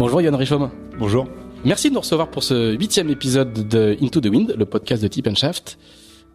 [0.00, 0.70] Bonjour Yann Richaume.
[0.98, 1.26] Bonjour.
[1.62, 5.08] Merci de nous recevoir pour ce huitième épisode de Into the Wind, le podcast de
[5.08, 5.78] Tip Shaft.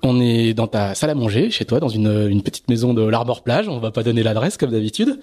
[0.03, 3.01] On est dans ta salle à manger, chez toi, dans une, une petite maison de
[3.01, 3.67] l'Arbor Plage.
[3.67, 5.19] On va pas donner l'adresse comme d'habitude.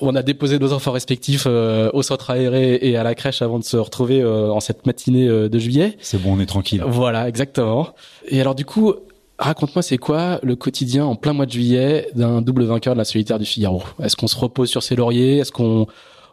[0.00, 3.58] On a déposé nos enfants respectifs euh, au centre aéré et à la crèche avant
[3.58, 5.96] de se retrouver euh, en cette matinée euh, de juillet.
[5.98, 6.84] C'est bon, on est tranquille.
[6.86, 7.88] Voilà, exactement.
[8.28, 8.94] Et alors du coup,
[9.40, 13.04] raconte-moi, c'est quoi le quotidien en plein mois de juillet d'un double vainqueur de la
[13.04, 13.82] solitaire du Figaro?
[14.00, 15.38] Est-ce qu'on se repose sur ses lauriers?
[15.38, 15.88] Est-ce qu'on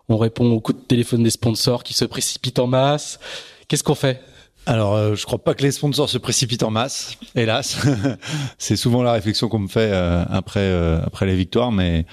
[0.10, 3.20] on répond aux coups de téléphone des sponsors qui se précipitent en masse.
[3.68, 4.22] Qu'est-ce qu'on fait?
[4.66, 7.80] Alors, euh, je crois pas que les sponsors se précipitent en masse, hélas.
[8.58, 12.06] c'est souvent la réflexion qu'on me fait euh, après euh, après les victoires, mais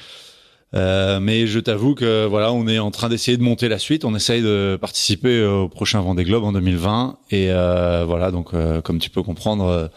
[0.72, 4.04] mais je t'avoue que voilà, on est en train d'essayer de monter la suite.
[4.04, 7.46] On essaye de participer au prochain Vendée Globe en 2020, et
[8.06, 9.90] voilà, donc comme tu peux comprendre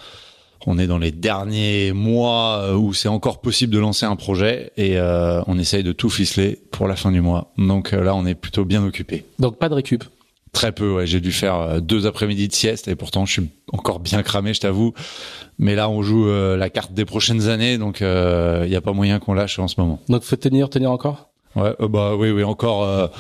[0.66, 4.72] on est dans les derniers mois euh, où c'est encore possible de lancer un projet
[4.78, 7.54] et euh, on essaye de tout ficeler pour la fin du mois.
[7.58, 9.26] Donc euh, là, on est plutôt bien occupé.
[9.40, 10.04] Donc pas de récup.
[10.52, 11.06] Très peu, ouais.
[11.06, 14.62] J'ai dû faire deux après-midi de sieste et pourtant je suis encore bien cramé, je
[14.62, 14.94] t'avoue.
[15.60, 19.20] Mais là, on joue la carte des prochaines années, donc il n'y a pas moyen
[19.20, 20.00] qu'on lâche en ce moment.
[20.10, 21.30] Donc faut tenir, tenir encore?
[21.56, 23.12] Ouais, bah oui, oui, encore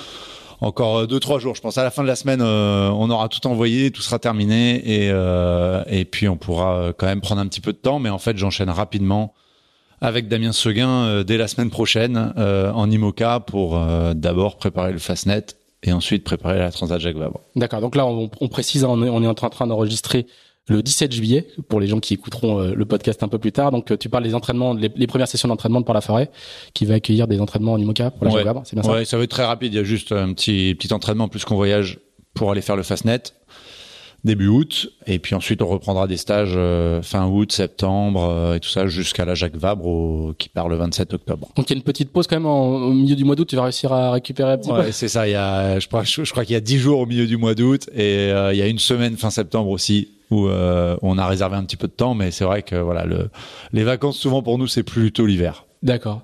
[0.61, 1.55] encore euh, deux trois jours.
[1.55, 4.19] Je pense à la fin de la semaine, euh, on aura tout envoyé, tout sera
[4.19, 7.99] terminé et euh, et puis on pourra quand même prendre un petit peu de temps.
[7.99, 9.33] Mais en fait, j'enchaîne rapidement
[10.01, 13.77] avec Damien Seguin dès la semaine prochaine en IMOCA pour
[14.15, 15.45] d'abord préparer le Fastnet
[15.83, 17.41] et ensuite préparer la Transat Jacques Vabre.
[17.57, 17.81] D'accord.
[17.81, 20.25] Donc là, on, on précise, on est, on est en train d'enregistrer
[20.69, 23.71] le 17 juillet pour les gens qui écouteront euh, le podcast un peu plus tard.
[23.71, 26.29] Donc euh, tu parles des entraînements, les, premières sessions d'entraînement de la forêt
[26.73, 28.43] qui va accueillir des entraînements en IMOCA pour la ouais.
[28.63, 29.73] c'est bien ça Ouais, ça va être très rapide.
[29.73, 31.99] Il y a juste un petit petit entraînement plus qu'on voyage
[32.35, 33.23] pour aller faire le Fastnet
[34.25, 38.67] début août et puis ensuite on reprendra des stages euh, fin août, septembre et tout
[38.67, 41.47] ça jusqu'à la Jacques Vabre qui part le 27 octobre.
[41.55, 43.55] Donc il y a une petite pause quand même au milieu du mois d'août, tu
[43.55, 46.29] vas réussir à récupérer un petit ouais, c'est ça, il y a je crois je,
[46.29, 48.67] crois qu'il y a 10 jours au milieu du mois d'août et il y a
[48.67, 52.13] une semaine fin septembre aussi où euh, on a réservé un petit peu de temps,
[52.13, 53.29] mais c'est vrai que voilà, le,
[53.73, 55.65] les vacances souvent pour nous c'est plutôt l'hiver.
[55.83, 56.21] D'accord.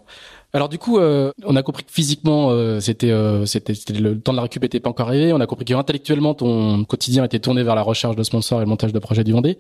[0.54, 3.12] Alors du coup, euh, on a compris que physiquement, euh, c'était,
[3.46, 5.34] c'était, le temps de la récup était pas encore arrivé.
[5.34, 8.64] On a compris que intellectuellement, ton quotidien était tourné vers la recherche de sponsors et
[8.64, 9.58] le montage de projets du Vendée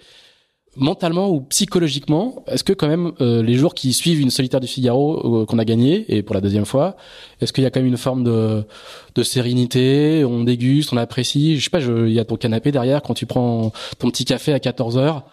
[0.75, 4.67] mentalement ou psychologiquement, est-ce que quand même euh, les jours qui suivent une solitaire du
[4.67, 6.97] Figaro euh, qu'on a gagné et pour la deuxième fois,
[7.41, 8.63] est-ce qu'il y a quand même une forme de,
[9.15, 13.01] de sérénité, on déguste, on apprécie, je sais pas, il y a ton canapé derrière
[13.01, 15.23] quand tu prends ton petit café à 14 heures.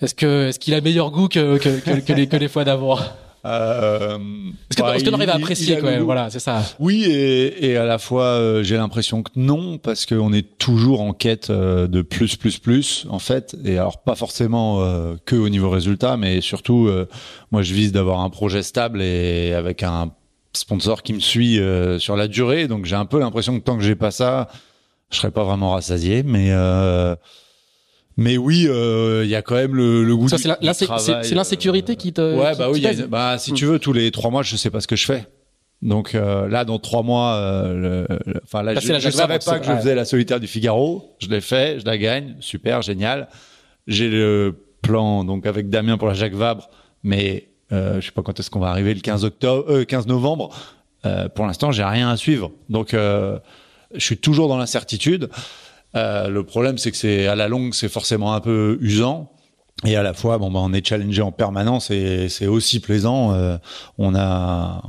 [0.00, 2.64] Est-ce que est-ce qu'il a meilleur goût que que, que, que les que les fois
[2.64, 2.98] d'avant?
[3.44, 4.18] Euh,
[4.70, 6.62] Est-ce qu'on arrive à apprécier quand même Voilà, c'est ça.
[6.78, 11.00] Oui, et, et à la fois, euh, j'ai l'impression que non, parce qu'on est toujours
[11.00, 13.56] en quête euh, de plus, plus, plus, en fait.
[13.64, 16.88] Et alors, pas forcément euh, que au niveau résultat, mais surtout,
[17.50, 20.12] moi, je vise d'avoir un projet stable et avec un
[20.52, 21.58] sponsor qui me suit
[21.98, 22.68] sur la durée.
[22.68, 24.48] Donc, j'ai un peu l'impression que tant que j'ai pas ça,
[25.10, 26.52] je serais pas vraiment rassasié, mais
[28.16, 32.12] mais oui, il euh, y a quand même le, le goût Ça, c'est l'insécurité qui
[32.12, 32.20] te.
[32.20, 32.84] Ouais, bah oui.
[33.08, 35.26] bah si tu veux, tous les trois mois, je sais pas ce que je fais.
[35.80, 38.06] Donc euh, là, dans trois mois, euh,
[38.44, 41.16] enfin là, je, je savais pas que je faisais la solitaire du Figaro.
[41.18, 43.28] Je l'ai fait, je la gagne, super, génial.
[43.88, 46.68] J'ai le plan donc avec Damien pour la Jacques Vabre,
[47.02, 50.54] mais euh, je sais pas quand est-ce qu'on va arriver le 15 octobre, 15 novembre.
[51.34, 52.52] pour l'instant, j'ai rien à suivre.
[52.68, 53.40] Donc je
[53.98, 55.30] suis toujours dans l'incertitude.
[55.94, 59.32] Euh, le problème, c'est que c'est à la longue, c'est forcément un peu usant.
[59.84, 63.34] Et à la fois, bon, bah, on est challengé en permanence et c'est aussi plaisant.
[63.34, 63.56] Euh,
[63.98, 64.82] on a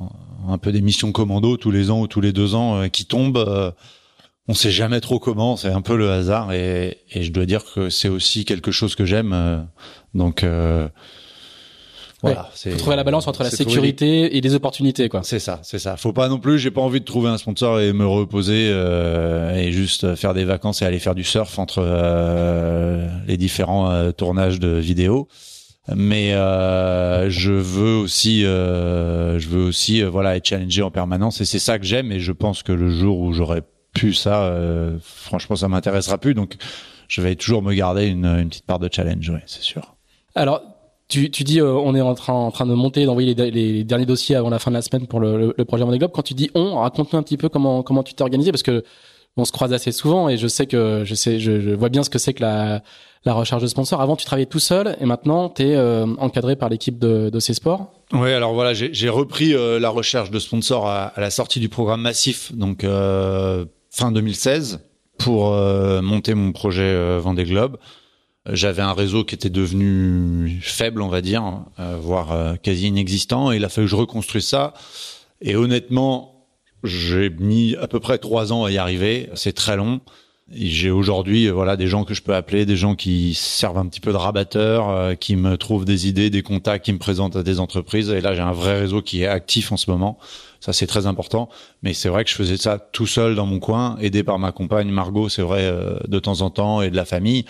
[0.48, 3.06] un peu des missions commando tous les ans ou tous les deux ans euh, qui
[3.06, 3.38] tombent.
[3.38, 3.72] Euh,
[4.48, 7.64] on sait jamais trop comment, c'est un peu le hasard et, et je dois dire
[7.74, 9.66] que c'est aussi quelque chose que j'aime.
[10.14, 10.46] donc
[12.24, 15.22] voilà, c'est trouver la balance entre la sécurité et les opportunités, quoi.
[15.24, 15.98] C'est ça, c'est ça.
[15.98, 16.58] Faut pas non plus.
[16.58, 20.46] J'ai pas envie de trouver un sponsor et me reposer euh, et juste faire des
[20.46, 25.28] vacances et aller faire du surf entre euh, les différents euh, tournages de vidéos.
[25.94, 31.46] Mais euh, je veux aussi, euh, je veux aussi, voilà, être challengé en permanence et
[31.46, 32.12] c'est ça que j'aime.
[32.14, 34.52] Et je pense que le jour où j'aurai pu ça,
[35.04, 36.34] franchement, ça m'intéressera plus.
[36.34, 36.56] Donc,
[37.10, 39.96] je vais toujours me garder une, une petite part de challenge, ouais, c'est sûr.
[40.36, 40.64] Alors,
[41.08, 43.84] tu, tu dis euh, on est en train, en train de monter, d'envoyer les, les,
[43.84, 46.12] derniers dossiers avant la fin de la semaine pour le, le, projet Vendée Globe.
[46.14, 48.84] Quand tu dis on, raconte-nous un petit peu comment comment tu t'es organisé parce que
[49.36, 52.04] on se croise assez souvent et je sais que je sais je, je vois bien
[52.04, 52.84] ce que c'est que la
[53.26, 54.02] la recherche de sponsors.
[54.02, 57.40] Avant, tu travaillais tout seul et maintenant, tu es euh, encadré par l'équipe de, de
[57.40, 57.94] ces sports.
[58.12, 61.70] Oui, alors voilà, j'ai repris euh, la recherche de sponsors à, à, la sortie du
[61.70, 64.82] programme Massif, donc euh, fin 2016,
[65.20, 67.78] pour monter mon projet Vendée Globe.
[68.52, 73.66] J'avais un réseau qui était devenu faible, on va dire, voire quasi inexistant, et il
[73.66, 74.74] a fallu que je reconstruise ça.
[75.42, 76.34] Et honnêtement,
[76.84, 79.30] j'ai mis à peu près trois ans à y arriver.
[79.36, 80.02] C'est très long.
[80.52, 84.02] J'ai aujourd'hui voilà des gens que je peux appeler, des gens qui servent un petit
[84.02, 87.44] peu de rabatteurs, euh, qui me trouvent des idées, des contacts, qui me présentent à
[87.44, 88.10] des entreprises.
[88.10, 90.18] Et là, j'ai un vrai réseau qui est actif en ce moment.
[90.60, 91.50] Ça, c'est très important.
[91.82, 94.52] Mais c'est vrai que je faisais ça tout seul dans mon coin, aidé par ma
[94.52, 97.46] compagne Margot, c'est vrai, euh, de temps en temps, et de la famille,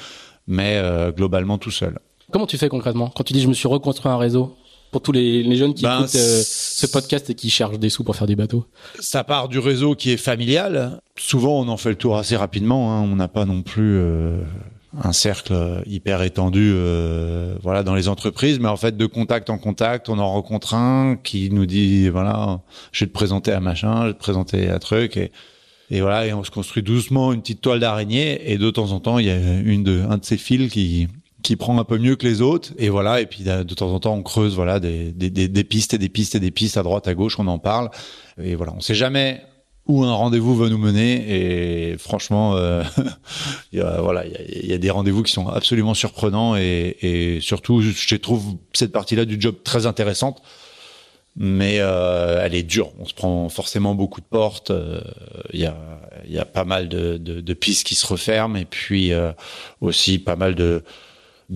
[0.48, 2.00] mais euh, globalement tout seul.
[2.32, 4.56] Comment tu fais concrètement quand tu dis je me suis reconstruit un réseau
[4.94, 7.90] pour tous les, les jeunes qui ben, écoutent euh, ce podcast et qui cherchent des
[7.90, 8.66] sous pour faire des bateaux
[9.00, 11.02] Ça part du réseau qui est familial.
[11.18, 12.94] Souvent, on en fait le tour assez rapidement.
[12.94, 13.02] Hein.
[13.02, 14.42] On n'a pas non plus euh,
[15.02, 18.60] un cercle hyper étendu, euh, voilà, dans les entreprises.
[18.60, 22.62] Mais en fait, de contact en contact, on en rencontre un qui nous dit, voilà,
[22.92, 25.32] je vais te présenter à machin, je vais te présenter à truc et
[25.90, 28.52] et voilà, et on se construit doucement une petite toile d'araignée.
[28.52, 31.08] Et de temps en temps, il y a une de, un de ces fils qui,
[31.44, 34.00] qui prend un peu mieux que les autres et voilà et puis de temps en
[34.00, 36.84] temps on creuse voilà des, des, des, pistes et des pistes et des pistes à
[36.84, 37.92] droite à gauche on en parle
[38.42, 39.42] et voilà on sait jamais
[39.86, 42.82] où un rendez-vous va nous mener et franchement euh,
[43.74, 47.42] il y a, voilà il y a, des rendez-vous qui sont absolument surprenants et, et
[47.42, 50.42] surtout je trouve cette partie-là du job très intéressante
[51.36, 55.02] mais euh, elle est dure on se prend forcément beaucoup de portes euh,
[55.52, 55.76] il y a
[56.26, 59.32] il y a pas mal de, pistes qui se referment et puis euh,
[59.82, 60.84] aussi pas mal de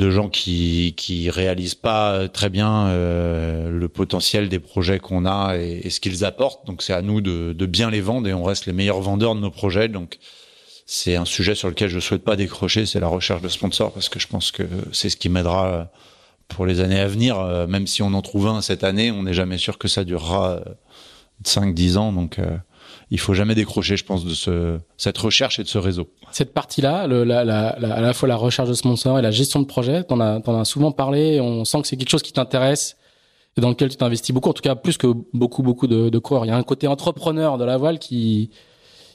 [0.09, 6.00] gens qui réalisent pas très bien euh, le potentiel des projets qu'on a et, ce
[6.00, 6.65] qu'ils apportent.
[6.68, 9.39] Donc c'est à nous de, bien les vendre et on reste les meilleurs vendeurs de
[9.39, 9.88] nos projets.
[9.88, 10.18] Donc
[10.85, 14.09] c'est un sujet sur lequel je souhaite pas décrocher, c'est la recherche de sponsors parce
[14.09, 15.89] que je pense que c'est ce qui m'aidera
[16.48, 17.40] pour les années à venir.
[17.40, 20.04] Euh, même si on en trouve un cette année, on n'est jamais sûr que ça
[20.04, 20.62] durera
[21.44, 22.14] 5-10 euh, ans.
[22.14, 22.40] Donc
[23.10, 26.10] il faut jamais décrocher, je pense, de ce, cette recherche et de ce réseau.
[26.32, 29.62] Cette partie-là, la, la, la, à la fois la recherche de sponsors et la gestion
[29.62, 31.40] de projet, t'en as, en as souvent parlé.
[31.40, 32.98] On sent que c'est quelque chose qui t'intéresse
[33.58, 34.50] et dans lequel tu t'investis beaucoup.
[34.50, 36.46] En tout cas, plus que beaucoup, beaucoup de, de coureurs.
[36.46, 38.52] Il y a un côté entrepreneur de la voile qui,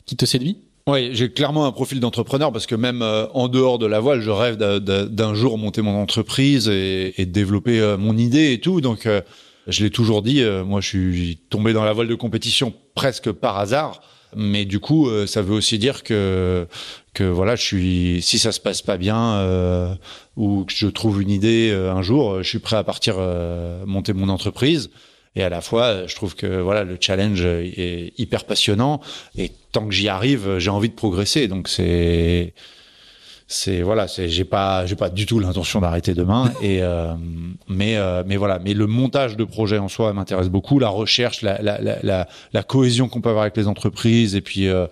[0.06, 0.58] qui te séduit?
[0.88, 4.20] Oui, j'ai clairement un profil d'entrepreneur parce que même euh, en dehors de la voile,
[4.20, 8.80] je rêve d'un jour monter mon entreprise et, et développer euh, mon idée et tout.
[8.80, 9.20] Donc, euh,
[9.68, 13.58] je l'ai toujours dit, moi je suis tombé dans la voile de compétition presque par
[13.58, 14.02] hasard,
[14.34, 16.66] mais du coup ça veut aussi dire que
[17.14, 19.96] que voilà, je suis si ça se passe pas bien
[20.36, 23.18] ou que je trouve une idée un jour, je suis prêt à partir
[23.86, 24.90] monter mon entreprise.
[25.34, 29.00] Et à la fois, je trouve que voilà, le challenge est hyper passionnant.
[29.36, 31.48] Et tant que j'y arrive, j'ai envie de progresser.
[31.48, 32.52] Donc c'est
[33.52, 36.52] c'est voilà, c'est j'ai pas j'ai pas du tout l'intention d'arrêter demain.
[36.62, 37.14] Et euh,
[37.68, 41.42] mais euh, mais voilà, mais le montage de projet en soi m'intéresse beaucoup, la recherche,
[41.42, 44.34] la la la, la, cohésion qu'on peut avoir avec les entreprises.
[44.34, 44.86] Et puis euh,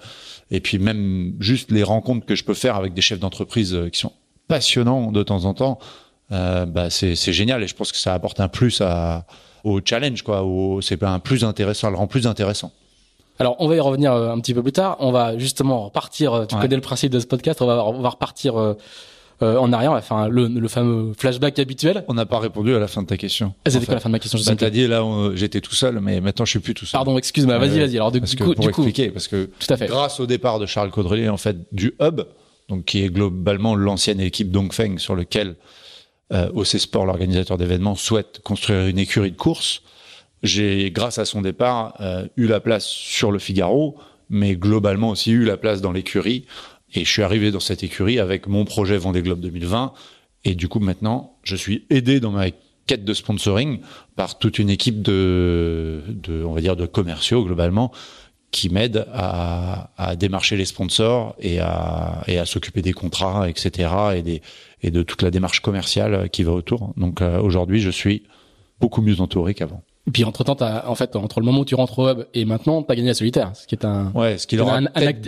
[0.51, 3.99] et puis même juste les rencontres que je peux faire avec des chefs d'entreprise qui
[3.99, 4.13] sont
[4.49, 5.79] passionnants de temps en temps,
[6.31, 7.63] bah c'est c'est génial.
[7.63, 9.27] Et je pense que ça apporte un plus à
[9.65, 10.45] au challenge quoi,
[10.81, 12.73] c'est un plus intéressant, ça le rend plus intéressant.
[13.41, 14.99] Alors, on va y revenir euh, un petit peu plus tard.
[15.01, 16.35] On va justement repartir.
[16.35, 17.63] Euh, tu connais le principe de ce podcast.
[17.63, 18.77] On va, on va repartir euh,
[19.41, 19.93] en arrière.
[19.93, 22.05] On va faire le, le, fameux flashback habituel.
[22.09, 23.55] On n'a pas répondu à la fin de ta question.
[23.65, 24.39] Ah, c'était quoi la fin de ma question?
[24.39, 25.03] Je t'as dit là,
[25.35, 26.99] j'étais tout seul, mais maintenant je suis plus tout seul.
[26.99, 27.57] Pardon, excuse-moi.
[27.57, 27.97] Vas-y, vas-y.
[27.97, 29.87] Alors du, parce coup, pour du expliquer, parce que tout à fait.
[29.87, 32.21] grâce au départ de Charles Caudrelier, en fait, du hub,
[32.69, 35.57] donc qui est globalement l'ancienne équipe Dongfeng sur lequel
[36.33, 39.83] euh, OC Sport, l'organisateur d'événements, souhaite construire une écurie de course
[40.43, 43.97] j'ai, grâce à son départ, euh, eu la place sur le Figaro,
[44.31, 46.47] mais globalement aussi eu la place dans l'écurie.
[46.95, 49.93] Et je suis arrivé dans cette écurie avec mon projet Vendée Globe 2020.
[50.45, 52.47] Et du coup, maintenant, je suis aidé dans ma
[52.87, 53.81] quête de sponsoring
[54.17, 57.93] par toute une équipe de, de on va dire, de commerciaux globalement
[58.51, 63.89] qui m'aident à, à, démarcher les sponsors et à, et à s'occuper des contrats, etc.
[64.17, 64.43] et des
[64.83, 66.93] et de toute la démarche commerciale qui va autour.
[66.97, 68.23] Donc euh, aujourd'hui, je suis
[68.81, 69.83] beaucoup mieux entouré qu'avant.
[70.07, 72.47] Et puis entre temps, en fait, entre le moment où tu rentres au hub et
[72.47, 74.81] maintenant, t'as gagné la solitaire, ce qui est un ouais, ce qui leur a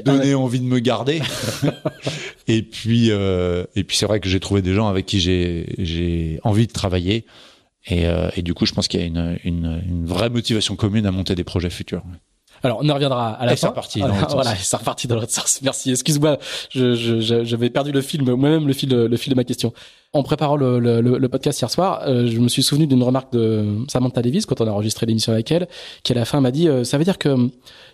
[0.04, 1.20] donné envie de me garder.
[2.48, 5.74] et puis euh, et puis c'est vrai que j'ai trouvé des gens avec qui j'ai
[5.78, 7.26] j'ai envie de travailler
[7.86, 10.76] et, euh, et du coup, je pense qu'il y a une, une, une vraie motivation
[10.76, 12.02] commune à monter des projets futurs.
[12.62, 13.68] Alors, on en reviendra à la et fin.
[13.68, 14.00] Reparti.
[14.30, 15.60] Voilà, c'est reparti dans l'autre sens.
[15.62, 15.90] Merci.
[15.90, 16.38] Excuse-moi,
[16.70, 19.72] je, je, j'avais perdu le film, moi-même le fil, le fil de ma question.
[20.14, 23.32] En préparant le, le, le podcast hier soir, euh, je me suis souvenu d'une remarque
[23.32, 25.68] de Samantha Davis quand on a enregistré l'émission avec elle,
[26.02, 27.34] qui à la fin m'a dit euh, ça veut dire que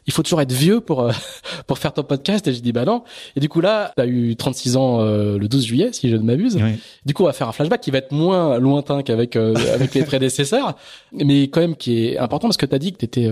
[0.08, 1.12] il faut toujours être vieux pour euh,
[1.68, 3.04] pour faire ton podcast et j'ai dit bah non.
[3.36, 6.22] Et du coup là, tu as eu 36 ans le 12 juillet si je ne
[6.22, 6.58] m'abuse.
[7.06, 10.04] Du coup, on va faire un flashback qui va être moins lointain qu'avec avec les
[10.04, 10.74] prédécesseurs,
[11.12, 13.30] mais quand même qui est important parce que tu as dit que tu étais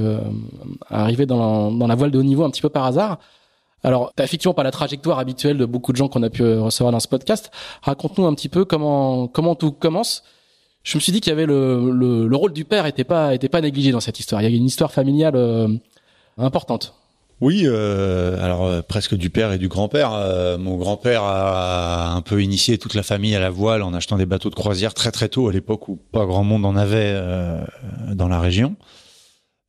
[0.89, 3.19] arrivé dans la, dans la voile de haut niveau un petit peu par hasard.
[3.83, 6.93] Alors, t'as effectivement pas la trajectoire habituelle de beaucoup de gens qu'on a pu recevoir
[6.93, 7.51] dans ce podcast.
[7.83, 10.25] Raconte-nous un petit peu comment comment tout commence.
[10.83, 13.49] Je me suis dit qu'il y avait le, le, rôle du père était pas était
[13.49, 14.41] pas négligé dans cette histoire.
[14.41, 15.69] Il y a une histoire familiale euh,
[16.45, 16.95] importante.
[17.41, 20.11] Oui, euh, alors euh, presque du père et du grand-père.
[20.59, 24.27] mon grand-père a un peu initié toute la famille à la voile en achetant des
[24.27, 27.15] bateaux de croisière très très tôt à l'époque où pas grand monde en avait
[28.15, 28.77] dans la région.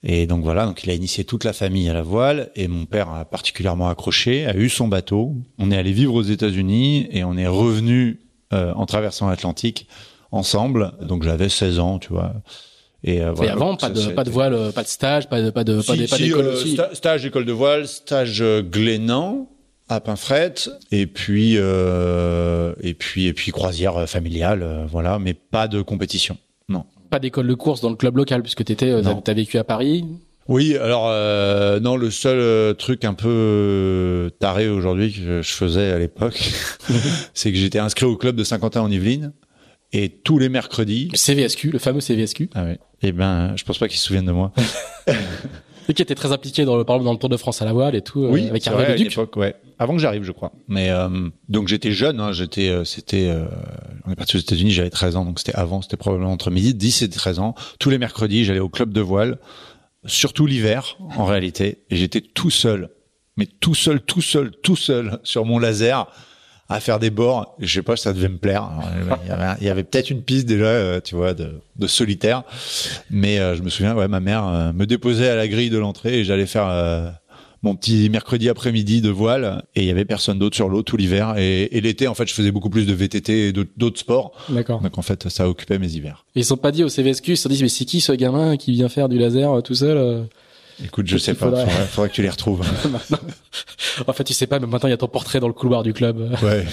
[0.04, 2.86] Et donc voilà, donc il a initié toute la famille à la voile et mon
[2.86, 5.36] père a particulièrement accroché, a eu son bateau.
[5.58, 8.22] On est allé vivre aux États-Unis et on est revenu
[8.54, 9.88] euh, en traversant l'Atlantique
[10.32, 10.94] ensemble.
[11.02, 12.34] Donc j'avais 16 ans, tu vois.
[13.08, 15.50] Et, euh, voilà, et avant, pas de, pas de voile, pas de stage, pas de,
[15.50, 16.78] pas de, pas d'école euh, aussi.
[16.94, 19.50] stage école de voile, stage euh, Glénan
[19.90, 20.54] à Pinfret,
[20.92, 26.38] et puis euh, et puis et puis croisière familiale, voilà, mais pas de compétition.
[26.68, 29.58] Non pas d'école de course dans le club local puisque tu étais, euh, t'as vécu
[29.58, 30.06] à Paris.
[30.48, 35.92] Oui, alors euh, non, le seul euh, truc un peu taré aujourd'hui que je faisais
[35.92, 36.52] à l'époque,
[37.34, 39.34] c'est que j'étais inscrit au club de Saint-Quentin en Yvelines
[39.94, 41.10] et tous les mercredis.
[41.12, 42.50] Le CVSQ, le fameux CVSQ.
[42.54, 42.74] Ah oui.
[43.02, 44.52] Eh ben, je pense pas qu'ils se souviennent de moi.
[45.90, 47.72] Et qui était très impliqué dans le, par dans le Tour de France à la
[47.72, 49.36] voile et tout, euh, oui, avec Hervé vrai, Duc.
[49.38, 49.56] ouais.
[49.80, 50.52] Avant que j'arrive, je crois.
[50.68, 53.34] Mais euh, donc j'étais jeune, hein, j'étais, euh, c'était,
[54.06, 56.74] on est parti aux États-Unis, j'avais 13 ans, donc c'était avant, c'était probablement entre midi,
[56.74, 57.56] 10 et 13 ans.
[57.80, 59.40] Tous les mercredis, j'allais au club de voile,
[60.06, 62.90] surtout l'hiver, en réalité, et j'étais tout seul,
[63.38, 66.12] mais tout seul, tout seul, tout seul sur mon laser
[66.70, 67.56] à faire des bords.
[67.60, 68.70] Je sais pas si ça devait me plaire.
[69.62, 72.44] il y avait, peut-être une piste déjà, euh, tu vois, de, de solitaire.
[73.10, 75.78] Mais euh, je me souviens, ouais, ma mère euh, me déposait à la grille de
[75.78, 76.68] l'entrée et j'allais faire
[77.64, 80.96] mon petit mercredi après-midi de voile et il y avait personne d'autre sur l'eau tout
[80.96, 81.36] l'hiver.
[81.38, 84.32] Et, et l'été, en fait, je faisais beaucoup plus de VTT et d'autres sports.
[84.50, 84.82] D'accord.
[84.82, 86.26] Donc en fait, ça occupait mes hivers.
[86.36, 88.58] ils sont pas dit au CVSQ, ils se sont dit mais c'est qui ce gamin
[88.58, 90.28] qui vient faire du laser tout seul
[90.84, 91.48] Écoute, je sais pas.
[91.48, 91.68] Faudrait...
[91.68, 92.62] Faudrait, que tu les retrouves.
[94.08, 95.84] en fait, tu sais pas, mais maintenant il y a ton portrait dans le couloir
[95.84, 96.36] du club.
[96.44, 96.66] Ouais.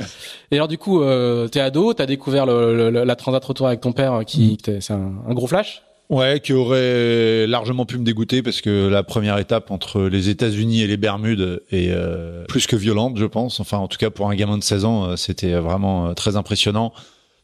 [0.50, 3.80] Et alors du coup, euh, t'es ado, t'as découvert le, le, la transat retour avec
[3.80, 4.80] ton père, qui mm.
[4.80, 5.82] c'est un, un, gros flash.
[6.08, 10.82] Ouais, qui aurait largement pu me dégoûter parce que la première étape entre les États-Unis
[10.82, 13.60] et les Bermudes est euh, plus que violente, je pense.
[13.60, 16.92] Enfin, en tout cas pour un gamin de 16 ans, euh, c'était vraiment très impressionnant.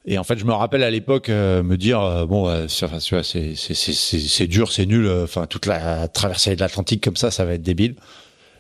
[0.07, 2.87] Et en fait, je me rappelle à l'époque euh, me dire euh, bon, euh, c'est
[3.23, 5.07] c'est c'est dur, c'est nul.
[5.07, 7.97] Euh, enfin, toute la traversée de l'Atlantique comme ça, ça va être débile.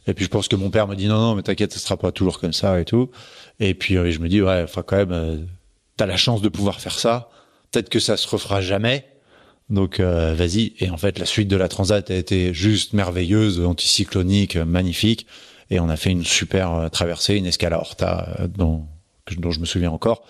[0.06, 1.96] Et puis je pense que mon père me dit non non, mais t'inquiète, ce sera
[1.98, 3.10] pas toujours comme ça et tout.
[3.60, 5.46] Et puis je me dis ouais, enfin quand même,
[5.96, 7.30] t'as la chance de pouvoir faire ça.
[7.70, 9.06] Peut-être que ça se refera jamais.
[9.70, 10.74] Donc vas-y.
[10.78, 15.26] Et en fait, la suite de la transat a été juste merveilleuse, anticyclonique, magnifique.
[15.70, 18.86] Et on a fait une super traversée, une escale à Horta dont,
[19.38, 20.26] dont je me souviens encore.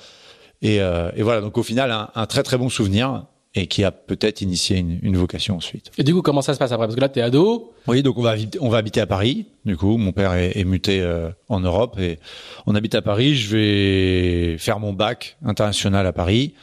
[0.64, 3.84] Et, euh, et voilà, donc au final, un, un, très très bon souvenir et qui
[3.84, 5.92] a peut-être initié une, une, vocation ensuite.
[5.98, 6.86] Et du coup, comment ça se passe après?
[6.86, 7.74] Parce que là, tu es ado.
[7.86, 9.44] Oui, donc on va, on va habiter à Paris.
[9.66, 12.18] Du coup, mon père est, est muté euh, en Europe et
[12.66, 13.36] on habite à Paris.
[13.36, 16.54] Je vais faire mon bac international à Paris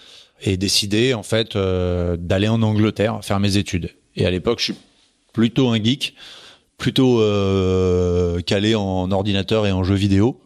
[0.42, 3.92] et décider en fait euh, d'aller en Angleterre faire mes études.
[4.16, 4.76] Et à l'époque, je suis
[5.32, 6.16] plutôt un geek,
[6.80, 7.20] plutôt
[8.48, 10.42] calé en ordinateur et en jeux vidéo,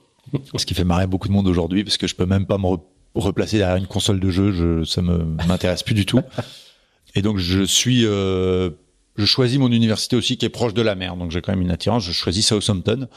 [0.55, 2.67] ce qui fait marrer beaucoup de monde aujourd'hui parce que je peux même pas me
[3.15, 6.21] replacer derrière une console de jeu, je, ça me m'intéresse plus du tout.
[7.15, 8.69] Et donc je suis, euh,
[9.15, 11.61] je choisis mon université aussi qui est proche de la mer, donc j'ai quand même
[11.61, 12.03] une attirance.
[12.03, 13.07] Je choisis Southampton.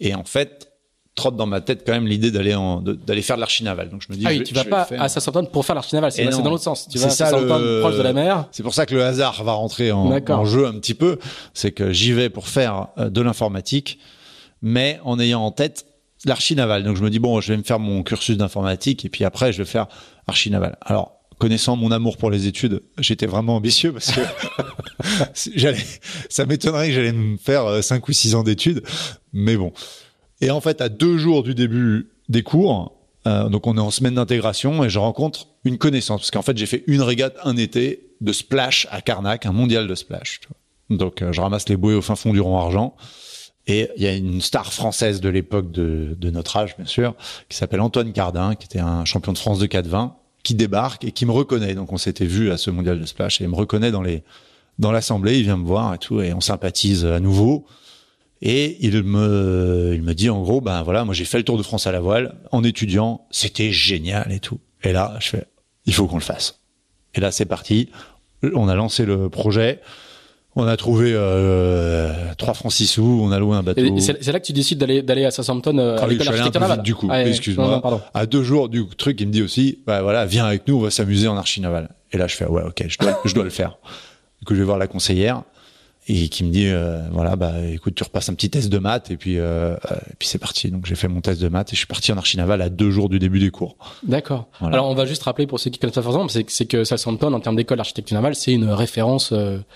[0.00, 0.72] Et en fait,
[1.14, 3.90] trotte dans ma tête quand même l'idée d'aller faire de l'archi naval.
[3.90, 6.12] Donc je me dis ah oui, tu vas pas à Southampton pour faire l'archi naval,
[6.12, 6.88] c'est dans l'autre sens.
[6.88, 8.48] Tu vas à Southampton proche de la mer.
[8.52, 11.18] C'est pour ça que le hasard va rentrer en, en jeu un petit peu,
[11.54, 13.98] c'est que j'y vais pour faire euh, de l'informatique
[14.62, 15.86] mais en ayant en tête
[16.24, 16.84] l'archi naval.
[16.84, 19.52] Donc je me dis bon, je vais me faire mon cursus d'informatique et puis après
[19.52, 19.86] je vais faire
[20.26, 20.76] archi naval.
[20.82, 24.20] Alors connaissant mon amour pour les études, j'étais vraiment ambitieux parce que
[25.54, 25.84] j'allais,
[26.28, 28.82] ça m'étonnerait que j'allais me faire 5 euh, ou 6 ans d'études,
[29.32, 29.72] mais bon.
[30.40, 33.90] Et en fait, à deux jours du début des cours, euh, donc on est en
[33.90, 37.56] semaine d'intégration et je rencontre une connaissance parce qu'en fait j'ai fait une régate un
[37.56, 40.40] été de splash à Carnac, un mondial de splash.
[40.90, 42.96] Donc euh, je ramasse les bouées au fin fond du rond argent.
[43.68, 47.14] Et il y a une star française de l'époque de, notre âge, bien sûr,
[47.50, 51.12] qui s'appelle Antoine Cardin, qui était un champion de France de 4-20, qui débarque et
[51.12, 51.74] qui me reconnaît.
[51.74, 54.22] Donc on s'était vu à ce mondial de splash et il me reconnaît dans les
[54.78, 55.38] dans l'assemblée.
[55.38, 57.66] Il vient me voir et tout et on sympathise à nouveau.
[58.40, 61.58] Et il me, il me dit en gros, ben voilà, moi j'ai fait le Tour
[61.58, 64.60] de France à la voile en étudiant, c'était génial et tout.
[64.84, 65.44] Et là, je fais,
[65.86, 66.60] il faut qu'on le fasse.
[67.14, 67.90] Et là, c'est parti.
[68.54, 69.80] On a lancé le projet.
[70.60, 73.80] On a trouvé euh, 3 francs 6 sous, on a loué un bateau.
[74.00, 76.82] C'est là que tu décides d'aller d'aller à Southampton euh, ah, avec.
[76.82, 77.80] Du coup, excuse-moi.
[78.12, 80.80] À deux jours du truc, il me dit aussi, bah voilà, viens avec nous, on
[80.80, 81.90] va s'amuser en archi navale.
[82.10, 83.78] Et là, je fais ouais, ok, je dois, je dois le faire.
[84.40, 85.42] Du coup, je vais voir la conseillère
[86.08, 89.10] et qui me dit euh, voilà bah écoute tu repasses un petit test de maths
[89.10, 90.70] et puis euh, euh, et puis c'est parti.
[90.70, 92.70] Donc j'ai fait mon test de maths et je suis parti en archi naval à
[92.70, 93.76] deux jours du début des cours.
[94.02, 94.48] D'accord.
[94.60, 97.32] Alors on va juste rappeler pour ceux qui connaissent pas forcément c'est c'est que Southampton
[97.32, 99.34] en termes d'école d'architecture navale c'est une référence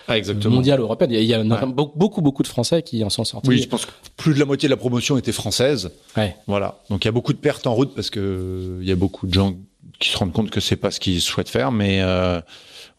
[0.09, 0.15] ah,
[0.47, 1.11] mondiale européenne.
[1.13, 3.49] Il y a, beaucoup beaucoup de Français qui en sont sortis.
[3.49, 5.91] Oui je pense que plus de la moitié de la promotion était française.
[6.17, 6.35] Ouais.
[6.47, 6.79] voilà.
[6.89, 9.27] Donc il y a beaucoup de pertes en route parce que il y a beaucoup
[9.27, 9.55] de gens
[9.99, 12.01] qui se rendent compte que c'est pas ce qu'ils souhaitent faire mais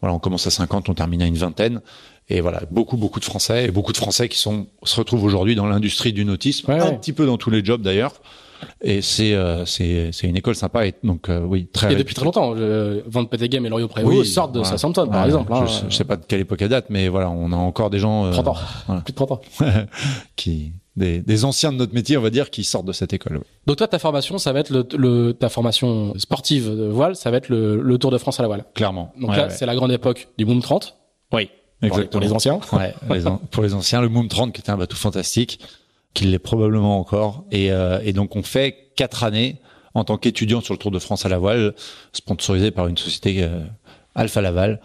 [0.01, 1.81] voilà on commence à 50 on termine à une vingtaine
[2.29, 5.55] et voilà, beaucoup, beaucoup de Français et beaucoup de Français qui sont se retrouvent aujourd'hui
[5.55, 8.13] dans l'industrie du nautisme, un petit peu dans tous les jobs d'ailleurs.
[8.81, 11.93] Et c'est euh, c'est c'est une école sympa et donc euh, oui très.
[11.93, 12.53] Et depuis très longtemps,
[13.05, 15.53] Van Petegem et Lorio Prévost sortent de Southampton par exemple.
[15.53, 15.65] Hein.
[15.65, 17.99] Je, je, sais pas de quelle époque elle date, mais voilà, on a encore des
[17.99, 18.27] gens.
[18.27, 18.55] Euh, 30 ans,
[19.03, 19.41] plus de 30 ans.
[20.35, 23.41] qui des, des, anciens de notre métier, on va dire, qui sortent de cette école.
[23.65, 27.31] Donc toi, ta formation, ça va être le, le, ta formation sportive de voile, ça
[27.31, 28.65] va être le, le Tour de France à la voile.
[28.75, 29.11] Clairement.
[29.19, 30.95] Donc là, c'est la grande époque du boom 30.
[31.33, 31.49] Oui.
[31.83, 32.09] Exactement.
[32.09, 32.59] Pour les anciens.
[32.71, 32.93] Ouais,
[33.51, 35.59] pour les anciens, le Moom 30 qui était un bateau fantastique,
[36.13, 37.45] qui l'est probablement encore.
[37.51, 39.57] Et, euh, et donc on fait quatre années
[39.93, 41.75] en tant qu'étudiant sur le Tour de France à la voile,
[42.13, 43.59] sponsorisé par une société euh,
[44.15, 44.79] Alpha Laval.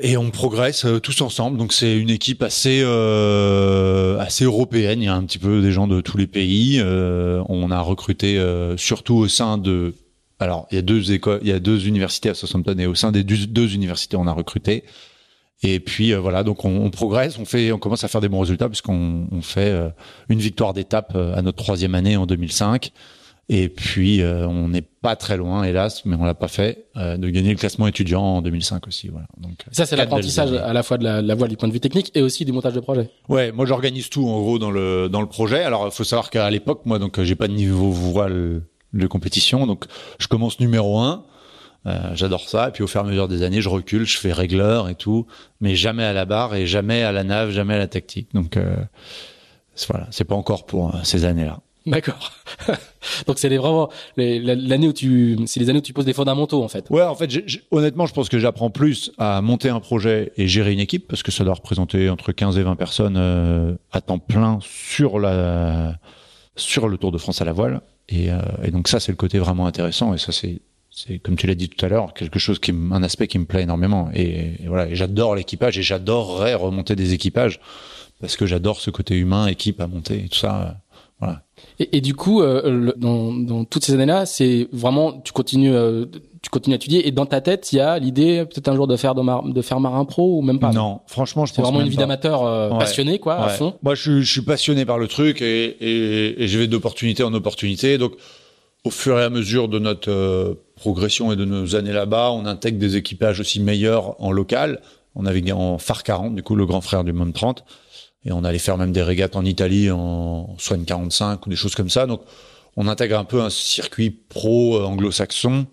[0.00, 1.56] Et on progresse euh, tous ensemble.
[1.56, 5.00] Donc c'est une équipe assez euh, assez européenne.
[5.00, 6.80] Il y a un petit peu des gens de tous les pays.
[6.80, 8.42] Euh, on a recruté
[8.76, 9.94] surtout au sein de
[10.40, 12.96] alors il y a deux écoles, il y a deux universités à Southampton et au
[12.96, 14.82] sein des deux universités on a recruté
[15.62, 18.28] et puis euh, voilà, donc on, on, progresse, on fait, on commence à faire des
[18.28, 19.88] bons résultats puisqu'on on fait euh,
[20.28, 22.92] une victoire d'étape euh, à notre troisième année en 2005.
[23.50, 27.50] Et puis on n'est pas très loin, hélas, mais on l'a pas fait, de gagner
[27.50, 29.08] le classement étudiant en 2005 aussi.
[29.08, 29.26] Voilà.
[29.36, 31.80] Donc ça c'est l'apprentissage à la fois de la, la, voile du point de vue
[31.80, 33.10] technique et aussi du montage de projet.
[33.28, 35.62] Ouais, moi j'organise tout en gros dans le dans le projet.
[35.62, 38.62] Alors faut savoir qu'à l'époque, moi donc j'ai pas de niveau voile
[38.94, 39.84] de compétition, donc
[40.18, 41.26] je commence numéro un.
[41.86, 42.68] Euh, j'adore ça.
[42.68, 44.94] Et puis au fur et à mesure des années, je recule, je fais régleur et
[44.94, 45.26] tout,
[45.60, 48.28] mais jamais à la barre et jamais à la nave, jamais à la tactique.
[48.34, 48.76] Donc euh,
[49.88, 51.60] voilà, c'est pas encore pour euh, ces années-là.
[51.86, 52.32] D'accord.
[53.26, 56.68] Donc c'est vraiment l'année où tu, c'est les années où tu poses des fondamentaux en
[56.68, 56.88] fait.
[56.88, 57.30] Ouais, en fait,
[57.70, 61.22] honnêtement, je pense que j'apprends plus à monter un projet et gérer une équipe parce
[61.22, 65.98] que ça doit représenter entre 15 et 20 personnes euh, à temps plein sur la
[66.56, 67.82] sur le Tour de France à la voile.
[68.08, 70.62] Et, euh, et donc ça, c'est le côté vraiment intéressant et ça, c'est
[70.94, 73.46] c'est comme tu l'as dit tout à l'heure quelque chose qui un aspect qui me
[73.46, 74.10] plaît énormément.
[74.14, 77.60] Et, voilà et j'adore l'équipage et j'adorerais remonter des équipages
[78.20, 80.70] parce que j'adore ce côté humain équipe à monter et tout ça euh,
[81.18, 81.42] voilà.
[81.80, 85.74] Et, et du coup euh, dans, dans toutes ces années là c'est vraiment tu continues
[85.74, 86.06] euh,
[86.42, 88.86] tu continues à étudier et dans ta tête il y a l'idée peut-être un jour
[88.86, 90.70] de faire de, mar de faire marin pro ou même pas?
[90.70, 93.74] Non franchement je c'est vraiment une vie d'amateur passionné quoi à fond.
[93.82, 97.34] Moi je, je, suis passionné par le truc et, et, et je vais d'opportunité en
[97.34, 97.98] opportunité.
[97.98, 98.12] Donc
[98.84, 102.78] au fur et à mesure de notre progression et de nos années là-bas, on intègre
[102.78, 104.80] des équipages aussi meilleurs en local.
[105.14, 107.64] On avait en phare 40, du coup, le grand frère du MOM 30.
[108.26, 111.74] Et on allait faire même des régates en Italie en Swan 45 ou des choses
[111.74, 112.06] comme ça.
[112.06, 112.22] Donc,
[112.76, 115.66] on intègre un peu un circuit pro euh, anglo-saxon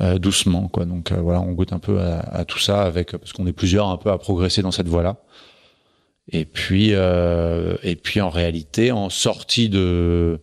[0.00, 0.84] euh, doucement, quoi.
[0.84, 3.88] Donc euh, voilà, on goûte un peu à, tout ça avec parce qu'on est plusieurs
[3.88, 5.16] un peu à progresser dans cette voie-là.
[6.30, 10.40] Et puis et puis en réalité, en sortie de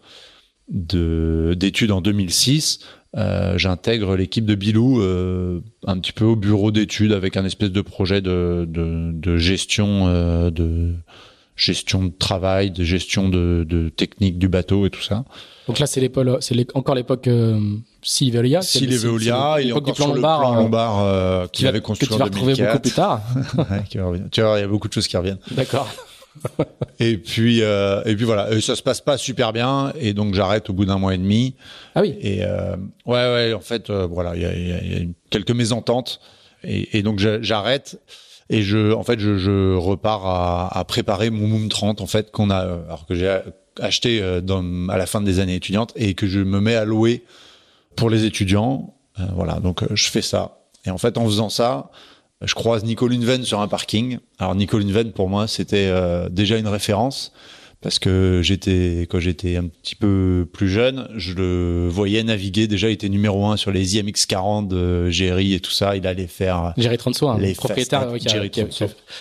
[0.67, 2.79] d'études en 2006,
[3.17, 7.71] euh, j'intègre l'équipe de Bilou euh, un petit peu au bureau d'études avec un espèce
[7.71, 10.95] de projet de, de, de gestion euh, de
[11.55, 15.23] gestion de travail, de gestion de, de, technique du bateau et tout ça.
[15.67, 17.59] Donc là, c'est l'époque, c'est encore l'époque euh,
[18.21, 18.61] Veolia.
[18.61, 22.13] Si Veolia, il est encore sur Lombard, le plan Lombard euh, qu'il avait construit que
[22.13, 23.21] tu vas retrouver beaucoup plus tard.
[23.89, 25.39] tu vois, il y a beaucoup de choses qui reviennent.
[25.51, 25.89] D'accord.
[26.99, 30.33] et puis euh, et puis voilà, et ça se passe pas super bien et donc
[30.33, 31.55] j'arrête au bout d'un mois et demi.
[31.95, 32.15] Ah oui.
[32.21, 36.19] Et euh, ouais ouais, en fait euh, voilà, il y a, y a quelques mésententes
[36.63, 37.99] et, et donc j'arrête
[38.49, 42.31] et je en fait je, je repars à, à, préparer mon Moom 30 en fait
[42.31, 43.39] qu'on a alors que j'ai
[43.79, 46.85] acheté euh, dans, à la fin des années étudiantes et que je me mets à
[46.85, 47.23] louer
[47.95, 48.93] pour les étudiants.
[49.19, 50.59] Euh, voilà, donc je fais ça.
[50.85, 51.89] Et en fait en faisant ça,
[52.41, 54.17] je croise Nico Lundven sur un parking.
[54.39, 57.31] Alors Nico Lundven pour moi c'était euh, déjà une référence
[57.81, 62.89] parce que j'étais quand j'étais un petit peu plus jeune, je le voyais naviguer déjà
[62.89, 66.27] il était numéro un sur les IMX 40 de Jerry et tout ça, il allait
[66.27, 68.67] faire Jerry Transo, un propriétaire qui, a,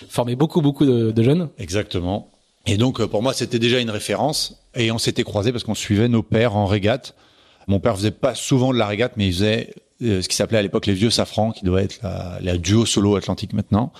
[0.09, 1.49] formé beaucoup beaucoup de, de, jeunes.
[1.57, 2.31] Exactement.
[2.65, 6.09] Et donc pour moi c'était déjà une référence et on s'était croisés parce qu'on suivait
[6.09, 7.15] nos pères en régate.
[7.67, 9.73] Mon père faisait pas souvent de la régate, mais il faisait
[10.21, 11.99] ce qui s'appelait à l'époque les vieux safrans, qui doit être
[12.41, 13.91] la, duo solo atlantique maintenant.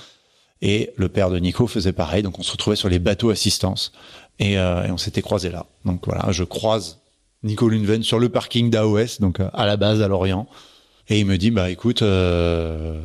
[0.62, 3.92] Et le père de Nico faisait pareil, donc on se retrouvait sur les bateaux assistance.
[4.40, 5.66] Et, euh, on s'était croisés là.
[5.86, 7.00] Donc voilà, je croise
[7.44, 10.48] Nico Lunven sur le parking d'AOS, donc euh, à la base à Lorient,
[11.10, 13.00] et il me dit bah écoute, euh,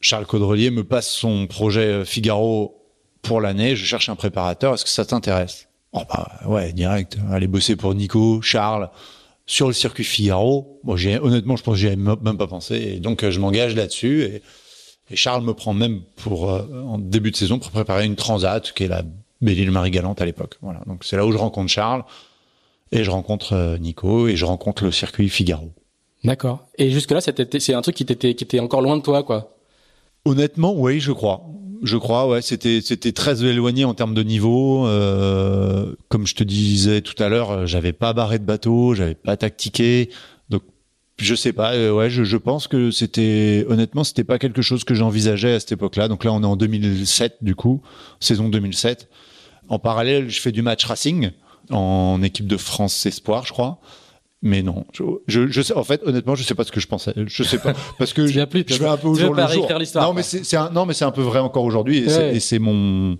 [0.00, 2.74] Charles Caudrelier me passe son projet Figaro
[3.22, 5.68] pour l'année, je cherche un préparateur, est-ce que ça t'intéresse?
[5.92, 8.90] Oh bah ouais, direct, aller bosser pour Nico, Charles
[9.48, 10.78] sur le circuit Figaro.
[10.84, 14.22] Moi, j'ai honnêtement, je pense que j'y même pas pensé, et donc je m'engage là-dessus.
[14.22, 14.42] Et,
[15.10, 18.72] et Charles me prend même pour euh, en début de saison pour préparer une transat
[18.72, 19.02] qui est la
[19.40, 20.58] Belle-Île Marie-Galante à l'époque.
[20.60, 20.82] Voilà.
[20.86, 22.04] Donc c'est là où je rencontre Charles
[22.92, 25.72] et je rencontre euh, Nico et je rencontre le circuit Figaro.
[26.24, 26.66] D'accord.
[26.76, 29.22] Et jusque là, c'était c'est un truc qui était qui était encore loin de toi,
[29.22, 29.56] quoi?
[30.26, 31.42] Honnêtement, oui, je crois.
[31.82, 34.86] Je crois, ouais, c'était c'était très éloigné en termes de niveau.
[34.86, 39.36] Euh, comme je te disais tout à l'heure, j'avais pas barré de bateau, j'avais pas
[39.36, 40.10] tactiqué.
[41.20, 44.84] Je sais pas, euh, ouais, je, je, pense que c'était honnêtement, c'était pas quelque chose
[44.84, 46.06] que j'envisageais à cette époque-là.
[46.06, 47.82] Donc là, on est en 2007 du coup,
[48.20, 49.08] saison 2007.
[49.68, 51.32] En parallèle, je fais du match racing
[51.70, 53.80] en équipe de France Espoir, je crois.
[54.40, 57.12] Mais non, je, je, sais, en fait, honnêtement, je sais pas ce que je pensais.
[57.26, 59.68] Je sais pas parce que je, plus, je vais un peu au jour le jour.
[59.96, 63.18] Non, mais c'est un, non, mais c'est un peu vrai encore aujourd'hui et c'est mon,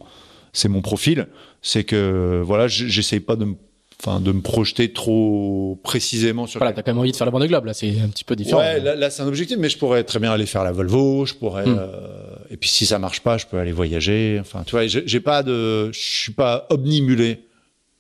[0.53, 1.27] c'est mon profil.
[1.61, 3.55] C'est que voilà, j'essaye pas de me
[4.01, 6.59] enfin de me projeter trop précisément sur.
[6.59, 8.37] Voilà, t'as quand même envie de faire la bande globe là, c'est un petit peu
[8.37, 8.61] différent.
[8.61, 11.27] Ouais, là, là c'est un objectif, mais je pourrais très bien aller faire la Volvo,
[11.27, 11.67] je pourrais.
[11.67, 11.79] Hmm.
[11.79, 14.39] Euh, et puis si ça marche pas, je peux aller voyager.
[14.41, 17.48] Enfin, tu vois, j'ai pas de, je suis pas omnimulé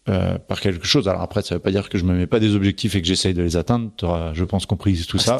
[0.08, 1.08] euh, par quelque chose.
[1.08, 3.06] Alors après, ça veut pas dire que je me mets pas des objectifs et que
[3.06, 3.90] j'essaye de les atteindre.
[3.96, 5.38] Tu auras, je pense, compris tout ça.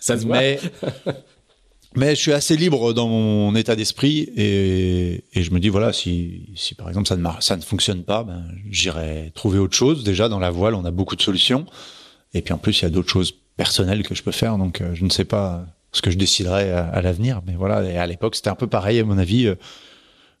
[0.00, 0.38] ça se voit.
[0.38, 0.58] Mais
[1.96, 5.92] mais je suis assez libre dans mon état d'esprit et, et, je me dis voilà
[5.92, 10.04] si, si par exemple ça ne ça ne fonctionne pas ben j'irai trouver autre chose
[10.04, 11.64] déjà dans la voile on a beaucoup de solutions
[12.34, 14.80] et puis en plus il y a d'autres choses personnelles que je peux faire donc
[14.80, 18.06] euh, je ne sais pas ce que je déciderai à, l'avenir mais voilà et à
[18.06, 19.54] l'époque c'était un peu pareil à mon avis euh,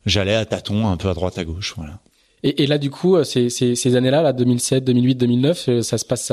[0.04, 2.00] j'allais à tâtons un peu à droite à gauche voilà
[2.48, 5.98] et, et, là, du coup, euh, ces, ces, ces années-là, là, 2007, 2008, 2009, ça
[5.98, 6.32] se passe,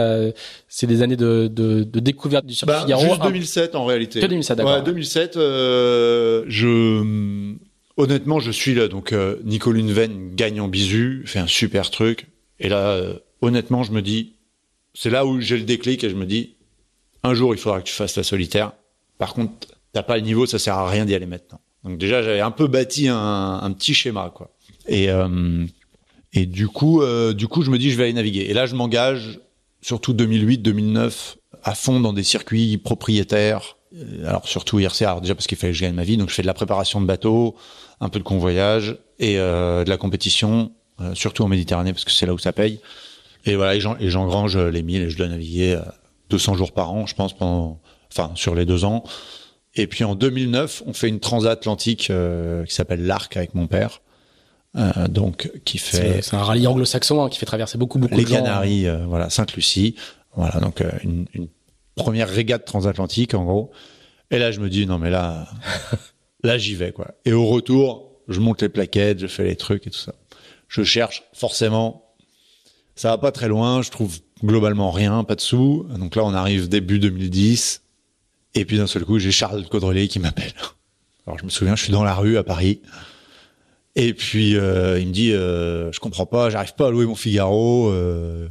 [0.68, 3.04] c'est des années de, de, de découverte du circuit bah, Figaro.
[3.04, 4.20] Juste 2007 en réalité.
[4.20, 4.76] Que 2007, d'accord.
[4.76, 5.38] Ouais, 2007.
[5.38, 7.56] Euh, je
[7.98, 8.88] honnêtement, je suis là.
[8.88, 12.28] Donc, euh, Nico gagne en bisu, fait un super truc.
[12.60, 14.34] Et là, euh, honnêtement, je me dis,
[14.94, 16.56] c'est là où j'ai le déclic et je me dis,
[17.24, 18.74] un jour, il faudra que tu fasses la solitaire.
[19.18, 19.54] Par contre,
[19.94, 21.62] t'as pas le niveau, ça sert à rien d'y aller maintenant.
[21.84, 24.52] Donc déjà, j'avais un peu bâti un, un petit schéma, quoi.
[24.88, 25.66] Et euh,
[26.34, 28.42] et du coup, euh, du coup, je me dis, je vais aller naviguer.
[28.50, 29.40] Et là, je m'engage,
[29.82, 33.78] surtout 2008, 2009, à fond dans des circuits propriétaires.
[33.96, 36.36] Euh, alors surtout IRCA, déjà parce qu'il fallait que je gagne ma vie, donc je
[36.36, 37.56] fais de la préparation de bateaux,
[38.00, 42.12] un peu de convoyage et euh, de la compétition, euh, surtout en Méditerranée parce que
[42.12, 42.80] c'est là où ça paye.
[43.46, 45.78] Et voilà, et j'engrange les 1000 et je dois naviguer
[46.30, 49.04] 200 jours par an, je pense, pendant, enfin, sur les deux ans.
[49.76, 52.10] Et puis en 2009, on fait une transatlantique
[52.66, 54.00] qui s'appelle l'Arc avec mon père.
[54.76, 58.24] Euh, donc qui fait c'est un rallye anglo-saxon hein, qui fait traverser beaucoup beaucoup les
[58.24, 58.38] de gens.
[58.38, 59.96] Canaries euh, voilà Sainte-Lucie
[60.36, 61.48] voilà donc euh, une, une,
[61.94, 63.72] première régate transatlantique en gros.
[64.32, 65.48] Et là je me dis non mais là
[66.44, 67.12] là j'y vais quoi.
[67.24, 70.16] Et au retour je monte les plaquettes je fais les trucs et tout ça.
[70.68, 72.16] Je cherche forcément
[72.96, 75.86] ça va pas très loin je trouve globalement rien pas de sous.
[76.00, 77.84] Donc là on arrive début 2010
[78.56, 80.54] et puis d'un seul coup j'ai Charles Caudrelier qui m'appelle.
[81.28, 82.82] Alors je me souviens je suis dans la rue à Paris
[83.96, 87.16] et puis euh, il me dit, euh, je comprends pas, j'arrive pas à louer mon
[87.16, 87.90] Figaro.
[87.90, 88.48] Euh,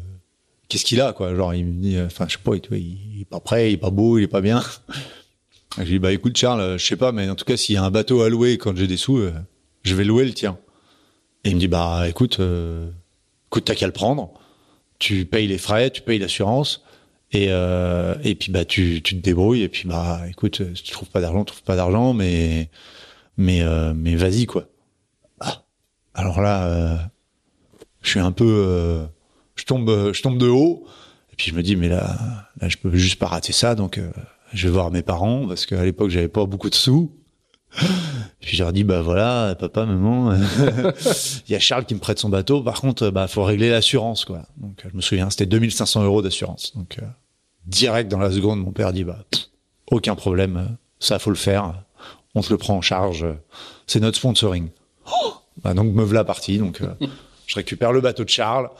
[0.68, 1.34] Qu'est-ce qu'il a quoi?
[1.34, 3.90] Genre il me dit, enfin je sais pas, il, est pas prêt, il est pas
[3.90, 4.62] beau, il est pas bien.
[5.76, 7.78] je lui dis bah écoute Charles, je sais pas, mais en tout cas s'il y
[7.78, 9.32] a un bateau à louer quand j'ai des sous, euh,
[9.82, 10.56] je vais louer le tien.
[11.44, 12.88] Et il me dit bah écoute, euh,
[13.48, 14.32] écoute t'as qu'à le prendre,
[14.98, 16.82] tu payes les frais, tu payes l'assurance.
[17.32, 20.92] Et, euh, et puis bah tu, tu te débrouilles et puis bah écoute si tu
[20.92, 22.68] trouves pas d'argent tu trouves pas d'argent mais
[23.38, 24.68] mais euh, mais vas-y quoi
[26.14, 26.96] alors là, euh,
[28.02, 29.06] je suis un peu, euh,
[29.56, 30.84] je tombe, je tombe de haut.
[31.32, 33.74] Et puis je me dis, mais là, là, je peux juste pas rater ça.
[33.74, 34.10] Donc, euh,
[34.52, 37.12] je vais voir mes parents parce qu'à l'époque, j'avais pas beaucoup de sous.
[38.40, 40.42] Puis je leur dis, bah voilà, papa, maman, il
[41.48, 42.62] y a Charles qui me prête son bateau.
[42.62, 44.42] Par contre, bah faut régler l'assurance, quoi.
[44.58, 46.76] Donc je me souviens, c'était 2500 euros d'assurance.
[46.76, 46.98] Donc
[47.64, 49.24] direct dans la seconde, mon père dit, bah
[49.90, 51.82] aucun problème, ça faut le faire.
[52.34, 53.24] On te le prend en charge.
[53.86, 54.68] C'est notre sponsoring.
[55.06, 56.58] Oh bah, donc me voilà parti.
[56.58, 56.88] Donc euh,
[57.46, 58.70] je récupère le bateau de Charles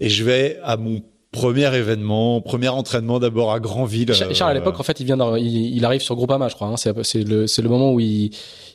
[0.00, 4.14] et je vais à mon Premier événement, premier entraînement d'abord à Granville.
[4.14, 6.68] Charles, à l'époque, en fait, il vient, il, arrive sur Groupama, je crois.
[6.68, 6.76] Hein.
[6.76, 8.30] C'est le, c'est le moment où il,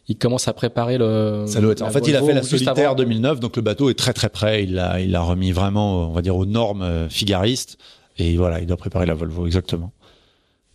[0.07, 1.45] il commence à préparer le.
[1.47, 1.81] Ça doit être.
[1.81, 4.63] En fait, il a fait la solitaire 2009, donc le bateau est très très prêt.
[4.63, 7.79] Il l'a, il l'a remis vraiment, on va dire, aux normes euh, figaristes.
[8.19, 9.91] Et voilà, il doit préparer la Volvo, exactement.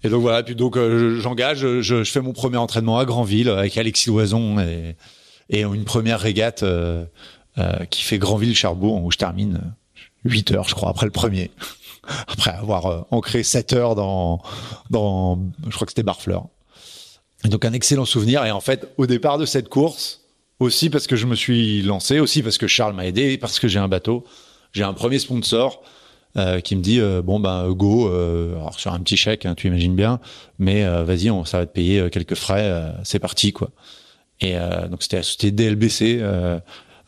[0.02, 3.48] Et donc voilà, puis donc euh, j'engage, je, je, fais mon premier entraînement à Granville
[3.48, 4.96] avec Alexis Loison et,
[5.50, 7.04] et une première régate euh,
[7.90, 9.60] qui fait Granville-Cherbourg où je termine
[10.24, 11.50] 8 heures, je crois, après le premier.
[12.28, 14.42] après avoir euh, ancré 7 heures dans,
[14.90, 16.46] je crois que c'était Barfleur.
[17.44, 18.44] Donc un excellent souvenir.
[18.44, 20.22] Et en fait, au départ de cette course,
[20.58, 23.68] aussi parce que je me suis lancé, aussi parce que Charles m'a aidé, parce que
[23.68, 24.24] j'ai un bateau,
[24.72, 25.82] j'ai un premier sponsor
[26.36, 29.54] euh, qui me dit euh, bon ben go, euh, alors sur un petit chèque, hein,
[29.54, 30.20] tu imagines bien,
[30.58, 33.70] mais euh, vas-y, ça va te payer quelques frais, c'est parti quoi.
[34.40, 34.54] Et
[34.90, 36.22] donc c'était c'était DLBC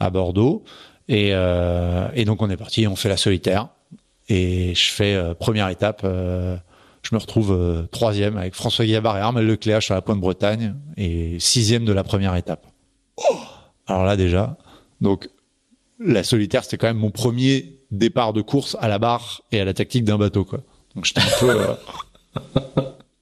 [0.01, 0.65] à Bordeaux.
[1.09, 3.69] Et, euh, et donc on est parti, on fait la solitaire.
[4.29, 6.57] Et je fais euh, première étape, euh,
[7.03, 10.75] je me retrouve euh, troisième avec François Gabard et Armel Lecléache sur la pointe Bretagne
[10.99, 12.67] et sixième de la première étape.
[13.17, 13.39] Oh
[13.87, 14.59] Alors là déjà,
[15.01, 15.31] donc
[15.99, 19.65] la solitaire c'était quand même mon premier départ de course à la barre et à
[19.65, 20.61] la tactique d'un bateau quoi.
[20.95, 21.59] Donc j'étais un peu,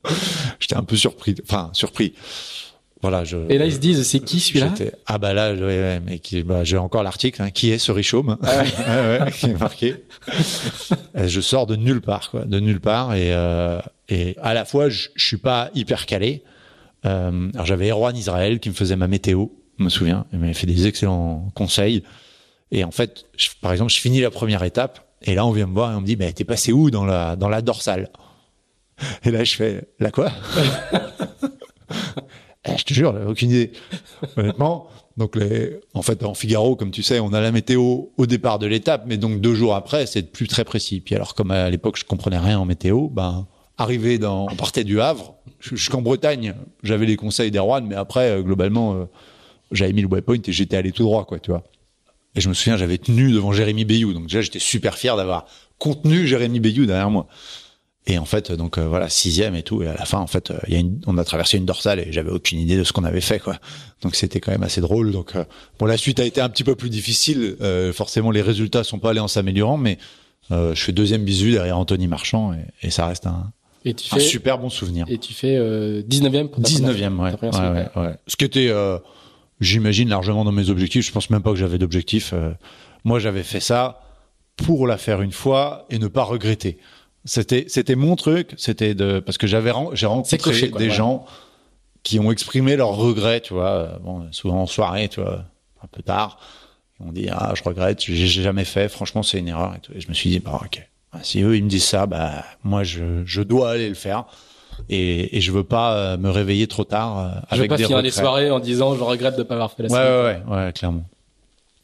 [0.59, 2.15] j'étais un peu surpris, enfin surpris.
[3.03, 4.73] Voilà, je, et là ils se disent c'est qui celui-là?
[5.07, 8.39] Ah bah là ouais, mais qui bah, j'ai encore l'article hein, qui est ce Richaume
[8.43, 9.21] ah ouais.
[9.21, 9.97] ouais, qui est marqué.
[11.15, 14.89] je sors de nulle part quoi, de nulle part et euh, et à la fois
[14.89, 16.43] je, je suis pas hyper calé.
[17.05, 20.55] Euh, alors j'avais Erwan Israël qui me faisait ma météo, je me souviens, il m'avait
[20.55, 22.03] fait des excellents conseils.
[22.73, 23.27] Et en fait,
[23.61, 26.01] par exemple, je finis la première étape et là on vient me voir et on
[26.01, 28.09] me dit mais t'es passé où dans la dans la dorsale?
[29.25, 30.33] Et là je fais la quoi?
[32.67, 33.73] eh, je te jure, aucune idée.
[34.37, 34.89] Honnêtement.
[35.17, 38.59] Donc, les, en fait, en Figaro, comme tu sais, on a la météo au départ
[38.59, 41.01] de l'étape, mais donc deux jours après, c'est plus très précis.
[41.01, 43.47] Puis alors, comme à l'époque, je comprenais rien en météo, ben,
[43.79, 48.43] arrivé dans, on partait du Havre, jusqu'en Bretagne, j'avais les conseils d'Erwan, mais après, euh,
[48.43, 49.05] globalement, euh,
[49.73, 51.65] j'avais mis le waypoint et j'étais allé tout droit, quoi, tu vois.
[52.35, 54.13] Et je me souviens, j'avais tenu devant Jérémy Bayou.
[54.13, 55.47] Donc déjà, j'étais super fier d'avoir
[55.79, 57.27] contenu Jérémy Bayou derrière moi.
[58.09, 59.83] Et en fait, donc euh, voilà, sixième et tout.
[59.83, 61.99] Et à la fin, en fait, il y a une, on a traversé une dorsale
[61.99, 63.57] et j'avais aucune idée de ce qu'on avait fait, quoi.
[64.03, 65.11] Donc c'était quand même assez drôle.
[65.11, 65.45] Donc euh,
[65.81, 67.57] bon, la suite a été un petit peu plus difficile.
[67.61, 69.99] Euh, forcément, les résultats sont pas allés en s'améliorant, mais
[70.51, 73.51] je fais deuxième bisu derrière Anthony Marchand et, et ça reste un,
[73.85, 75.05] et tu un super bon souvenir.
[75.09, 77.33] Et tu fais 19e pour 19e, ouais.
[77.43, 78.73] ouais, ouais, ouais, Ce qui était,
[79.61, 81.05] j'imagine, largement dans mes objectifs.
[81.05, 82.33] Je pense même pas que j'avais d'objectif.
[83.03, 84.03] moi, j'avais fait ça
[84.57, 86.79] pour la faire une fois et ne pas regretter.
[87.27, 91.27] C'était c'était mon truc, c'était de parce que j'avais j'ai rencontré des gens
[92.05, 95.45] qui ont exprimé leurs regrets, tu vois, euh, bon, souvent en soirée, tu vois,
[95.83, 96.39] un peu tard.
[97.01, 99.93] Ils ont dit ah je regrette, j'ai jamais fait, franchement c'est une erreur et, tout.
[99.93, 102.45] et je me suis dit bah ok, bah, si eux ils me disent ça, bah
[102.63, 104.25] moi je je dois aller le faire.
[104.91, 107.79] Et, et je veux pas euh, me réveiller trop tard euh, avec je veux pas
[107.79, 110.73] finir les soirées en disant je regrette de pas avoir fait la ouais, ouais, ouais,
[110.75, 111.05] clairement.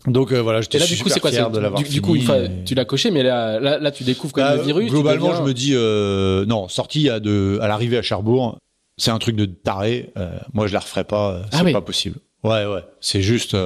[0.06, 2.16] Donc euh, voilà, j'étais super du coup, quoi, fier de l'avoir Du, coup,
[2.64, 4.90] tu l'as coché, mais là, là, là, tu découvres quand même bah, le virus.
[4.90, 8.58] Globalement, je me dis, euh, non, sortie à, de, à l'arrivée à Cherbourg,
[8.96, 10.12] c'est un truc de taré.
[10.16, 11.32] Euh, moi, je la referai pas.
[11.32, 12.18] Euh, c'est ah pas possible.
[12.42, 12.82] Ouais, ouais.
[13.00, 13.56] C'est juste,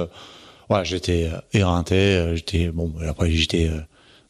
[0.69, 2.33] ouais, j'étais éreinté.
[2.35, 2.93] J'étais bon.
[3.07, 3.71] Après, j'étais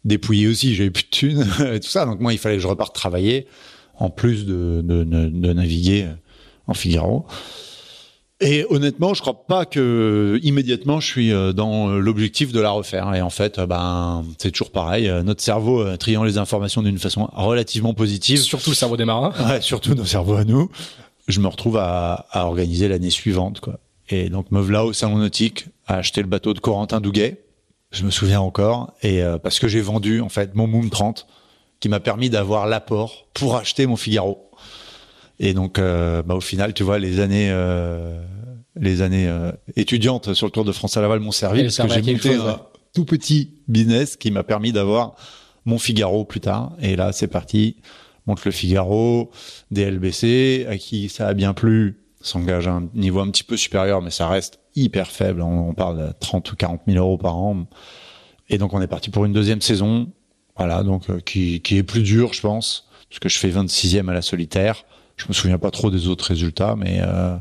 [0.06, 0.76] dépouillé aussi.
[0.76, 2.06] J'avais plus de thunes et tout ça.
[2.06, 3.48] Donc moi, il fallait que je reparte travailler
[3.96, 6.08] en plus de, de, de, de naviguer
[6.68, 7.26] en Figaro.
[8.40, 12.70] Et honnêtement, je crois pas que immédiatement je suis euh, dans euh, l'objectif de la
[12.70, 13.14] refaire.
[13.16, 15.12] Et en fait, euh, ben c'est toujours pareil.
[15.24, 18.40] Notre cerveau triant les informations d'une façon relativement positive.
[18.40, 19.34] Surtout le cerveau des marins.
[19.48, 20.70] Ouais, surtout nos cerveaux à nous.
[21.28, 23.80] Je me retrouve à, à organiser l'année suivante, quoi.
[24.10, 27.44] Et donc me voilà au salon nautique à acheter le bateau de Corentin Douguet.
[27.92, 28.94] Je me souviens encore.
[29.04, 31.28] Et parce que j'ai vendu en fait mon Moom 30,
[31.80, 34.47] qui m'a permis d'avoir l'apport pour acheter mon Figaro.
[35.40, 38.22] Et donc, euh, bah, au final, tu vois, les années, euh,
[38.76, 41.90] les années euh, étudiantes sur le Tour de France à Laval m'ont servi parce que
[41.90, 42.60] j'ai monté un
[42.94, 45.16] tout petit business qui m'a permis d'avoir
[45.66, 46.74] mon Figaro plus tard.
[46.82, 47.78] Et là, c'est parti.
[48.26, 49.32] Monte le Figaro,
[49.72, 54.02] DLBC, à qui ça a bien plu, s'engage à un niveau un petit peu supérieur,
[54.02, 55.42] mais ça reste hyper faible.
[55.42, 57.68] On, parle de 30 ou 40 000 euros par an.
[58.50, 60.10] Et donc, on est parti pour une deuxième saison.
[60.58, 64.14] Voilà, donc qui, qui est plus dur, je pense, parce que je fais 26e à
[64.14, 64.84] la solitaire.
[65.18, 67.36] Je me souviens pas trop des autres résultats, mais euh,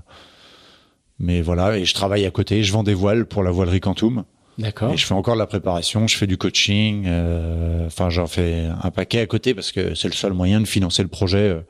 [1.18, 1.76] mais voilà.
[1.76, 2.62] Et je travaille à côté.
[2.62, 4.24] Je vends des voiles pour la voilerie Quantum.
[4.58, 4.92] D'accord.
[4.92, 6.08] Et je fais encore de la préparation.
[6.08, 7.04] Je fais du coaching.
[7.06, 10.66] Euh, enfin, j'en fais un paquet à côté parce que c'est le seul moyen de
[10.66, 11.50] financer le projet.
[11.50, 11.60] Euh,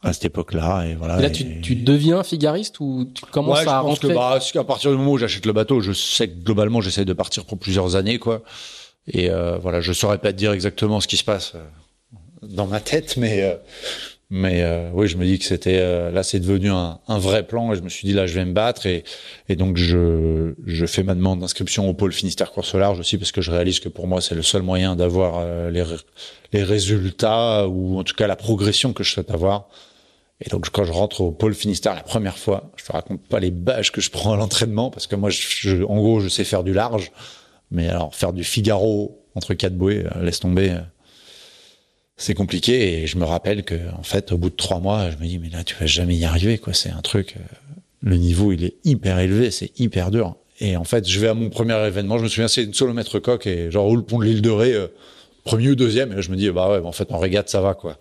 [0.00, 1.18] à cette époque-là et voilà.
[1.18, 4.38] Et là, tu, tu deviens figariste ou tu commences ouais, à je pense que bah,
[4.54, 7.44] à partir du moment où j'achète le bateau, je sais que globalement j'essaie de partir
[7.44, 8.44] pour plusieurs années quoi.
[9.08, 9.28] Et
[9.60, 11.54] voilà, je saurais pas te dire exactement ce qui se passe
[12.42, 13.58] dans ma tête, mais
[14.30, 17.46] mais euh, oui, je me dis que c'était euh, là, c'est devenu un, un, vrai
[17.46, 17.72] plan.
[17.72, 19.04] Et je me suis dit là, je vais me battre et,
[19.48, 23.32] et donc je, je fais ma demande d'inscription au pôle Finistère course large aussi parce
[23.32, 25.82] que je réalise que pour moi, c'est le seul moyen d'avoir euh, les,
[26.52, 29.68] les résultats ou en tout cas la progression que je souhaite avoir.
[30.44, 33.40] Et donc quand je rentre au pôle Finistère la première fois, je te raconte pas
[33.40, 36.44] les bâches que je prends à l'entraînement parce que moi, je, en gros, je sais
[36.44, 37.12] faire du large,
[37.70, 40.76] mais alors faire du Figaro entre quatre bouées, laisse tomber
[42.18, 45.16] c'est compliqué et je me rappelle que en fait au bout de trois mois je
[45.16, 46.74] me dis mais là tu vas jamais y arriver quoi.
[46.74, 47.40] C'est un truc euh,
[48.02, 50.34] le niveau il est hyper élevé c'est hyper dur.
[50.60, 52.92] Et en fait je vais à mon premier événement je me souviens c'est une solo
[52.92, 54.88] mètre coq et genre le pont de l'île de Ré euh,
[55.44, 57.74] premier ou deuxième et je me dis bah ouais en fait en régate ça va
[57.74, 57.98] quoi.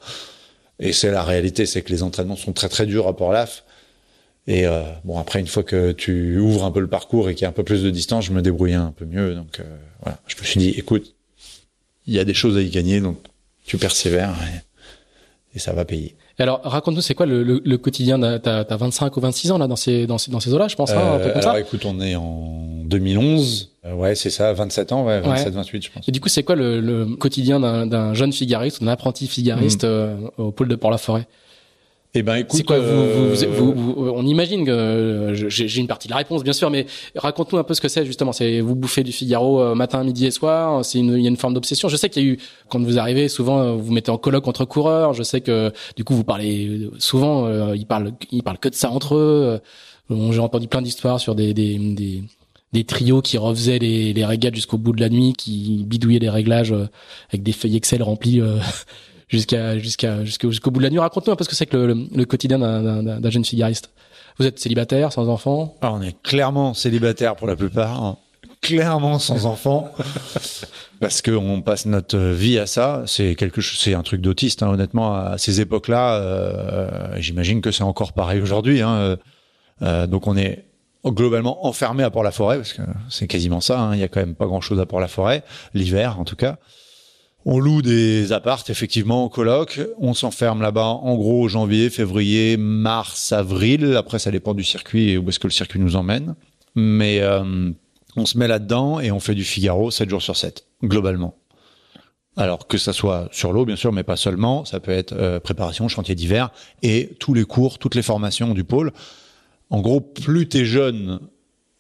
[0.80, 3.64] Et c'est la réalité c'est que les entraînements sont très très durs à Port-Laf.
[4.48, 7.44] Et euh, bon après une fois que tu ouvres un peu le parcours et qu'il
[7.44, 9.62] y a un peu plus de distance je me débrouillais un peu mieux donc
[10.02, 10.20] voilà.
[10.26, 11.14] Je me suis dit écoute
[12.08, 13.20] il y a des choses à y gagner donc
[13.68, 14.34] tu persévères
[15.54, 16.16] et, ça va payer.
[16.38, 19.76] alors, raconte-nous, c'est quoi le, le, quotidien T'as as 25 ou 26 ans là dans
[19.76, 20.92] ces dans ces, dans ces eaux-là, je pense.
[20.92, 23.72] Hein, un peu comme alors, écoute, on est en 2011.
[23.86, 26.08] Euh, ouais, c'est ça, 27 ans, ouais, 27, 28, je pense.
[26.08, 29.88] Et du coup, c'est quoi le, le quotidien d'un jeune figariste, d'un apprenti figariste mmh.
[29.88, 31.28] euh, au pôle de Port-la-Forêt?
[32.18, 36.18] Eh ben écoute, quoi, vous, vous, vous, on imagine que j'ai une partie de la
[36.18, 38.32] réponse bien sûr, mais raconte-nous un peu ce que c'est justement.
[38.32, 40.84] C'est vous bouffez du Figaro euh, matin, midi et soir.
[40.84, 41.90] C'est une, il y a une forme d'obsession.
[41.90, 42.38] Je sais qu'il y a eu
[42.70, 45.14] quand vous arrivez souvent, euh, vous mettez en colloque entre coureurs.
[45.14, 48.76] Je sais que du coup vous parlez souvent, euh, ils parlent, ils parlent que de
[48.76, 49.60] ça entre eux.
[50.10, 52.24] J'ai entendu plein d'histoires sur des, des, des
[52.74, 56.30] des trios qui refaisaient les, les régates jusqu'au bout de la nuit, qui bidouillaient les
[56.30, 56.76] réglages
[57.30, 58.42] avec des feuilles Excel remplies
[59.28, 61.00] jusqu'à jusqu'à jusqu'au bout de la nuit.
[61.00, 63.92] Raconte-nous un peu ce que c'est que le, le quotidien d'un jeune figariste.
[64.40, 65.76] Vous êtes célibataire, sans enfant?
[65.82, 68.18] Ah, On est clairement célibataire pour la plupart, hein.
[68.62, 69.92] clairement sans enfant,
[71.00, 73.04] parce que on passe notre vie à ça.
[73.08, 75.16] C'est quelque chose, c'est un truc d'autiste, hein, honnêtement.
[75.16, 78.82] À ces époques-là, euh, j'imagine que c'est encore pareil aujourd'hui.
[78.82, 79.18] Hein,
[79.82, 80.66] euh, donc on est
[81.06, 83.80] globalement enfermé à Port-la-Forêt, parce que c'est quasiment ça.
[83.80, 83.96] Hein.
[83.96, 86.58] Il y a quand même pas grand-chose à Port-la-Forêt, l'hiver en tout cas.
[87.50, 89.80] On loue des appartes, effectivement, en coloc.
[90.00, 93.96] On s'enferme là-bas, en gros, janvier, février, mars, avril.
[93.96, 96.36] Après, ça dépend du circuit et où est-ce que le circuit nous emmène.
[96.76, 97.72] Mais euh,
[98.18, 101.36] on se met là-dedans et on fait du Figaro 7 jours sur 7, globalement.
[102.36, 104.66] Alors que ça soit sur l'eau, bien sûr, mais pas seulement.
[104.66, 106.52] Ça peut être euh, préparation, chantier d'hiver
[106.84, 108.92] et tous les cours, toutes les formations du pôle.
[109.70, 111.22] En gros, plus t'es jeune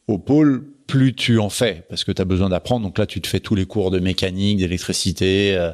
[0.07, 2.85] au pôle, plus tu en fais parce que tu as besoin d'apprendre.
[2.85, 5.71] Donc là, tu te fais tous les cours de mécanique, d'électricité, euh,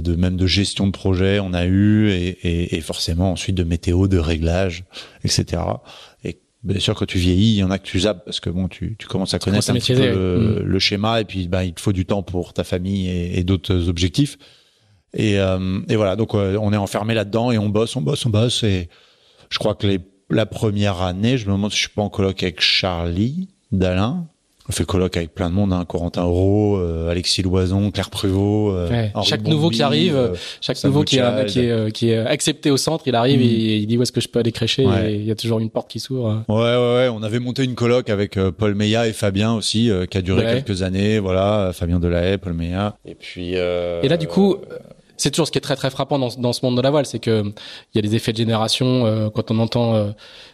[0.00, 4.08] de même de gestion de projet, on a eu et, et, forcément ensuite de météo,
[4.08, 4.84] de réglage,
[5.24, 5.62] etc.
[6.24, 8.50] Et bien sûr, quand tu vieillis, il y en a que tu zappes parce que
[8.50, 11.74] bon, tu, tu commences à connaître un petit peu le, schéma et puis bah, il
[11.74, 14.36] te faut du temps pour ta famille et, d'autres objectifs.
[15.16, 18.26] Et, euh, et, voilà, donc euh, on est enfermé là-dedans et on bosse, on bosse,
[18.26, 18.64] on bosse.
[18.64, 18.88] Et
[19.48, 22.10] je crois que les, la première année, je me demande si je suis pas en
[22.10, 24.26] coloc avec Charlie d'Alain,
[24.68, 28.70] on fait colloque avec plein de monde, hein, Corentin Euro, euh, Alexis Loison, Claire Pruvot.
[28.72, 32.70] Euh, chaque nouveau qui arrive, euh, chaque nouveau qui, est, qui, est, qui est accepté
[32.70, 33.42] au centre, il arrive mm.
[33.42, 35.58] et il dit où est-ce que je peux aller crécher et il y a toujours
[35.58, 36.44] une porte qui s'ouvre.
[36.48, 37.08] Ouais, ouais, ouais.
[37.08, 40.82] On avait monté une colloque avec Paul Meillat et Fabien aussi, qui a duré quelques
[40.82, 41.18] années.
[41.18, 42.96] Voilà, Fabien Delahaye, Paul Meillat.
[43.04, 43.52] Et puis.
[43.54, 44.56] et là, du coup,
[45.16, 47.06] c'est toujours ce qui est très très frappant dans, dans ce monde de la voile,
[47.06, 49.06] c'est que il y a des effets de génération.
[49.06, 50.10] Euh, quand on entend euh,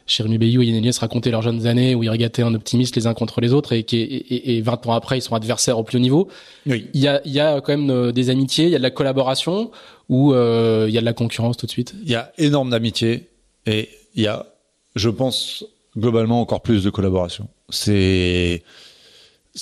[0.06, 3.14] Jérémy Bayou et Yann raconter leurs jeunes années où ils regataient un optimiste les uns
[3.14, 6.00] contre les autres et et, et 20 ans après ils sont adversaires au plus haut
[6.00, 6.28] niveau.
[6.66, 6.88] Oui.
[6.94, 8.82] Il y a il y a quand même euh, des amitiés, il y a de
[8.82, 9.70] la collaboration
[10.10, 11.94] ou euh, il y a de la concurrence tout de suite?
[12.02, 13.28] Il y a énorme d'amitié
[13.66, 14.46] et il y a,
[14.96, 15.64] je pense,
[15.96, 17.48] globalement encore plus de collaboration.
[17.68, 18.64] C'est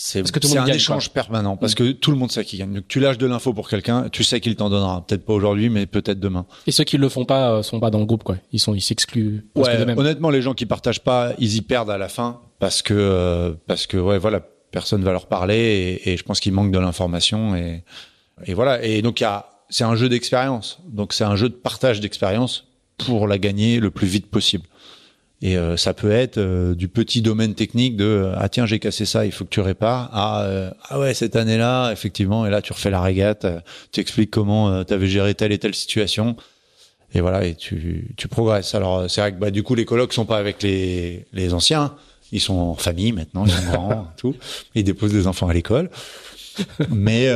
[0.00, 1.76] c'est un échange permanent parce mm.
[1.76, 2.72] que tout le monde sait qui gagne.
[2.72, 5.04] Donc, tu lâches de l'info pour quelqu'un, tu sais qu'il t'en donnera.
[5.06, 6.46] Peut-être pas aujourd'hui, mais peut-être demain.
[6.66, 8.36] Et ceux qui le font pas euh, sont pas dans le groupe, quoi.
[8.52, 9.44] Ils sont, ils s'excluent.
[9.56, 12.94] Ouais, honnêtement, les gens qui partagent pas, ils y perdent à la fin parce que
[12.94, 16.72] euh, parce que ouais, voilà, personne va leur parler et, et je pense qu'ils manquent
[16.72, 17.84] de l'information et
[18.46, 18.84] et voilà.
[18.84, 20.78] Et donc il y a, c'est un jeu d'expérience.
[20.86, 22.66] Donc c'est un jeu de partage d'expérience
[22.98, 24.64] pour la gagner le plus vite possible.
[25.40, 29.04] Et euh, ça peut être euh, du petit domaine technique de ah tiens j'ai cassé
[29.04, 30.10] ça il faut que tu répares.
[30.12, 33.46] Ah euh, ah ouais cette année-là effectivement et là tu refais la régate
[33.92, 36.36] tu expliques comment tu avais géré telle et telle situation.
[37.14, 38.74] Et voilà et tu tu progresses.
[38.74, 41.94] Alors c'est vrai que bah du coup les colloques sont pas avec les les anciens.
[42.32, 44.34] Ils sont en famille maintenant ils sont grands tout.
[44.74, 45.88] Ils déposent des enfants à l'école.
[46.90, 47.28] Mais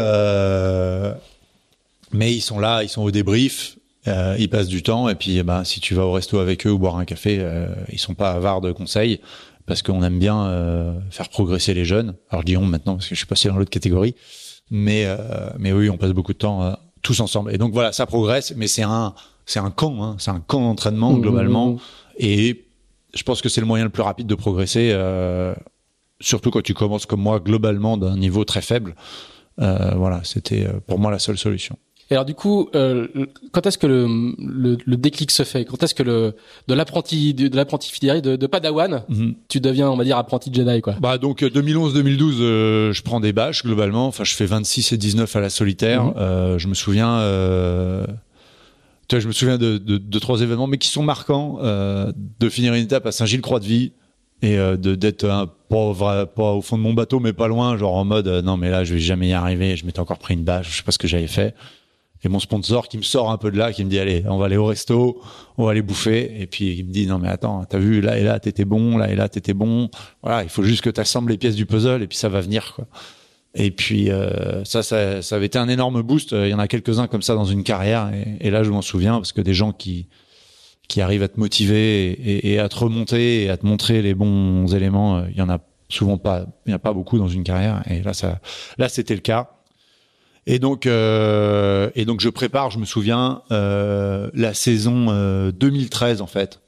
[2.11, 3.77] mais ils sont là ils sont au débrief
[4.09, 6.67] euh, ils passent du temps et puis eh ben si tu vas au resto avec
[6.67, 9.21] eux ou boire un café, euh, ils sont pas avares de conseils
[9.65, 12.17] parce qu'on aime bien euh, faire progresser les jeunes.
[12.29, 14.17] Alors je dis on maintenant parce que je suis passé dans l'autre catégorie,
[14.71, 15.07] Mais
[15.59, 17.55] mais oui, on passe beaucoup de temps tous ensemble.
[17.55, 19.15] Et donc voilà, ça progresse, mais c'est un
[19.47, 21.69] c'est un camp, hein, c'est un camp d'entraînement mmh, globalement.
[21.69, 21.79] Mmh, mmh.
[22.19, 22.65] Et
[23.15, 24.97] je pense que c'est le moyen le plus rapide de progresser,
[26.19, 28.97] surtout quand tu commences comme moi globalement d'un niveau très faible.
[29.59, 31.79] voilà, c'était pour moi la seule solution.
[32.13, 33.07] Et alors du coup, euh,
[33.53, 34.07] quand est-ce que le,
[34.39, 35.65] le, le, déclic se fait?
[35.65, 36.35] Quand est-ce que le
[36.69, 39.35] de l'apprenti de, l'apprenti fidèle de, de Padawan, mhm.
[39.49, 40.95] tu deviens on va dire apprenti Jedi quoi?
[41.01, 44.09] Bah donc 2011-2012, euh, je prends des bâches globalement.
[44.09, 46.05] Enfin, je fais 26 et 19 à la solitaire.
[46.05, 46.15] Mhm.
[46.19, 47.15] euh, je me souviens.
[47.21, 48.05] Euh,
[49.09, 51.61] tu vois, je me souviens de, de, de, trois événements, mais qui sont marquants.
[51.63, 53.93] Euh, de finir une étape à Saint-Gilles-Croix-de-Vie
[54.43, 57.79] et euh, de d'être un pauvre pas au fond de mon bateau mais pas loin
[57.79, 60.35] genre en mode non mais là je vais jamais y arriver je m'étais encore pris
[60.35, 61.55] une bâche je sais pas ce que j'avais fait
[62.25, 64.39] et mon sponsor qui me sort un peu de là, qui me dit allez, on
[64.39, 65.21] va aller au resto,
[65.59, 66.41] on va aller bouffer.
[66.41, 68.97] Et puis il me dit non mais attends, t'as vu là et là t'étais bon,
[68.97, 69.91] là et là t'étais bon.
[70.23, 72.75] Voilà, il faut juste que t'assembles les pièces du puzzle et puis ça va venir
[72.75, 72.87] quoi.
[73.55, 76.33] Et puis euh, ça, ça, ça avait été un énorme boost.
[76.33, 78.11] Il y en a quelques-uns comme ça dans une carrière.
[78.41, 80.07] Et, là je m'en souviens parce que des gens qui
[80.89, 84.67] qui arrivent à te motiver et, à te remonter et à te montrer les bons
[84.75, 85.59] éléments, euh, il y en a
[85.89, 87.83] souvent pas, il y en a pas beaucoup dans une carrière.
[87.91, 88.41] Et là ça,
[88.79, 89.51] là c'était le cas.
[90.47, 95.07] Et donc, euh, et donc je prépare, je me souviens, euh, la saison
[95.51, 96.61] 2013 euh, en fait,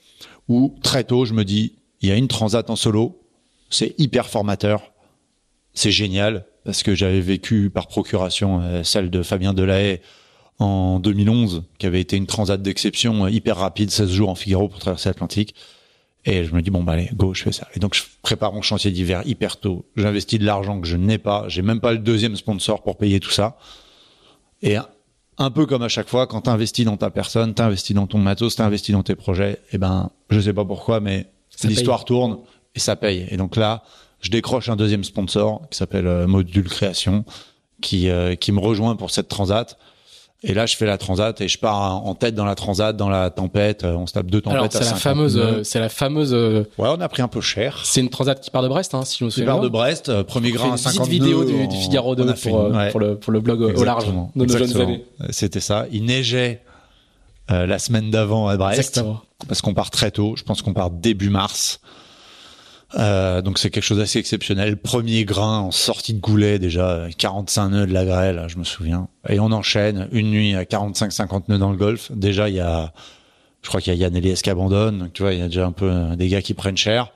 [0.49, 3.21] où très tôt je me dis, il y a une transat en solo,
[3.71, 4.93] c'est hyper formateur,
[5.73, 10.01] c'est génial parce que j'avais vécu par procuration celle de Fabien Delahaye
[10.59, 14.79] en 2011, qui avait été une transat d'exception hyper rapide, 16 jours en Figaro pour
[14.79, 15.55] traverser l'Atlantique.
[16.27, 17.69] Et je me dis bon bah allez go je fais ça.
[17.75, 19.85] Et donc je prépare mon chantier d'hiver hyper tôt.
[19.97, 21.45] J'investis de l'argent que je n'ai pas.
[21.49, 23.59] J'ai même pas le deuxième sponsor pour payer tout ça.
[24.63, 24.77] Et
[25.37, 28.57] un peu comme à chaque fois, quand t'investis dans ta personne, t'investis dans ton matos,
[28.57, 31.27] t'investis dans tes projets, et eh ben je sais pas pourquoi, mais
[31.65, 32.39] l'histoire tourne
[32.75, 33.27] et ça paye.
[33.31, 33.83] Et donc là,
[34.21, 37.25] je décroche un deuxième sponsor qui s'appelle euh, Module Création,
[37.83, 39.77] qui euh, qui me rejoint pour cette transat.
[40.47, 43.09] Et là, je fais la transat et je pars en tête dans la transat, dans
[43.09, 43.83] la tempête.
[43.83, 46.35] Euh, on se tape deux tempêtes c'est la fameuse, euh, c'est la fameuse.
[46.35, 47.81] Euh, ouais, on a pris un peu cher.
[47.85, 49.47] C'est une transat qui part de Brest, hein, si je me souviens.
[49.47, 51.11] Qui part de Brest, premier grain à 52.
[51.11, 54.49] vidéo du, du Figaro 2 pour, pour, le, pour le blog au large de nos
[54.49, 55.05] jeunes années.
[55.31, 55.87] C'était ça.
[55.91, 56.61] Il neigeait
[57.49, 58.79] la semaine d'avant à Brest.
[58.79, 59.23] Exactement.
[59.49, 60.35] Parce qu'on part très tôt.
[60.37, 61.81] Je pense qu'on part début mars.
[62.97, 64.77] Euh, donc c'est quelque chose d'assez exceptionnel.
[64.77, 69.09] Premier grain en sortie de goulet déjà, 45 nœuds de la grêle, je me souviens.
[69.29, 72.13] Et on enchaîne une nuit à 45-50 nœuds dans le golfe.
[72.13, 72.93] Déjà il y a,
[73.63, 74.99] je crois qu'il y a Yann Elias qui abandonne.
[74.99, 77.13] Donc tu vois, il y a déjà un peu des gars qui prennent cher.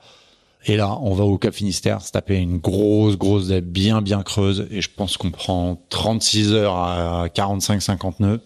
[0.65, 4.23] Et là, on va au Cap Finistère, se taper une grosse, grosse dette bien, bien
[4.23, 4.67] creuse.
[4.71, 8.41] Et je pense qu'on prend 36 heures à 45-50 nœuds.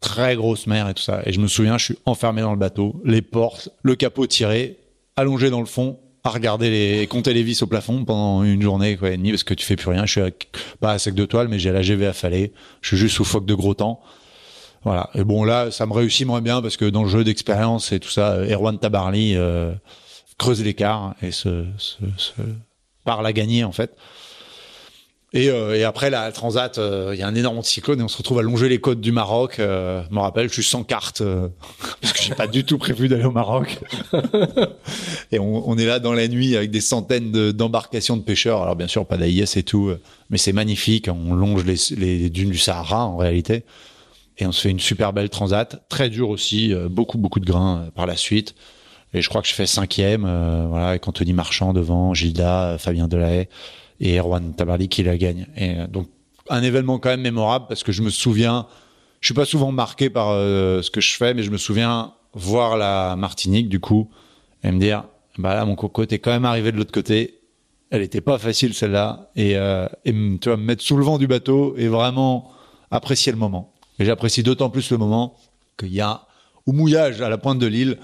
[0.00, 1.20] Très grosse mer et tout ça.
[1.26, 4.78] Et je me souviens, je suis enfermé dans le bateau, les portes, le capot tiré,
[5.16, 8.96] allongé dans le fond, à regarder les compter les vis au plafond pendant une journée
[8.96, 10.06] quoi et parce que tu fais plus rien.
[10.06, 10.32] Je suis
[10.80, 12.52] pas à sec de toile, mais j'ai la GV affalée.
[12.80, 14.00] Je suis juste sous phoque de gros temps.
[14.84, 15.10] Voilà.
[15.14, 18.00] Et bon là, ça me réussit moins bien parce que dans le jeu d'expérience et
[18.00, 19.72] tout ça, Erwan Tabarly euh,
[20.38, 21.66] creuse l'écart et se
[23.04, 23.94] parle à gagner en fait.
[25.34, 28.08] Et, euh, et, après la Transat, euh, il y a un énorme cyclone et on
[28.08, 29.58] se retrouve à longer les côtes du Maroc.
[29.58, 31.24] Euh, je me rappelle, je suis sans carte
[32.00, 33.80] parce que j'ai pas du tout prévu d'aller au Maroc.
[35.32, 38.62] et on, on, est là dans la nuit avec des centaines d'embarcations de, pêcheurs.
[38.62, 39.92] Alors bien sûr, pas d'AIS et tout,
[40.30, 41.08] mais c'est magnifique.
[41.08, 43.64] On longe les, les, dunes du Sahara en réalité.
[44.38, 47.88] Et on se fait une super belle Transat, très dur aussi, beaucoup beaucoup de grains
[47.96, 48.54] par la suite.
[49.12, 50.22] Et je crois que je fais cinquième,
[50.68, 53.48] voilà, avec Anthony Marchand devant, Gilda, Fabien Delahaye
[54.00, 55.46] et Erwan Tabarly qui la gagne.
[55.60, 56.08] Euh, donc
[56.48, 58.66] un événement quand même mémorable parce que je me souviens,
[59.20, 62.12] je suis pas souvent marqué par euh, ce que je fais, mais je me souviens
[62.34, 64.10] voir la Martinique du coup
[64.62, 65.04] et me dire
[65.38, 67.40] bah là mon coco t'es quand même arrivé de l'autre côté.
[67.90, 71.18] Elle était pas facile celle-là et, euh, et tu vois me mettre sous le vent
[71.18, 72.50] du bateau et vraiment
[72.90, 73.72] apprécier le moment.
[73.98, 75.36] Et j'apprécie d'autant plus le moment
[75.78, 76.26] qu'il y a
[76.66, 77.98] au mouillage à la pointe de l'île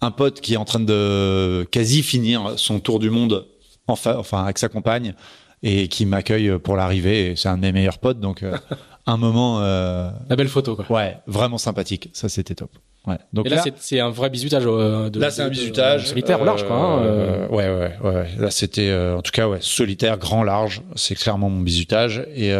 [0.00, 3.46] un pote qui est en train de quasi finir son tour du monde
[3.92, 5.14] enfin, enfin avec sa compagne
[5.62, 7.34] et qui m'accueille pour l'arrivée.
[7.36, 8.56] C'est un de mes meilleurs potes, donc euh,
[9.06, 9.60] un moment.
[9.60, 10.90] Euh, La belle photo, quoi.
[10.90, 12.10] Ouais, vraiment sympathique.
[12.12, 12.70] Ça, c'était top.
[13.04, 13.18] Ouais.
[13.32, 14.62] Donc et là, c'est un vrai bisutage.
[14.64, 16.76] Euh, de, là, c'est un bisutage solitaire large, quoi.
[16.76, 18.28] Hein, ouais, ouais, ouais.
[18.38, 20.82] Là, c'était, en tout cas, ouais, solitaire, grand, large.
[20.94, 22.50] C'est clairement mon bisutage et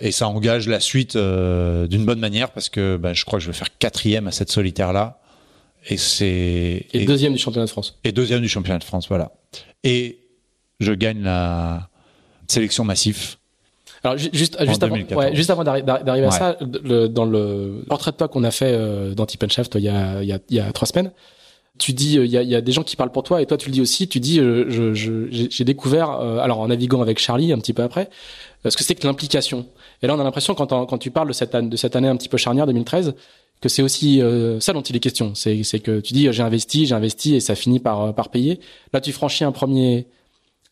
[0.00, 3.50] et ça engage la suite d'une bonne manière parce que ben, je crois que je
[3.50, 5.18] vais faire quatrième à cette solitaire là.
[5.86, 7.98] Et c'est et, et deuxième du championnat de France.
[8.04, 9.32] Et deuxième du championnat de France, voilà.
[9.82, 10.23] Et
[10.80, 11.88] je gagne la
[12.48, 13.38] sélection massif.
[14.04, 18.16] Alors juste juste avant, ouais, juste avant d'arriver à ça, le, dans le portrait de
[18.16, 20.56] toi qu'on a fait euh, dans Tip Shaft il y a il y a, il
[20.56, 21.10] y a trois semaines,
[21.78, 23.56] tu dis il y, a, y, a, des gens qui parlent pour toi et toi
[23.56, 24.92] tu le dis aussi tu dis je,
[25.50, 28.10] j'ai découvert alors en naviguant avec Charlie un petit peu après
[28.68, 29.66] ce que c'est que l'implication.
[30.02, 32.16] Et là on a l'impression quand, quand tu parles de cette, de cette année un
[32.16, 33.14] petit peu charnière 2013
[33.62, 34.20] que c'est aussi
[34.60, 35.34] ça dont il est question.
[35.34, 38.60] C'est que tu dis j'ai investi j'ai investi et ça finit par par payer.
[38.92, 40.06] Là tu franchis un premier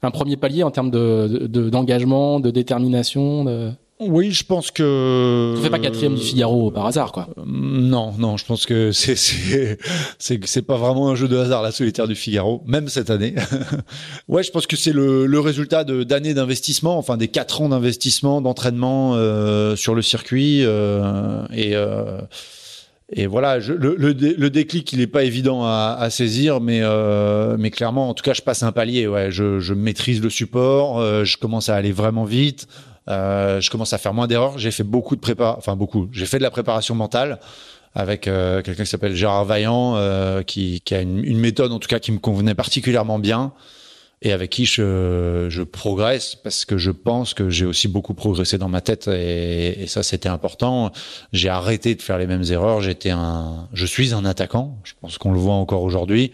[0.03, 3.45] un premier palier en termes de d'engagement, de, détermination.
[3.45, 3.71] De...
[4.01, 5.55] Oui, je pense que.
[5.57, 7.29] Tu fais pas quatrième du Figaro par hasard, quoi.
[7.39, 9.79] Euh, non, non, je pense que c'est c'est
[10.19, 13.35] c'est c'est pas vraiment un jeu de hasard la solitaire du Figaro, même cette année.
[14.29, 17.69] ouais, je pense que c'est le le résultat de d'années d'investissement, enfin des quatre ans
[17.69, 21.77] d'investissement, d'entraînement euh, sur le circuit euh, et.
[21.77, 22.21] Euh,
[23.15, 26.81] et voilà, je, le, le, le, déclic, il n'est pas évident à, à saisir, mais,
[26.83, 29.07] euh, mais clairement, en tout cas, je passe un palier.
[29.07, 32.69] Ouais, je, je maîtrise le support, euh, je commence à aller vraiment vite,
[33.11, 34.57] euh, je commence à faire moins d'erreurs.
[34.59, 36.09] J'ai fait beaucoup de prépa, enfin beaucoup.
[36.11, 37.39] J'ai fait de la préparation mentale
[37.95, 41.79] avec euh, quelqu'un qui s'appelle Gérard Vaillant, euh, qui, qui, a une, une, méthode, en
[41.79, 43.53] tout cas, qui me convenait particulièrement bien
[44.23, 48.57] et avec qui je, je, progresse parce que je pense que j'ai aussi beaucoup progressé
[48.57, 50.93] dans ma tête et, et ça c'était important.
[51.33, 52.81] J'ai arrêté de faire les mêmes erreurs.
[52.81, 54.79] J'étais un, je suis un attaquant.
[54.85, 56.31] Je pense qu'on le voit encore aujourd'hui,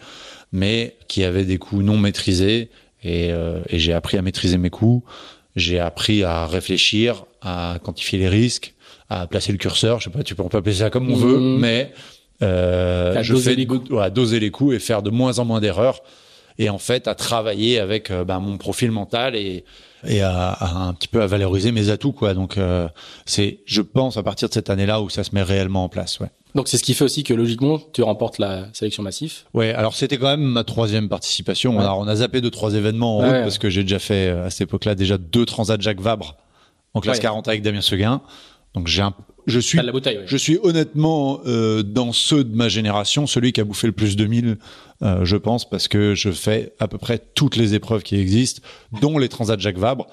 [0.53, 2.69] mais qui avait des coups non maîtrisés
[3.03, 5.03] et, euh, et j'ai appris à maîtriser mes coups.
[5.57, 8.75] J'ai appris à réfléchir, à quantifier les risques,
[9.09, 9.99] à placer le curseur.
[9.99, 11.59] Je sais pas, tu peux pas placer ça comme on veut, mmh.
[11.59, 11.93] mais
[12.43, 13.91] euh, je doser fais les coups.
[13.91, 16.03] Ouais, doser les coups et faire de moins en moins d'erreurs
[16.59, 19.65] et en fait à travailler avec euh, ben, mon profil mental et
[20.07, 22.89] et à, à, un petit peu à valoriser mes atouts quoi donc euh,
[23.27, 26.21] c'est je pense à partir de cette année-là où ça se met réellement en place
[26.21, 29.47] ouais donc c'est ce qui fait aussi que logiquement tu remportes la sélection massif.
[29.55, 31.77] Ouais, alors c'était quand même ma troisième participation.
[31.77, 31.83] Ouais.
[31.83, 34.47] Alors on a zappé de trois événements en route parce que j'ai déjà fait euh,
[34.47, 36.37] à cette époque-là déjà deux transats Jacques Vabre
[36.95, 38.23] en classe 40 avec Damien Seguin.
[38.75, 39.15] Donc j'ai un,
[39.49, 43.65] je suis, bouteille, je suis honnêtement euh, dans ceux de ma génération, celui qui a
[43.65, 44.59] bouffé le plus de 1000,
[45.03, 48.63] euh, je pense, parce que je fais à peu près toutes les épreuves qui existent,
[49.01, 50.07] dont les transats Jacques Vabre,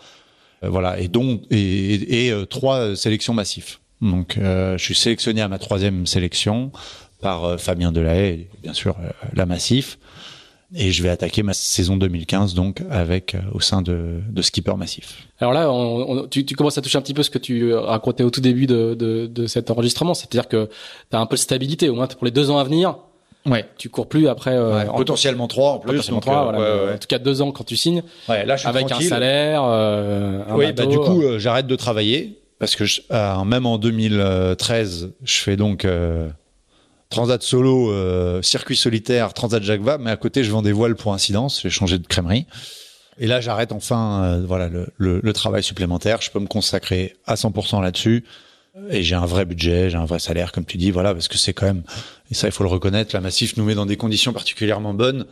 [0.63, 3.77] euh, voilà, et dont et, et, et euh, trois sélections massives.
[4.01, 6.71] Donc je suis sélectionné à ma troisième sélection
[7.21, 8.97] par Fabien Delahaye, bien sûr
[9.33, 9.97] la Massif
[10.73, 14.75] et je vais attaquer ma saison 2015 donc avec euh, au sein de, de Skipper
[14.75, 15.27] Massif.
[15.39, 17.73] Alors là, on, on, tu, tu, commences à toucher un petit peu ce que tu
[17.73, 20.69] racontais au tout début de, de, de cet enregistrement, c'est-à-dire que
[21.11, 22.97] tu as un peu de stabilité, au moins pour les deux ans à venir.
[23.45, 23.65] Ouais.
[23.77, 24.55] Tu cours plus après.
[24.55, 25.91] Euh, potentiellement trois en plus.
[25.91, 26.85] Potentiellement trois, euh, voilà.
[26.85, 28.03] Ouais, en tout cas deux ans quand tu signes.
[28.27, 29.07] Ouais, là je suis avec tranquille.
[29.07, 29.63] un salaire.
[29.63, 33.01] Euh, un oui, bateau, bah du coup euh, j'arrête de travailler parce que je,
[33.45, 35.85] même en 2013 je fais donc
[37.09, 40.95] Transat solo, euh, circuit solitaire, Transat Jacques Vabre, mais à côté je vends des voiles
[40.95, 42.45] pour incidence, j'ai changé de crèmerie.
[43.17, 47.35] Et là j'arrête enfin euh, voilà le, le, travail supplémentaire, je peux me consacrer à
[47.35, 48.25] 100% là-dessus.
[48.89, 51.37] Et j'ai un vrai budget, j'ai un vrai salaire, comme tu dis, voilà, parce que
[51.37, 51.83] c'est quand même,
[52.29, 55.25] et ça il faut le reconnaître, la Massif nous met dans des conditions particulièrement bonnes.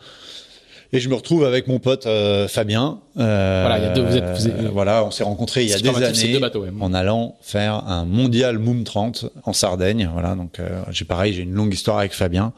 [0.93, 3.01] Et je me retrouve avec mon pote euh, Fabien.
[3.17, 5.69] Euh, voilà, il y a deux, vous êtes, vous êtes, voilà, on s'est rencontrés il
[5.69, 6.69] y a des années bateaux, ouais.
[6.79, 10.09] en allant faire un mondial Moom 30 en Sardaigne.
[10.13, 12.53] Voilà, donc euh, j'ai pareil, j'ai une longue histoire avec Fabien.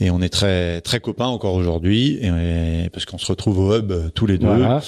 [0.00, 3.92] Et on est très très copains encore aujourd'hui, et, parce qu'on se retrouve au hub
[3.92, 4.46] euh, tous les deux.
[4.46, 4.82] Voilà.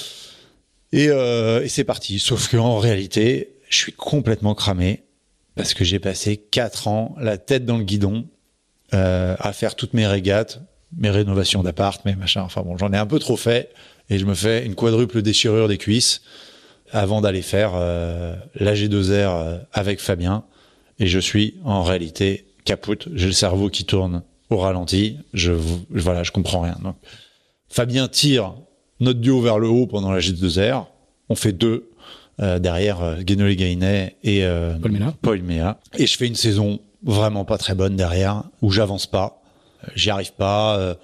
[0.92, 2.18] Et, euh, et c'est parti.
[2.18, 5.04] Sauf qu'en réalité, je suis complètement cramé
[5.54, 8.24] parce que j'ai passé quatre ans la tête dans le guidon
[8.92, 10.60] euh, à faire toutes mes régates,
[10.96, 12.42] mes rénovations d'appart, mes machins.
[12.42, 13.70] Enfin bon, j'en ai un peu trop fait
[14.10, 16.22] et je me fais une quadruple déchirure des cuisses
[16.92, 20.44] avant d'aller faire euh, la G2R euh, avec Fabien.
[20.98, 23.08] Et je suis en réalité capoute.
[23.14, 25.18] J'ai le cerveau qui tourne au ralenti.
[25.32, 25.52] Je
[25.90, 26.78] voilà, je comprends rien.
[26.82, 26.96] Donc,
[27.68, 28.54] Fabien tire
[29.00, 30.86] notre duo vers le haut pendant la G2R.
[31.28, 31.90] On fait deux
[32.40, 34.46] euh, derrière euh, Guénolé Gainet et
[34.80, 35.14] Paul Mella.
[35.20, 35.42] Paul.
[35.98, 39.43] Et je fais une saison vraiment pas très bonne derrière où j'avance pas
[39.94, 40.78] j'y arrive pas.
[40.78, 40.94] Euh,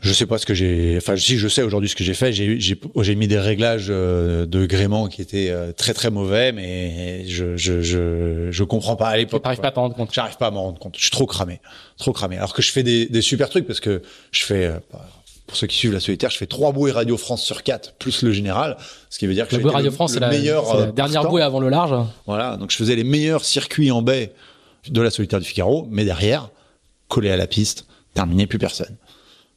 [0.00, 0.96] je sais pas ce que j'ai.
[0.98, 4.66] Enfin, si je sais aujourd'hui ce que j'ai fait, j'ai mis des réglages euh, de
[4.66, 9.16] gréement qui étaient euh, très très mauvais, mais je je je je comprends pas à
[9.16, 9.42] l'époque.
[9.42, 10.12] T'arrives pas à t'en rendre compte.
[10.12, 10.96] J'arrive pas à m'en rendre compte.
[10.96, 11.60] Je suis trop cramé,
[11.96, 12.36] trop cramé.
[12.36, 14.70] Alors que je fais des des super trucs parce que je fais.
[15.46, 18.22] pour ceux qui suivent la solitaire, je fais trois bouées Radio France sur quatre plus
[18.22, 18.76] le général,
[19.08, 21.60] ce qui veut dire que la bouée Radio France, c'est la, la dernière bouée avant
[21.60, 21.94] le large.
[22.26, 24.32] Voilà, donc je faisais les meilleurs circuits en baie
[24.88, 26.50] de la solitaire du Figaro, mais derrière,
[27.08, 28.96] collé à la piste, terminé plus personne.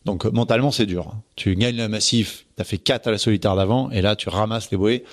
[0.06, 1.14] Donc mentalement c'est dur.
[1.36, 4.30] Tu gagnes le massif, tu as fait 4 à la solitaire d'avant et là tu
[4.30, 5.04] ramasses les bouées.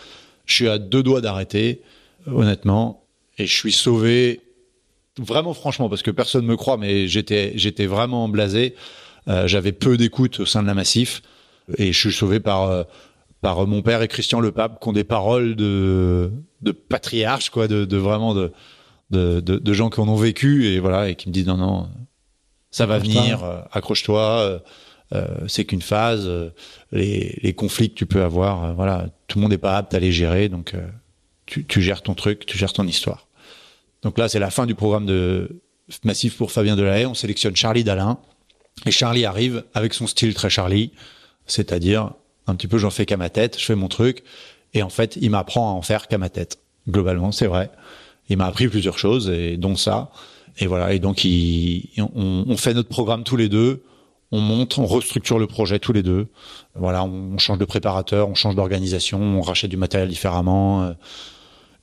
[0.46, 1.82] Je suis à deux doigts d'arrêter,
[2.26, 3.04] honnêtement,
[3.38, 4.40] et je suis sauvé
[5.18, 8.74] vraiment franchement parce que personne me croit mais j'étais vraiment blasé.
[9.26, 11.22] Euh, j'avais peu d'écoute au sein de la massif
[11.78, 12.84] et je suis sauvé par euh,
[13.40, 16.30] par mon père et Christian Le Pape qui ont des paroles de
[16.62, 16.72] de
[17.50, 18.52] quoi de, vraiment de
[19.10, 21.88] de, de gens qui en ont vécu et voilà et qui me disent non non
[22.74, 24.62] ça va venir, accroche-toi.
[25.46, 26.28] c'est qu'une phase.
[26.90, 30.00] les, les, conflits que tu peux avoir, voilà, tout le monde n'est pas apte à
[30.00, 30.74] les gérer, donc
[31.46, 33.28] tu, tu gères ton truc, tu gères ton histoire.
[34.02, 35.62] Donc là, c'est la fin du programme de
[36.04, 37.06] Massif pour Fabien Delahaye.
[37.06, 38.18] On sélectionne Charlie Dalin.
[38.86, 40.92] Et Charlie arrive avec son style très Charlie,
[41.46, 42.12] c'est-à-dire
[42.46, 44.24] un petit peu j'en fais qu'à ma tête, je fais mon truc.
[44.74, 46.58] Et en fait, il m'apprend à en faire qu'à ma tête.
[46.88, 47.70] Globalement, c'est vrai.
[48.28, 50.10] Il m'a appris plusieurs choses, et dont ça.
[50.58, 50.92] Et voilà.
[50.92, 53.82] Et donc, il, on, on, fait notre programme tous les deux.
[54.32, 56.28] On monte, on restructure le projet tous les deux.
[56.74, 60.82] Voilà, on change de préparateur, on change d'organisation, on rachète du matériel différemment.
[60.82, 60.92] Euh,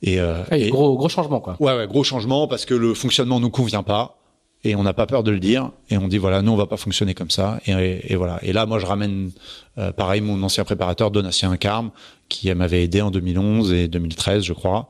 [0.02, 1.56] et, euh, et, gros gros changement quoi.
[1.60, 4.18] Ouais ouais gros changement parce que le fonctionnement nous convient pas
[4.64, 6.66] et on n'a pas peur de le dire et on dit voilà nous on va
[6.66, 9.30] pas fonctionner comme ça et, et voilà et là moi je ramène
[9.78, 11.90] euh, pareil mon ancien préparateur Donatien Carme
[12.28, 14.88] qui m'avait aidé en 2011 et 2013 je crois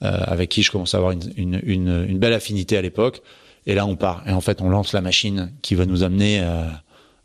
[0.00, 3.22] avec qui je commence à avoir une, une, une, une belle affinité à l'époque
[3.66, 6.40] et là on part et en fait on lance la machine qui va nous amener
[6.40, 6.66] euh,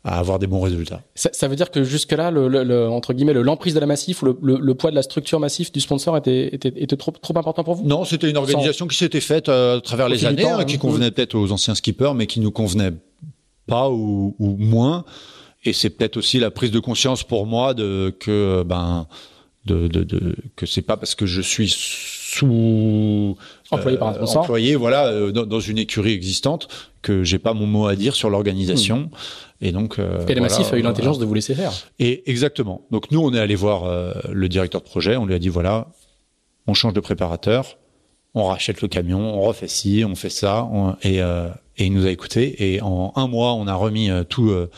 [0.04, 1.02] à avoir des bons résultats.
[1.14, 4.26] Ça, ça veut dire que jusque-là, le, le, entre guillemets, l'emprise de la massif ou
[4.26, 7.62] le, le, poids de la structure massif du sponsor était, était, était trop, trop important
[7.62, 7.86] pour vous?
[7.86, 11.12] Non, c'était une organisation qui s'était faite euh, à travers les années, hein, qui convenait
[11.12, 12.92] peut-être aux anciens skippers, mais qui nous convenait
[13.68, 15.04] pas ou, ou moins.
[15.64, 19.06] Et c'est peut-être aussi la prise de conscience pour moi de que ben
[19.66, 21.72] de, de, de que c'est pas parce que je suis
[22.32, 23.36] sous
[23.70, 26.68] employé par un sponsor, employé voilà euh, dans, dans, une écurie existante
[27.02, 28.98] que j'ai pas mon mot à dire sur l'organisation.
[28.98, 29.64] Hmm.
[29.64, 31.72] Et donc, euh, et le massif a eu l'intelligence de vous laisser faire.
[31.98, 32.86] Et exactement.
[32.90, 35.16] Donc nous, on est allé voir euh, le directeur de projet.
[35.16, 35.88] On lui a dit voilà,
[36.66, 37.78] on change de préparateur,
[38.34, 40.68] on rachète le camion, on refait ci, on fait ça,
[41.02, 42.74] et, euh, et il nous a écouté.
[42.74, 44.70] Et en un mois, on a remis euh, tout euh,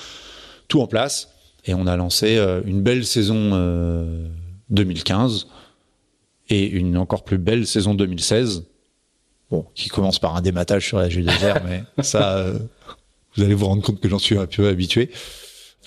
[0.68, 1.30] tout en place
[1.66, 3.50] et on a lancé une belle saison
[4.70, 5.46] 2015
[6.48, 8.64] et une encore plus belle saison 2016.
[9.50, 12.46] Bon, qui commence par un dématage sur la Jules désert, mais ça,
[13.36, 15.10] vous allez vous rendre compte que j'en suis un peu habitué.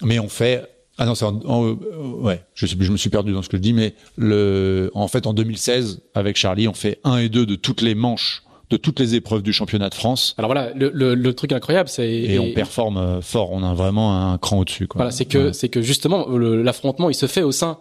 [0.03, 0.63] Mais on fait
[0.97, 1.75] ah non, c'est euh,
[2.19, 5.27] ouais, je, je me suis perdu dans ce que je dis, mais le, en fait,
[5.27, 8.99] en 2016, avec Charlie, on fait un et deux de toutes les manches, de toutes
[8.99, 10.33] les épreuves du championnat de France.
[10.39, 13.51] Alors voilà, le, le, le truc incroyable, c'est et, on performe euh, fort.
[13.51, 14.87] On a vraiment un cran au-dessus.
[14.95, 17.77] Voilà, c'est que c'est que justement l'affrontement, il se fait au sein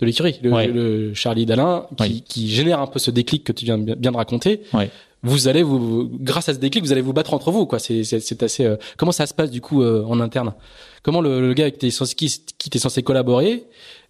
[0.00, 3.78] de l'écurie, le, Charlie Dalin, qui, qui, génère un peu ce déclic que tu viens
[3.78, 4.62] bien de raconter.
[4.72, 4.90] Ouais.
[5.24, 7.80] Vous allez vous grâce à ce déclic vous allez vous battre entre vous quoi.
[7.80, 10.54] C'est c'est assez euh, comment ça se passe du coup euh, en interne?
[11.02, 13.64] Comment le, le gars avec qui, qui était censé collaborer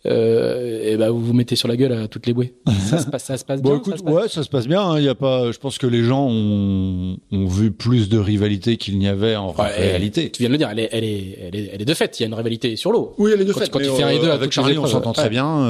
[0.05, 2.55] et ben vous vous mettez sur la gueule à toutes les bouées.
[2.89, 5.07] Ça se passe ça se passe bien écoute, ouais ça se passe bien il hein,
[5.07, 8.99] y a pas je pense que les gens ont, ont vu plus de rivalité qu'il
[8.99, 10.31] n'y avait en réalité.
[10.31, 12.19] tu viens de le dire elle est elle est elle est, elle est de fait.
[12.19, 13.15] Il y a une rivalité sur l'eau.
[13.19, 15.13] Oui elle est de fait quand tu fais un et deux avec Charlie on s'entend
[15.13, 15.67] très bien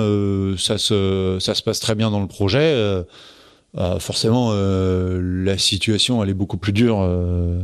[0.59, 3.05] ça se ça se passe très bien dans le projet.
[3.77, 7.61] Euh, forcément, euh, la situation elle est beaucoup plus dure euh,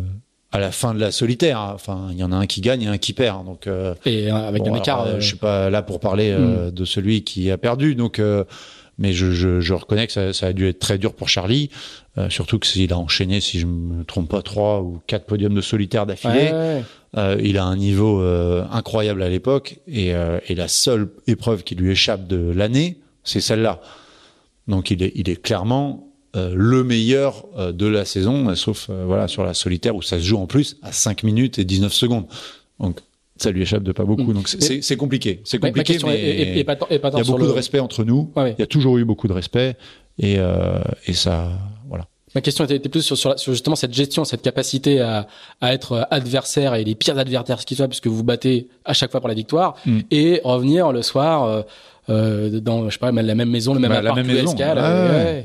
[0.55, 1.61] à la fin de la solitaire.
[1.75, 3.45] Enfin, il y en a un qui gagne et un qui perd.
[3.45, 3.69] Donc,
[4.07, 5.21] et avec un écart.
[5.21, 6.71] je suis pas là pour parler hmm.
[6.71, 7.95] de celui qui a perdu.
[7.95, 8.21] Donc,
[8.99, 11.71] mais je, je, je, reconnais que ça, ça, a dû être très dur pour Charlie,
[12.17, 15.55] euh, surtout que s'il a enchaîné, si je me trompe pas, trois ou quatre podiums
[15.55, 16.51] de solitaire d'affilée.
[17.17, 18.21] Euh, il a un niveau
[18.71, 20.09] incroyable à l'époque et,
[20.49, 23.81] et, la seule épreuve qui lui échappe de l'année, c'est celle-là.
[24.67, 28.91] Donc il est, il est clairement euh, le meilleur euh, de la saison, euh, sauf
[28.91, 31.93] voilà sur la solitaire où ça se joue en plus à 5 minutes et 19
[31.93, 32.27] secondes.
[32.81, 32.99] Donc
[33.37, 34.33] ça lui échappe de pas beaucoup.
[34.33, 34.35] Mm.
[34.35, 35.41] Donc c'est compliqué.
[35.45, 38.33] C'est compliqué, mais il y a beaucoup de respect entre nous.
[38.37, 39.77] Il y a toujours eu beaucoup de respect
[40.19, 40.39] et,
[41.07, 41.51] et ça,
[41.89, 42.07] voilà.
[42.35, 45.29] Ma question était, plus sur, sur, justement cette gestion, cette capacité à,
[45.61, 49.13] à être adversaire et les pires adversaires qui soient, puisque vous vous battez à chaque
[49.13, 50.01] fois pour la victoire, mm.
[50.11, 51.65] et revenir le soir
[52.11, 54.55] euh, dans je sais pas la même maison, le même bah, la même maison.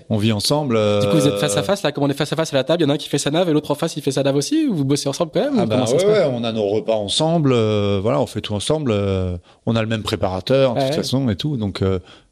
[0.10, 0.78] On vit ensemble.
[1.02, 2.54] Du coup, vous êtes face à euh, face là, comme on est face à face
[2.54, 3.76] à la table, il y en a un qui fait sa nave et l'autre en
[3.76, 4.68] face il fait sa nave aussi.
[4.68, 7.52] Ou vous bossez ensemble quand même ah bah, ouais, ouais, on a nos repas ensemble.
[7.54, 8.92] Euh, voilà, on fait tout ensemble.
[8.92, 11.58] Euh, on a le même préparateur de toute façon et tout.
[11.58, 11.82] Donc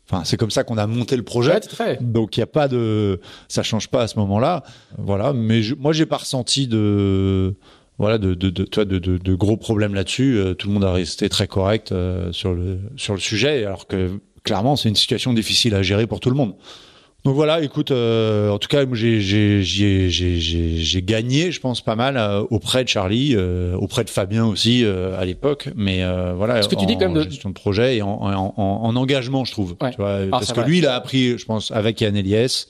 [0.10, 1.60] Enfin, c'est comme ça qu'on a monté le projet.
[2.00, 3.20] Donc il y a pas de,
[3.50, 4.64] ça change pas à ce moment-là.
[4.98, 5.34] Voilà.
[5.34, 7.56] Mais je, moi j'ai pas ressenti de,
[8.00, 10.38] voilà, de, de, de, de, gros problèmes là-dessus.
[10.38, 13.88] Euh, tout le monde a resté très correct euh, sur le sur le sujet, alors
[13.88, 16.54] que clairement c'est une situation difficile à gérer pour tout le monde.
[17.26, 21.96] Donc voilà, écoute, euh, en tout cas, j'ai j'ai j'ai j'ai gagné, je pense pas
[21.96, 22.18] mal
[22.52, 26.04] auprès de Charlie, auprès de Fabien aussi à l'époque, mais
[26.36, 27.24] voilà, Ce que tu dis quand même de...
[27.24, 30.62] gestion de projet et en, en, en, engagement, je trouve, tu vois, ah, parce que
[30.62, 32.70] lui, il a appris, je pense, avec Yann Eliès,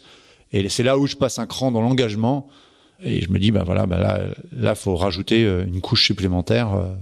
[0.53, 2.47] et c'est là où je passe un cran dans l'engagement
[3.03, 4.21] et je me dis, bah voilà, bah là,
[4.51, 6.93] là, faut rajouter euh, une couche supplémentaire euh,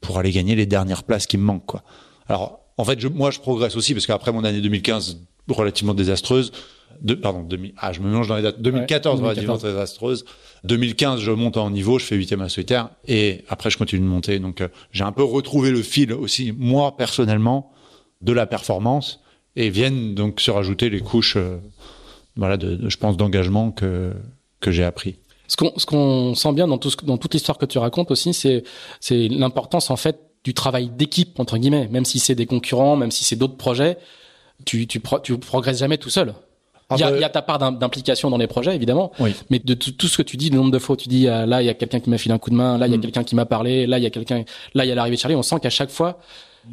[0.00, 1.82] pour aller gagner les dernières places qui me manquent, quoi.
[2.28, 6.52] Alors, en fait, je, moi, je progresse aussi parce qu'après mon année 2015 relativement désastreuse,
[7.00, 8.60] de, pardon, 2000, ah, je me mélange dans les dates.
[8.60, 9.60] 2014, ouais, 2014.
[9.60, 10.24] très désastreuse.
[10.64, 14.06] 2015, je monte en niveau, je fais huitième à solitaire, et après, je continue de
[14.06, 14.38] monter.
[14.38, 17.72] Donc, euh, j'ai un peu retrouvé le fil aussi, moi, personnellement,
[18.20, 19.20] de la performance,
[19.56, 21.58] et viennent donc se rajouter les couches, euh,
[22.36, 24.12] voilà, de, je pense, d'engagement que,
[24.60, 25.16] que j'ai appris.
[25.52, 28.32] Ce qu'on, ce qu'on sent bien dans tout dans toute l'histoire que tu racontes aussi,
[28.32, 28.64] c'est,
[29.00, 33.10] c'est l'importance, en fait, du travail d'équipe, entre guillemets, même si c'est des concurrents, même
[33.10, 33.98] si c'est d'autres projets
[34.64, 36.34] tu, tu, tu progresses jamais tout seul.
[36.88, 39.12] Ah il y, a, bah, y, a, ta part d'implication dans les projets, évidemment.
[39.18, 39.34] Oui.
[39.50, 41.46] Mais de tout ce que tu dis, le nombre de fois où tu dis, ah,
[41.46, 42.94] là, il y a quelqu'un qui m'a filé un coup de main, là, il y
[42.94, 43.00] a mm.
[43.00, 44.44] quelqu'un qui m'a parlé, là, il y a quelqu'un,
[44.74, 45.36] là, il y a l'arrivée de Charlie.
[45.36, 46.18] On sent qu'à chaque fois,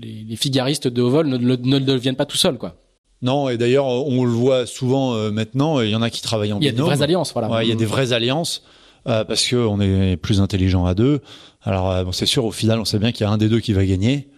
[0.02, 2.76] les, les, figaristes de haut vol ne, ne, ne, deviennent pas tout seuls, quoi.
[3.22, 5.82] Non, et d'ailleurs, on le voit souvent euh, maintenant.
[5.82, 6.74] Il y en a qui travaillent en binôme.
[6.74, 7.50] Il y a des vraies alliances, voilà.
[7.50, 8.64] Ouais, il y a des vraies alliances
[9.08, 11.22] euh, parce que on est plus intelligent à deux.
[11.64, 13.50] Alors, euh, bon, c'est sûr, au final, on sait bien qu'il y a un des
[13.50, 14.30] deux qui va gagner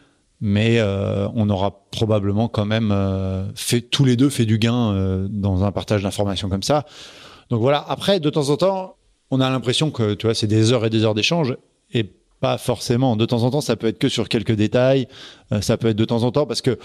[0.44, 2.92] mais euh, on aura probablement quand même
[3.54, 6.86] fait tous les deux fait du gain dans un partage d'informations comme ça.
[7.52, 7.86] Donc voilà.
[7.88, 8.96] Après, de temps en temps,
[9.30, 11.56] on a l'impression que tu vois, c'est des heures et des heures d'échange
[11.94, 13.16] et pas forcément.
[13.16, 15.08] De temps en temps, ça peut être que sur quelques détails.
[15.62, 16.80] ça peut être de temps en temps parce que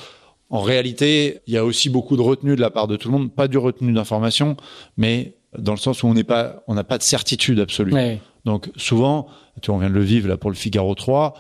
[0.50, 3.18] en réalité, il y a aussi beaucoup de retenue de la part de tout le
[3.18, 4.56] monde, pas du retenue d'informations,
[4.96, 7.92] mais dans le sens où on n'est pas, on n'a pas de certitude absolue.
[8.44, 9.26] Donc souvent,
[9.60, 11.34] tu vois, on vient de le vivre là pour le Figaro 3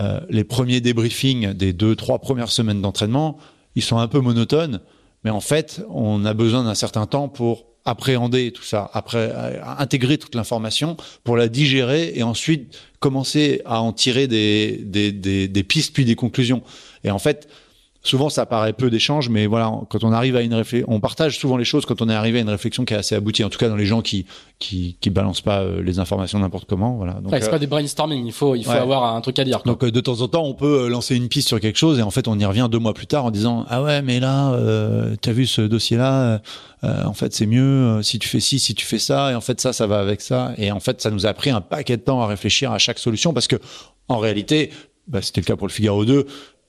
[0.00, 3.36] euh, les premiers débriefings des deux, trois premières semaines d'entraînement,
[3.74, 4.80] ils sont un peu monotones,
[5.24, 9.60] mais en fait, on a besoin d'un certain temps pour appréhender tout ça, après euh,
[9.78, 15.48] intégrer toute l'information, pour la digérer et ensuite commencer à en tirer des, des, des,
[15.48, 16.62] des pistes puis des conclusions.
[17.02, 17.48] Et en fait,
[18.08, 21.38] souvent ça paraît peu d'échanges, mais voilà, quand on arrive à une réflexion, on partage
[21.38, 23.44] souvent les choses quand on est arrivé à une réflexion qui est assez aboutie.
[23.44, 24.26] En tout cas, dans les gens qui
[24.58, 27.14] qui, qui balancent pas euh, les informations n'importe comment, voilà.
[27.14, 29.62] Donc c'est pas euh, des brainstorming, il faut il faut avoir un truc à dire.
[29.64, 32.02] Donc euh, de temps en temps, on peut lancer une piste sur quelque chose et
[32.02, 34.52] en fait, on y revient deux mois plus tard en disant ah ouais, mais là,
[34.52, 36.40] euh, t'as vu ce dossier-là,
[36.82, 39.60] en fait, c'est mieux si tu fais ci, si tu fais ça, et en fait
[39.60, 42.02] ça, ça va avec ça, et en fait, ça nous a pris un paquet de
[42.02, 43.56] temps à réfléchir à chaque solution parce que
[44.08, 44.70] en réalité,
[45.06, 46.26] bah, c'était le cas pour le Figaro 2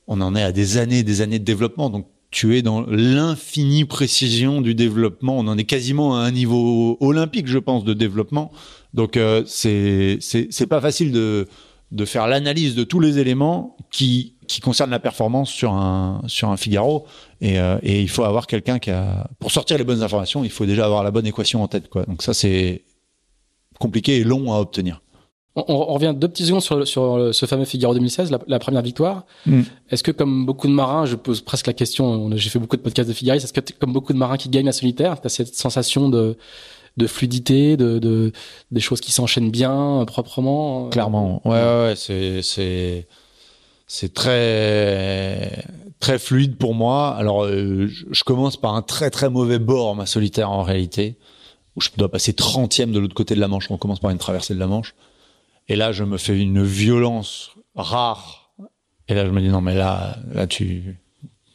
[0.10, 1.90] on en est à des années, des années de développement.
[1.90, 5.38] Donc tu es dans l'infinie précision du développement.
[5.38, 8.52] On en est quasiment à un niveau olympique, je pense, de développement.
[8.94, 11.48] Donc euh, c'est c'est pas facile de
[11.92, 16.50] de faire l'analyse de tous les éléments qui qui concernent la performance sur un sur
[16.50, 17.06] un Figaro
[17.40, 20.50] et, euh, et il faut avoir quelqu'un qui a pour sortir les bonnes informations, il
[20.50, 21.88] faut déjà avoir la bonne équation en tête.
[22.08, 22.84] Donc ça c'est
[23.80, 25.02] compliqué et long à obtenir.
[25.68, 29.26] On, revient deux petits secondes sur, sur ce fameux Figaro 2016, la, première victoire.
[29.46, 29.62] Mm.
[29.90, 32.82] Est-ce que comme beaucoup de marins, je pose presque la question, j'ai fait beaucoup de
[32.82, 35.30] podcasts de Figaris, est-ce que comme beaucoup de marins qui gagnent la solitaire, tu as
[35.30, 36.38] cette sensation de,
[36.98, 38.32] de fluidité, de, de
[38.72, 40.90] des choses qui s'enchaînent bien, proprement euh?
[40.90, 43.08] Clairement, ouais, ouais, ouais c'est c'est
[43.88, 45.66] c'est très
[46.00, 47.16] très fluide pour moi.
[47.16, 51.18] Alors, euh, je, commence par un très très mauvais bord ma solitaire en réalité,
[51.76, 53.70] où je dois passer 30e de l'autre côté de la Manche.
[53.70, 54.94] On commence par une traversée de la Manche.
[55.70, 58.52] Et là, je me fais une violence rare.
[59.08, 60.98] Et là, je me dis non, mais là, là, tu,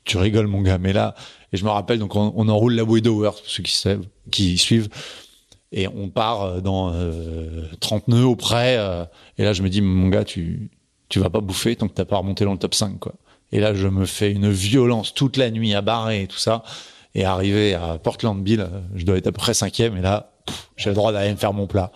[0.04, 0.78] tu rigoles, mon gars.
[0.78, 1.14] Mais là,
[1.52, 4.56] et je me rappelle, donc on, enroule la bouée d'Ower, pour ceux qui, savent, qui
[4.56, 4.88] suivent.
[5.72, 8.76] Et on part euh, dans euh, 30 nœuds auprès.
[8.78, 9.04] Euh,
[9.36, 10.70] et là, je me dis, mon gars, tu,
[11.08, 13.14] tu vas pas bouffer tant que t'as pas remonté dans le top 5, quoi.
[13.50, 16.62] Et là, je me fais une violence toute la nuit à barrer et tout ça.
[17.14, 19.96] Et arrivé à Portland Bill, je dois être à peu près cinquième.
[19.96, 20.32] Et là,
[20.76, 21.92] j'ai le droit d'aller me faire mon plat.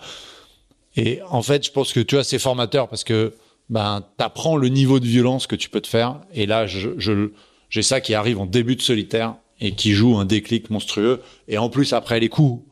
[0.95, 3.33] Et en fait, je pense que tu vois, c'est formateur parce que
[3.69, 6.21] ben t'apprends le niveau de violence que tu peux te faire.
[6.33, 10.69] Et là, j'ai ça qui arrive en début de solitaire et qui joue un déclic
[10.69, 11.21] monstrueux.
[11.47, 12.63] Et en plus, après, les coups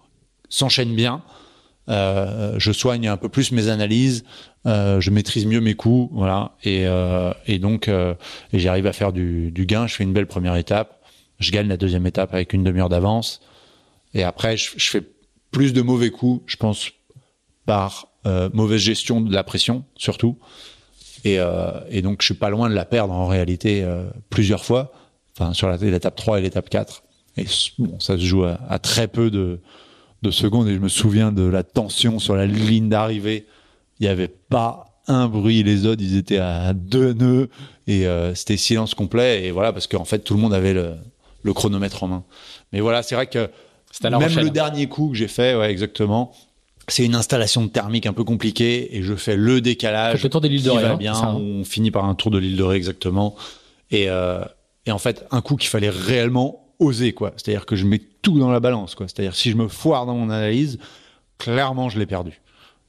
[0.49, 1.21] s'enchaînent bien.
[1.89, 4.25] Euh, je soigne un peu plus mes analyses,
[4.65, 6.51] euh, je maîtrise mieux mes coups, voilà.
[6.63, 8.13] Et, euh, et donc, euh,
[8.51, 9.87] j'arrive à faire du, gain.
[9.87, 11.01] Je fais une belle première étape.
[11.39, 13.41] Je gagne la deuxième étape avec une demi-heure d'avance.
[14.13, 15.03] Et après, je fais
[15.51, 16.89] plus de mauvais coups, je pense,
[17.67, 20.39] par euh, mauvaise gestion de la pression surtout.
[21.23, 24.65] Et, euh, et, donc je suis pas loin de la perdre en réalité euh, plusieurs
[24.65, 24.91] fois,
[25.37, 27.03] enfin sur l'étape 3 et l'étape 4.
[27.37, 27.45] Et
[27.77, 29.59] bon, ça se joue à, très peu de,
[30.23, 33.45] de, secondes et je me souviens de la tension sur la ligne d'arrivée.
[33.99, 37.49] Il n'y avait pas un bruit, les autres ils étaient à deux nœuds
[37.85, 40.95] et c'était silence complet et voilà parce qu'en fait tout le monde avait le,
[41.43, 42.23] le chronomètre en main.
[42.73, 43.49] Mais voilà, c'est vrai que
[44.03, 46.33] même le dernier coup que j'ai fait, ouais, exactement,
[46.87, 50.23] c'est une installation thermique un peu compliquée et je fais le décalage.
[50.23, 50.83] Le tour de l'île de Ré.
[50.85, 51.35] Hein, bien, hein.
[51.35, 53.35] on finit par un tour de l'île de Ré exactement.
[53.91, 54.43] Et, euh,
[54.85, 57.33] et en fait, un coup qu'il fallait réellement oser quoi.
[57.35, 59.07] C'est-à-dire que je mets tout dans la balance quoi.
[59.07, 60.79] C'est-à-dire si je me foire dans mon analyse,
[61.37, 62.41] clairement je l'ai perdu.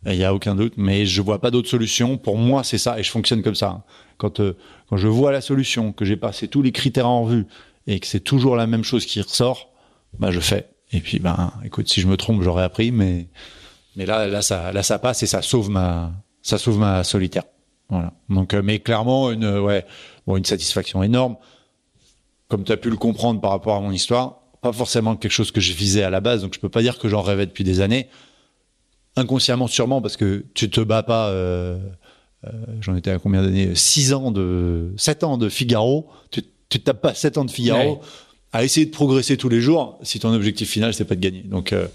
[0.07, 2.19] Il y a aucun doute, mais je vois pas d'autre solution.
[2.19, 3.83] Pour moi, c'est ça et je fonctionne comme ça.
[4.17, 4.57] Quand euh,
[4.89, 7.47] quand je vois la solution, que j'ai passé tous les critères en revue
[7.89, 9.71] et que c'est toujours la même chose qui ressort,
[10.19, 13.27] bah je fais Et puis, ben, écoute, si je me trompe, j'aurais appris, mais,
[13.97, 16.13] mais là, là, ça, là, ça passe et ça sauve ma,
[16.43, 17.45] ça sauve ma solitaire.
[17.89, 18.13] Voilà.
[18.29, 19.87] Donc, euh, mais clairement, une, ouais,
[20.27, 21.37] bon, une satisfaction énorme.
[22.49, 25.51] Comme tu as pu le comprendre par rapport à mon histoire, pas forcément quelque chose
[25.51, 27.65] que je visais à la base, donc je peux pas dire que j'en rêvais depuis
[27.65, 28.09] des années.
[29.17, 31.29] Inconsciemment, sûrement, parce que tu te bats pas.
[31.29, 31.79] Euh,
[32.47, 36.09] euh, J'en étais à combien d'années Six ans de, sept ans de Figaro.
[36.31, 38.01] Tu, tu te tapes pas sept ans de Figaro
[38.53, 41.43] à essayer de progresser tous les jours si ton objectif final c'est pas de gagner.
[41.43, 41.87] Donc euh,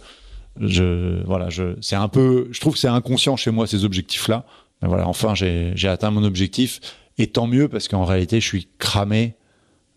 [0.60, 4.28] je voilà, je c'est un peu je trouve que c'est inconscient chez moi ces objectifs
[4.28, 4.46] là.
[4.82, 6.80] Mais voilà, enfin j'ai atteint mon objectif
[7.18, 9.36] et tant mieux parce qu'en réalité je suis cramé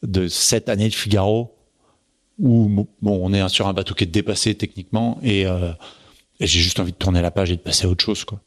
[0.02, 1.57] de sept années de Figaro
[2.38, 5.72] où bon on est sur un bateau qui est dépassé techniquement et, euh,
[6.40, 8.40] et j'ai juste envie de tourner la page et de passer à autre chose quoi.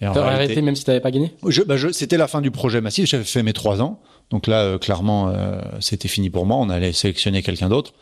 [0.00, 1.32] T'aurais arrêté même si t'avais pas gagné?
[1.46, 3.06] Je, bah je, C'était la fin du projet massif.
[3.08, 4.00] J'avais fait mes trois ans.
[4.30, 6.56] Donc là, euh, clairement, euh, c'était fini pour moi.
[6.56, 7.92] On allait sélectionner quelqu'un d'autre.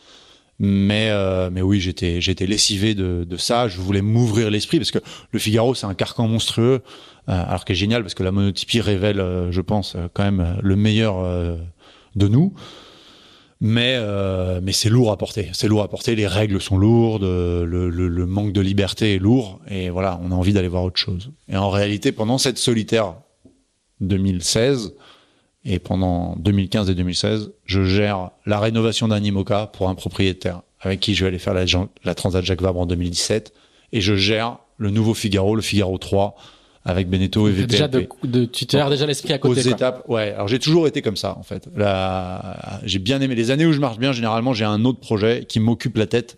[0.63, 3.67] Mais euh, mais oui, j'étais j'étais lessivé de, de ça.
[3.67, 4.99] Je voulais m'ouvrir l'esprit parce que
[5.31, 6.83] le Figaro c'est un carcan monstrueux,
[7.25, 11.25] alors qui est génial parce que la monotypie révèle, je pense, quand même le meilleur
[12.15, 12.53] de nous.
[13.59, 13.99] Mais
[14.61, 15.49] mais c'est lourd à porter.
[15.53, 16.15] C'est lourd à porter.
[16.15, 17.23] Les règles sont lourdes.
[17.23, 19.61] Le, le, le manque de liberté est lourd.
[19.67, 21.31] Et voilà, on a envie d'aller voir autre chose.
[21.49, 23.15] Et en réalité, pendant cette solitaire
[24.01, 24.93] 2016
[25.63, 30.99] et pendant 2015 et 2016, je gère la rénovation d'un IMOCA pour un propriétaire avec
[30.99, 31.65] qui je vais aller faire la,
[32.03, 33.53] la Transat Jacques Vabre en 2017.
[33.93, 36.35] Et je gère le nouveau Figaro, le Figaro 3,
[36.85, 37.69] avec Beneteau et VPLP.
[37.69, 39.59] Déjà de, de, tu te déjà l'esprit à côté.
[39.61, 40.31] Aux étapes, ouais.
[40.33, 41.69] Alors j'ai toujours été comme ça en fait.
[42.83, 44.11] j'ai bien aimé les années où je marche bien.
[44.11, 46.37] Généralement, j'ai un autre projet qui m'occupe la tête,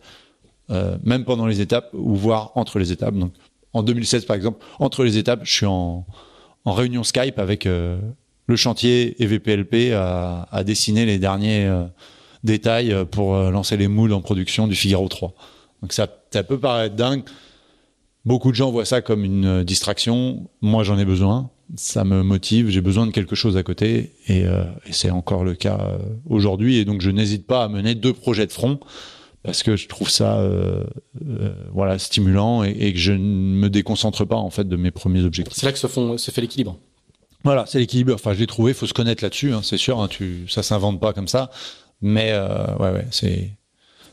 [0.70, 3.16] euh, même pendant les étapes ou voire entre les étapes.
[3.16, 3.32] Donc
[3.72, 6.06] en 2016 par exemple, entre les étapes, je suis en,
[6.66, 7.98] en réunion Skype avec euh,
[8.48, 11.86] le chantier et VPLP à dessiner les derniers euh,
[12.44, 15.34] détails euh, pour euh, lancer les moules en production du Figaro 3.
[15.82, 17.24] Donc ça, peut paraître dingue.
[18.26, 20.50] Beaucoup de gens voient ça comme une distraction.
[20.62, 21.50] Moi, j'en ai besoin.
[21.76, 22.70] Ça me motive.
[22.70, 24.14] J'ai besoin de quelque chose à côté.
[24.30, 24.46] Et,
[24.92, 25.98] c'est encore le cas
[26.30, 26.78] aujourd'hui.
[26.78, 28.80] Et donc, je n'hésite pas à mener deux projets de front
[29.44, 30.42] parce que je trouve ça
[31.74, 35.58] voilà stimulant et, que je ne me déconcentre pas en fait de mes premiers objectifs.
[35.58, 36.80] C'est là que se fait l'équilibre.
[37.44, 38.14] Voilà, c'est l'équilibre.
[38.14, 38.74] Enfin, je l'ai trouvé.
[38.74, 40.00] Faut se connaître là-dessus, hein, c'est sûr.
[40.00, 41.50] Hein, tu, ça s'invente pas comme ça.
[42.02, 43.52] Mais euh, ouais, ouais, c'est,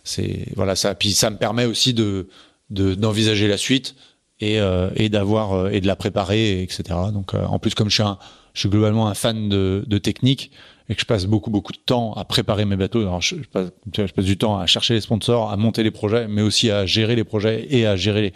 [0.05, 0.95] c'est voilà ça.
[0.95, 2.29] Puis ça me permet aussi de,
[2.71, 3.95] de d'envisager la suite
[4.41, 6.83] et euh, et d'avoir euh, et de la préparer, etc.
[7.13, 8.19] Donc, euh, en plus, comme je suis un,
[8.55, 10.51] je suis globalement un fan de, de technique
[10.89, 13.01] et que je passe beaucoup beaucoup de temps à préparer mes bateaux.
[13.01, 15.93] Alors, je, je, passe, je passe du temps à chercher les sponsors, à monter les
[15.93, 18.33] projets, mais aussi à gérer les projets et à gérer les,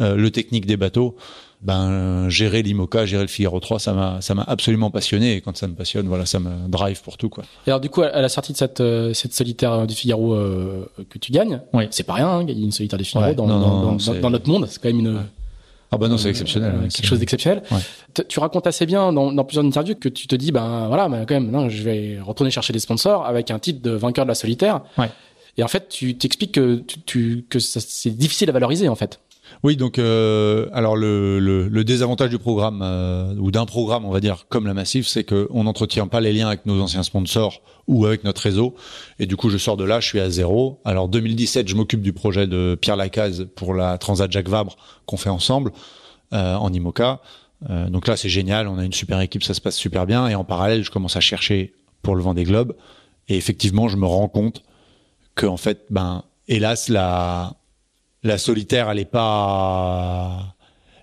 [0.00, 1.16] euh, le technique des bateaux
[1.64, 5.56] ben gérer l'IMOCA, gérer le Figaro 3, ça m'a ça m'a absolument passionné et quand
[5.56, 7.44] ça me passionne, voilà, ça me drive pour tout quoi.
[7.66, 10.86] Et alors du coup, à la sortie de cette euh, cette solitaire du Figaro euh,
[11.08, 11.84] que tu gagnes, oui.
[11.90, 14.14] c'est pas rien, hein, gagner une solitaire du Figaro ouais, dans, non, dans, non, dans,
[14.20, 15.20] dans, notre monde, c'est quand même une
[15.90, 16.74] ah bah non, c'est exceptionnel.
[16.74, 17.62] Euh, quelque chose d'exceptionnel.
[17.70, 18.24] Ouais.
[18.28, 21.24] Tu racontes assez bien dans, dans, plusieurs interviews que tu te dis, ben voilà, ben,
[21.24, 24.28] quand même, non, je vais retourner chercher des sponsors avec un titre de vainqueur de
[24.28, 24.80] la solitaire.
[24.98, 25.08] Ouais.
[25.56, 29.20] Et en fait, tu t'expliques que tu, tu que c'est difficile à valoriser en fait.
[29.64, 34.44] Oui, donc euh, alors le, désavantage du programme euh, ou d'un programme, on va dire
[34.50, 38.24] comme la Massif, c'est qu'on n'entretient pas les liens avec nos anciens sponsors ou avec
[38.24, 38.74] notre réseau.
[39.18, 40.82] Et du coup, je sors de là, je suis à zéro.
[40.84, 45.16] Alors 2017, je m'occupe du projet de Pierre Lacaze pour la Transat Jacques Vabre qu'on
[45.16, 45.72] fait ensemble
[46.34, 47.22] euh, en IMOCA.
[47.88, 50.28] Donc là, c'est génial, on a une super équipe, ça se passe super bien.
[50.28, 52.76] Et en parallèle, je commence à chercher pour le vent des globes.
[53.28, 54.62] Et effectivement, je me rends compte
[55.34, 57.56] que en fait, ben hélas, la
[58.24, 60.54] la solitaire, elle est pas,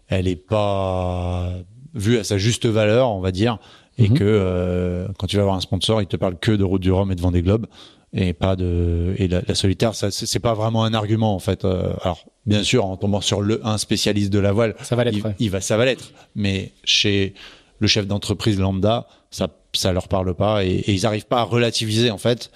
[0.08, 1.54] elle est pas
[1.94, 3.60] vue à sa juste valeur, on va dire,
[3.98, 4.18] et mhm.
[4.18, 6.92] que euh, quand tu vas avoir un sponsor, il te parle que de Route du
[6.92, 7.68] Rhum et de Vendée Globe
[8.14, 11.64] et pas de et la, la solitaire ça c'est pas vraiment un argument en fait
[11.64, 15.06] euh, alors bien sûr en tombant sur le un spécialiste de la voile ça va
[15.06, 17.34] l'être il, il, va ça va l'être mais chez
[17.80, 21.44] le chef d'entreprise lambda ça ça leur parle pas et, et ils arrivent pas à
[21.44, 22.52] relativiser en fait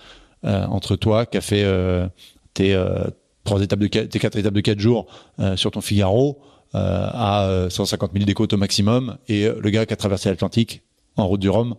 [0.46, 2.08] euh, entre toi qui a fait euh,
[2.54, 3.06] tes euh,
[3.46, 5.06] trois étapes de tes quatre étapes de quatre jours
[5.40, 6.40] euh, sur ton Figaro
[6.76, 10.82] euh, à 150 000 décotes au maximum et le gars qui a traversé l'Atlantique
[11.16, 11.76] en route du Rhum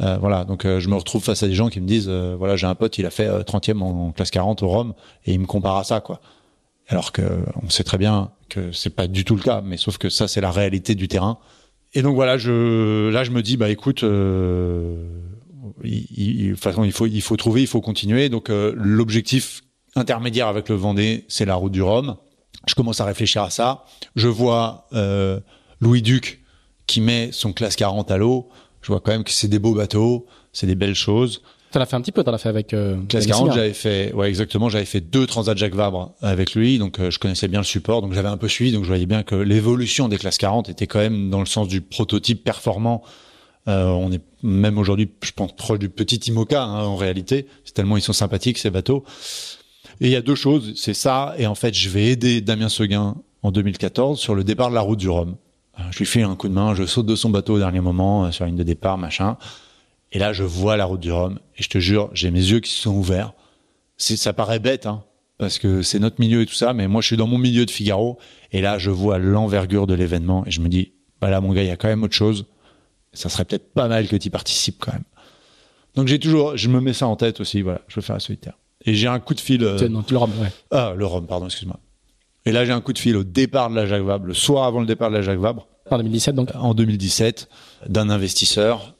[0.00, 2.34] euh, voilà, donc euh, je me retrouve face à des gens qui me disent, euh,
[2.36, 4.94] voilà, j'ai un pote, il a fait 30e en, classe 40 au Rhum,
[5.24, 6.20] et il me compare à ça, quoi.
[6.88, 7.22] Alors que
[7.62, 10.28] on sait très bien que c'est pas du tout le cas, mais sauf que ça,
[10.28, 11.38] c'est la réalité du terrain.
[11.94, 15.06] Et donc voilà, je, là, je me dis, bah écoute, il,
[15.82, 18.28] il, de façon, il faut, il faut trouver, il faut continuer.
[18.28, 19.63] Donc l'objectif
[19.96, 22.16] intermédiaire avec le Vendée, c'est la route du Rhum.
[22.66, 23.84] Je commence à réfléchir à ça.
[24.16, 24.88] Je vois
[25.80, 26.42] Louis Duc
[26.86, 28.50] qui met son classe 40 à l'eau
[28.84, 31.40] je vois quand même que c'est des beaux bateaux, c'est des belles choses.
[31.72, 32.74] T'en as fait un petit peu, t'en as fait avec.
[32.74, 36.78] Euh, Classe 40, j'avais fait, ouais, exactement, j'avais fait deux Transat Jacques Vabre avec lui,
[36.78, 39.06] donc euh, je connaissais bien le support, donc j'avais un peu suivi, donc je voyais
[39.06, 43.02] bien que l'évolution des classes 40 était quand même dans le sens du prototype performant.
[43.66, 47.46] Euh, on est même aujourd'hui, je pense, proche du petit Imoca hein, en réalité.
[47.64, 49.02] C'est tellement ils sont sympathiques ces bateaux.
[50.00, 52.68] Et il y a deux choses, c'est ça, et en fait, je vais aider Damien
[52.68, 55.36] Seguin en 2014 sur le départ de la route du Rhum.
[55.78, 57.80] Euh, je lui fais un coup de main, je saute de son bateau au dernier
[57.80, 59.36] moment sur la ligne de départ, machin.
[60.12, 61.38] Et là, je vois la route du Rhum.
[61.56, 63.32] Et je te jure, j'ai mes yeux qui se sont ouverts.
[63.96, 65.04] Ça paraît bête, hein,
[65.38, 66.72] parce que c'est notre milieu et tout ça.
[66.72, 68.18] Mais moi, je suis dans mon milieu de Figaro.
[68.52, 70.44] Et là, je vois l'envergure de l'événement.
[70.46, 72.46] Et je me dis, bah là, mon gars, il y a quand même autre chose.
[73.12, 75.04] Ça serait peut-être pas mal que tu participes quand même.
[75.94, 77.62] Donc j'ai toujours, je me mets ça en tête aussi.
[77.62, 78.58] Voilà, je veux faire la solitaire.
[78.86, 79.64] Et j'ai un coup de fil.
[79.64, 79.78] Euh...
[79.78, 80.52] le Rhum, ouais.
[80.70, 81.78] Ah, le Rhum, pardon, excuse-moi.
[82.46, 84.64] Et là, j'ai un coup de fil au départ de la Jacques Vabre, le soir
[84.64, 85.66] avant le départ de la Jacques Vabre.
[85.90, 86.50] En 2017, donc.
[86.54, 87.48] En 2017,
[87.88, 88.94] d'un investisseur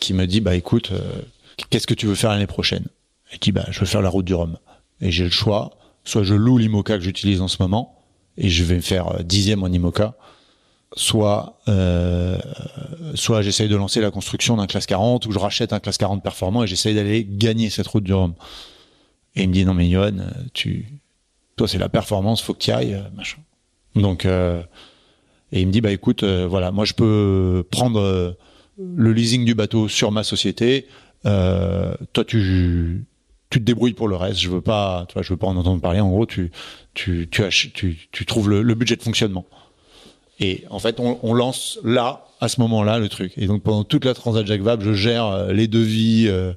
[0.00, 1.00] qui me dit bah écoute, euh,
[1.70, 2.86] qu'est-ce que tu veux faire l'année prochaine?
[3.32, 4.58] Et dit bah je veux faire la route du Rhum.
[5.00, 5.70] Et j'ai le choix,
[6.04, 7.98] soit je loue l'IMOCA que j'utilise en ce moment
[8.36, 10.14] et je vais faire euh, dixième en IMOCA,
[10.96, 12.38] soit euh,
[13.14, 16.22] soit j'essaye de lancer la construction d'un classe 40 ou je rachète un classe 40
[16.22, 18.34] performant et j'essaye d'aller gagner cette route du Rhum.
[19.34, 20.16] Et il me dit non mais Johan,
[21.56, 23.38] toi c'est la performance, faut que tu ailles, machin.
[23.94, 28.36] Donc et il me dit bah écoute voilà, moi je peux prendre
[28.78, 30.86] le leasing du bateau sur ma société.
[31.26, 33.04] Euh, toi, tu
[33.50, 34.40] te débrouilles pour le reste.
[34.40, 36.00] Je veux pas, je veux pas en entendre parler.
[36.00, 36.50] En gros, tu
[38.26, 39.46] trouves le, budget de fonctionnement.
[40.40, 43.32] Et en fait, on, lance là, à ce moment-là, le truc.
[43.36, 46.54] Et donc pendant toute la transat Jacques Vabre, je gère euh, les devis, euh, euh,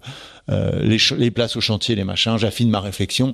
[0.50, 2.38] les, les places au chantier, les machins.
[2.38, 3.34] J'affine ma réflexion.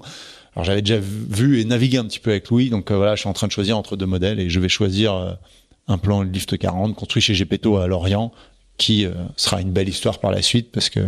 [0.55, 3.29] Alors j'avais déjà vu et navigué un petit peu avec Louis, donc voilà, je suis
[3.29, 5.37] en train de choisir entre deux modèles et je vais choisir
[5.87, 8.31] un plan Lift 40 construit chez Gepetto à Lorient
[8.77, 11.01] qui euh, sera une belle histoire par la suite parce que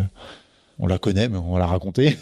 [0.79, 2.17] on la connaît, mais on va la raconter.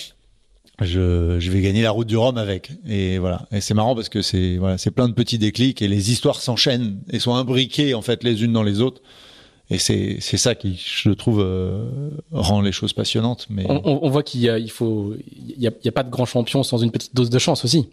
[0.80, 2.72] je, je vais gagner la route du Rhum avec.
[2.86, 3.46] Et voilà.
[3.52, 6.40] Et c'est marrant parce que c'est voilà, c'est plein de petits déclics et les histoires
[6.40, 9.00] s'enchaînent et sont imbriquées en fait les unes dans les autres.
[9.74, 13.46] Et c'est ça qui je trouve euh, rend les choses passionnantes.
[13.50, 16.10] Mais on, on voit qu'il il faut il y a, il y a pas de
[16.10, 17.88] grand champion sans une petite dose de chance aussi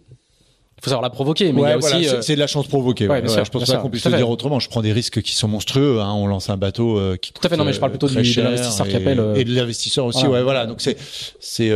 [0.81, 1.53] faut savoir la provoquer.
[1.53, 3.07] Mais il y a aussi, euh, c'est de la chance provoquée.
[3.07, 4.59] Ouais, je pense pas qu'on puisse le dire autrement.
[4.59, 5.99] Je prends des risques qui sont monstrueux.
[6.01, 6.13] Hein.
[6.13, 7.57] On lance un bateau euh, qui tout à fait.
[7.57, 10.25] Non, mais je parle plutôt du, de l'investisseur qui appelle et de l'investisseur aussi.
[10.25, 10.65] Ouais, voilà.
[10.65, 10.97] Donc c'est
[11.39, 11.71] c'est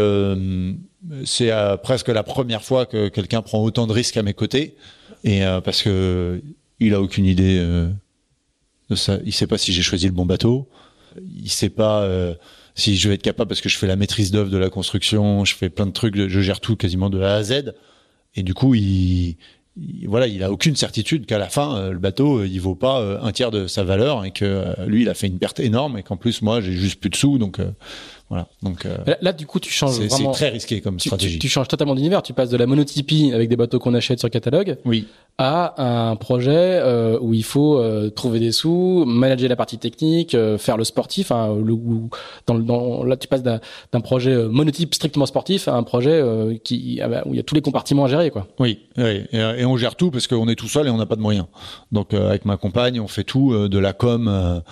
[1.23, 1.51] c'est
[1.83, 4.75] presque la première fois que quelqu'un prend autant de risques à mes côtés
[5.23, 6.41] et parce que
[6.79, 7.63] il a aucune idée
[8.93, 9.17] ça.
[9.25, 10.69] Il sait pas si j'ai choisi le bon bateau.
[11.19, 12.07] Il sait pas
[12.75, 15.45] si je vais être capable parce que je fais la maîtrise d'œuvre de la construction,
[15.45, 17.73] je fais plein de trucs, je gère tout quasiment de A à Z.
[18.35, 19.37] Et du coup, il,
[20.07, 23.01] voilà, il a aucune certitude qu'à la fin, euh, le bateau, euh, il vaut pas
[23.01, 25.97] euh, un tiers de sa valeur et que lui, il a fait une perte énorme
[25.97, 27.59] et qu'en plus, moi, j'ai juste plus de sous, donc
[28.29, 28.47] voilà.
[28.63, 28.87] Donc
[29.21, 30.33] là, du coup, tu changes vraiment.
[30.33, 31.37] C'est très risqué comme stratégie.
[31.37, 32.23] Tu, changes totalement d'univers.
[32.23, 34.77] Tu passes de la monotypie avec des bateaux qu'on achète sur catalogue.
[34.83, 35.07] Oui.
[35.37, 40.33] À un projet euh, où il faut euh, trouver des sous, manager la partie technique,
[40.33, 41.31] euh, faire le sportif.
[41.31, 41.75] Hein, le,
[42.47, 43.59] dans, dans, là, tu passes d'un
[44.01, 46.23] projet monotype strictement sportif à un projet
[46.63, 48.47] qui ah bah, où il y a tous les compartiments à gérer, quoi.
[48.59, 48.79] Oui.
[48.97, 49.23] oui.
[49.31, 51.21] Et, et, on gère tout parce qu'on est tout seul et on n'a pas de
[51.21, 51.45] moyens.
[51.91, 54.63] Donc avec ma compagne, on fait tout de la com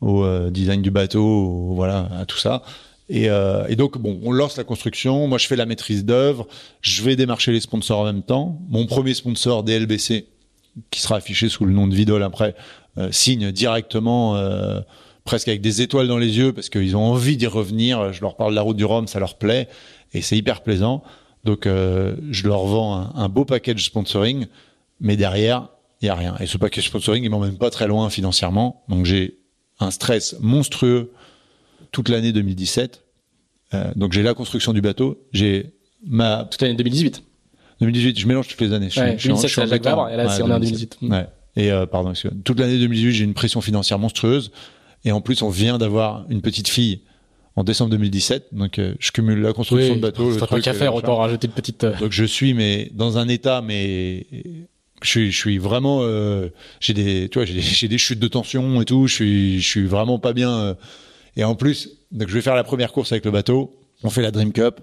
[0.00, 2.62] au design du bateau, voilà, à tout ça.
[3.08, 5.28] Et, euh, et, donc, bon, on lance la construction.
[5.28, 6.46] Moi, je fais la maîtrise d'œuvre.
[6.80, 8.60] Je vais démarcher les sponsors en même temps.
[8.68, 10.26] Mon premier sponsor, DLBC,
[10.90, 12.54] qui sera affiché sous le nom de Vidol après,
[12.98, 14.80] euh, signe directement, euh,
[15.24, 18.12] presque avec des étoiles dans les yeux, parce qu'ils ont envie d'y revenir.
[18.12, 19.68] Je leur parle de la route du Rhum, ça leur plaît,
[20.12, 21.02] et c'est hyper plaisant.
[21.44, 24.46] Donc, je leur vends un, un, beau package sponsoring,
[24.98, 25.68] mais derrière,
[26.02, 26.34] il y a rien.
[26.40, 28.84] Et ce package sponsoring, il m'emmène pas très loin financièrement.
[28.88, 29.38] Donc, j'ai
[29.78, 31.12] un stress monstrueux
[31.96, 33.04] toute l'année 2017.
[33.72, 35.72] Euh, donc j'ai la construction du bateau, j'ai
[36.06, 37.22] ma toute l'année 2018.
[37.80, 38.90] 2018, je mélange toutes les années.
[38.90, 40.98] Je, ouais, je 2017 c'est Jacques Vabre, et là c'est on est en 2018.
[41.00, 41.26] Ouais.
[41.56, 42.12] Et euh, pardon,
[42.44, 44.52] toute l'année 2018, j'ai une pression financière monstrueuse,
[45.06, 47.00] et en plus on vient d'avoir une petite fille
[47.54, 48.48] en décembre 2017.
[48.52, 50.38] Donc euh, je cumule la construction oui, de bateau.
[50.38, 51.82] C'est pas qu'à faire, autant rajouter une petite.
[51.84, 54.26] Euh, donc je suis mais dans un état mais
[55.00, 58.20] je suis je suis vraiment euh, j'ai des tu vois j'ai des, j'ai des chutes
[58.20, 59.06] de tension et tout.
[59.06, 60.76] Je suis je suis vraiment pas bien.
[61.36, 63.78] Et en plus, donc je vais faire la première course avec le bateau.
[64.02, 64.80] On fait la Dream Cup.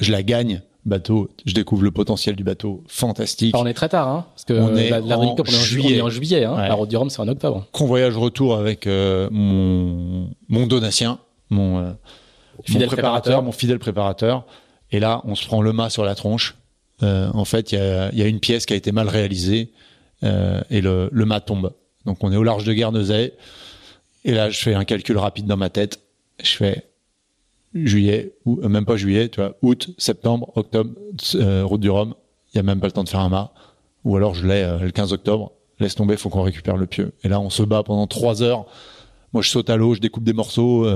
[0.00, 0.62] Je la gagne.
[0.84, 3.56] Bateau, je découvre le potentiel du bateau, fantastique.
[3.56, 5.60] on est très tard, hein, parce que on est la, Dream Cup, on est en
[5.60, 5.94] juillet.
[5.96, 6.54] On est en juillet hein.
[6.56, 7.66] La Route du Rhum, c'est en octobre.
[7.72, 11.18] Convoyage retour avec euh, mon mon donatien,
[11.50, 11.90] mon, euh,
[12.62, 14.46] fidèle mon préparateur, mon fidèle préparateur.
[14.92, 16.54] Et là, on se prend le mât sur la tronche.
[17.02, 19.72] Euh, en fait, il y a, y a, une pièce qui a été mal réalisée
[20.22, 21.72] et le, le mât tombe.
[22.04, 23.32] Donc, on est au large de Guernesey.
[24.26, 26.02] Et là, je fais un calcul rapide dans ma tête.
[26.42, 26.84] Je fais,
[27.74, 30.90] juillet, ou même pas juillet, tu vois, août, septembre, octobre,
[31.64, 32.14] route du Rhum,
[32.52, 33.52] il y a même pas le temps de faire un mât.
[34.04, 37.12] Ou alors je l'ai le 15 octobre, laisse tomber, faut qu'on récupère le pieu.
[37.24, 38.66] Et là, on se bat pendant trois heures.
[39.32, 40.86] Moi, je saute à l'eau, je découpe des morceaux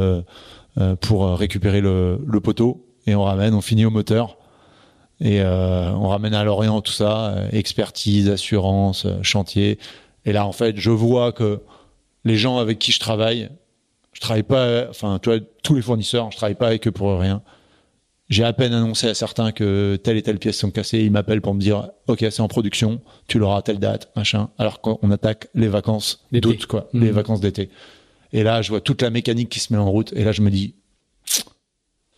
[1.01, 4.37] pour récupérer le, poteau et on ramène, on finit au moteur
[5.21, 9.79] et euh, on ramène à Lorient tout ça, euh, expertise, assurance, euh, chantier.
[10.25, 11.61] Et là, en fait, je vois que
[12.25, 13.51] les gens avec qui je travaille,
[14.13, 17.19] je travaille pas, enfin, tu vois, tous les fournisseurs, je travaille pas avec eux pour
[17.19, 17.43] rien.
[18.29, 21.01] J'ai à peine annoncé à certains que telle et telle pièce sont cassées.
[21.01, 24.51] Ils m'appellent pour me dire, OK, c'est en production, tu l'auras à telle date, machin.
[24.57, 27.15] Alors qu'on attaque les vacances d'août, quoi, les mmh.
[27.15, 27.71] vacances d'été.
[28.33, 30.13] Et là, je vois toute la mécanique qui se met en route.
[30.13, 30.77] Et là, je me dis,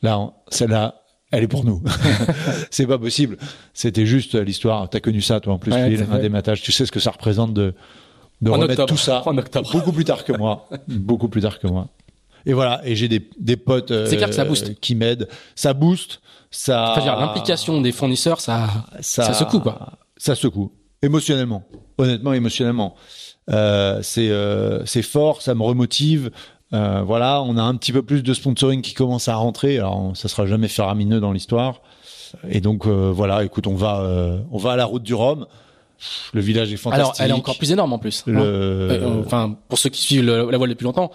[0.03, 1.83] là, celle-là, elle est pour nous.
[2.71, 3.39] c'est pas possible.
[3.73, 4.91] C'était juste l'histoire.
[4.91, 6.61] T'as connu ça, toi, en plus, un dématage.
[6.61, 7.75] Tu sais ce que ça représente de,
[8.43, 9.25] de remettre tout ça.
[9.73, 10.69] Beaucoup plus tard que moi.
[10.89, 11.89] beaucoup plus tard que moi.
[12.45, 12.81] Et voilà.
[12.85, 15.29] Et j'ai des, des potes euh, qui m'aident.
[15.55, 16.21] Ça booste.
[16.51, 16.95] Ça.
[17.01, 18.69] dire l'implication des fournisseurs, ça,
[19.01, 19.95] ça, secoue quoi.
[20.19, 20.71] Ça secoue.
[21.01, 21.65] Émotionnellement.
[21.99, 22.95] Honnêtement, émotionnellement.
[23.51, 25.41] Euh, c'est euh, c'est fort.
[25.41, 26.31] Ça me remotive.
[26.75, 29.79] Euh, voilà, on a un petit peu plus de sponsoring qui commence à rentrer.
[29.79, 31.81] Alors, ça sera jamais faramineux dans l'histoire.
[32.49, 34.03] Et donc voilà, écoute, on va
[34.51, 35.47] on va à la route du Rhum.
[36.33, 37.05] Le village est fantastique.
[37.05, 38.25] Alors, elle est encore plus énorme en plus.
[38.27, 39.23] Hein.
[39.25, 41.11] enfin, pour ceux qui suivent la voile depuis longtemps,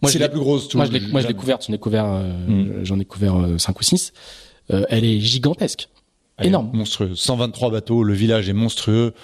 [0.00, 0.72] moi c'est la plus grosse.
[0.74, 1.64] moi, je l'ai, moi, je l'ai couverte.
[1.66, 2.84] J'en ai couvert, mm.
[2.84, 4.12] j'en ai couvert cinq ou six.
[4.68, 5.88] elle est gigantesque,
[6.40, 7.14] énorme, monstrueux.
[7.14, 8.02] 123 bateaux.
[8.02, 9.14] Le village est monstrueux.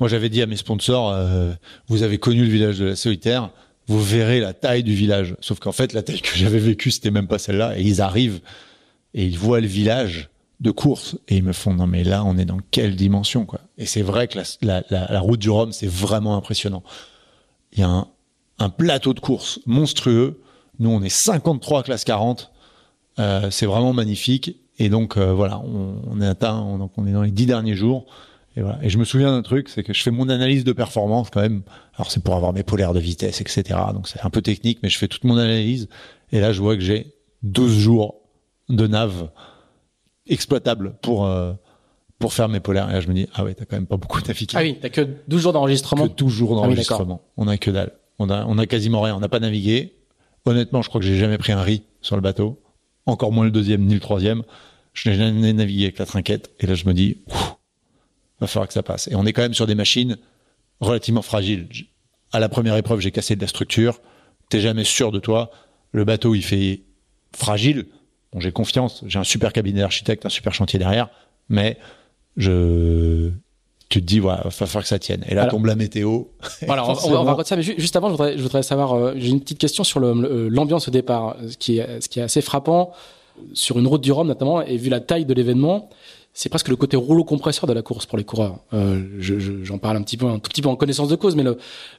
[0.00, 1.16] Moi, j'avais dit à mes sponsors,
[1.88, 3.50] vous avez connu le village de la solitaire
[3.86, 5.36] vous verrez la taille du village.
[5.40, 7.78] Sauf qu'en fait, la taille que j'avais vécue, c'était même pas celle-là.
[7.78, 8.40] Et ils arrivent
[9.12, 10.30] et ils voient le village
[10.64, 13.60] de course et ils me font non mais là on est dans quelle dimension quoi.
[13.76, 16.82] Et c'est vrai que la, route du Rhum c'est vraiment impressionnant.
[17.72, 18.06] Il y a
[18.58, 20.40] un, plateau de course monstrueux.
[20.78, 22.50] Nous on est 53 classe 40.
[23.18, 24.56] Euh, c'est vraiment magnifique.
[24.78, 28.06] Et donc euh, voilà, on, est atteint, on, on est dans les dix derniers jours.
[28.56, 28.78] Et voilà.
[28.82, 31.42] Et je me souviens d'un truc, c'est que je fais mon analyse de performance quand
[31.42, 31.62] même.
[31.96, 33.78] Alors c'est pour avoir mes polaires de vitesse, etc.
[33.92, 35.88] Donc c'est un peu technique, mais je fais toute mon analyse.
[36.32, 37.12] Et là, je vois que j'ai
[37.42, 38.22] 12 jours
[38.70, 39.28] de nav
[40.28, 41.52] exploitable pour euh,
[42.18, 42.90] pour faire mes polaires.
[42.90, 44.56] Et là, je me dis ah ouais, t'as quand même pas beaucoup d'efficacité.
[44.56, 46.08] Ah oui, t'as que 12 jours d'enregistrement.
[46.08, 47.22] Que 12 jours ah d'enregistrement.
[47.36, 47.92] on a que dalle.
[48.18, 49.16] On a on a quasiment rien.
[49.16, 49.94] On n'a pas navigué.
[50.46, 52.60] Honnêtement, je crois que j'ai jamais pris un riz sur le bateau.
[53.06, 54.42] Encore moins le deuxième ni le troisième.
[54.92, 56.50] Je n'ai jamais navigué avec la trinquette.
[56.60, 57.18] Et là, je me dis
[58.40, 59.08] va falloir que ça passe.
[59.08, 60.16] Et on est quand même sur des machines
[60.80, 61.68] relativement fragiles.
[62.32, 64.00] À la première épreuve, j'ai cassé de la structure.
[64.48, 65.50] T'es jamais sûr de toi.
[65.92, 66.82] Le bateau, il fait
[67.34, 67.86] fragile.
[68.34, 69.04] Bon, j'ai confiance.
[69.06, 71.08] J'ai un super cabinet d'architecte, un super chantier derrière.
[71.48, 71.78] Mais
[72.36, 73.30] je,
[73.88, 75.24] tu te dis, voilà, va falloir que ça tienne.
[75.28, 76.24] Et là tombe la météo.
[76.66, 77.54] Voilà, on, on, va, ça.
[77.56, 80.88] Mais juste avant, je voudrais, je voudrais savoir, euh, j'ai une petite question sur l'ambiance
[80.88, 81.36] au départ.
[81.48, 82.92] Ce qui, est, ce qui est assez frappant
[83.52, 85.88] sur une route du Rhum notamment, et vu la taille de l'événement,
[86.36, 88.58] c'est presque le côté rouleau compresseur de la course pour les coureurs.
[88.72, 89.00] Euh,
[89.62, 91.44] J'en parle un petit peu, un tout petit peu en connaissance de cause, mais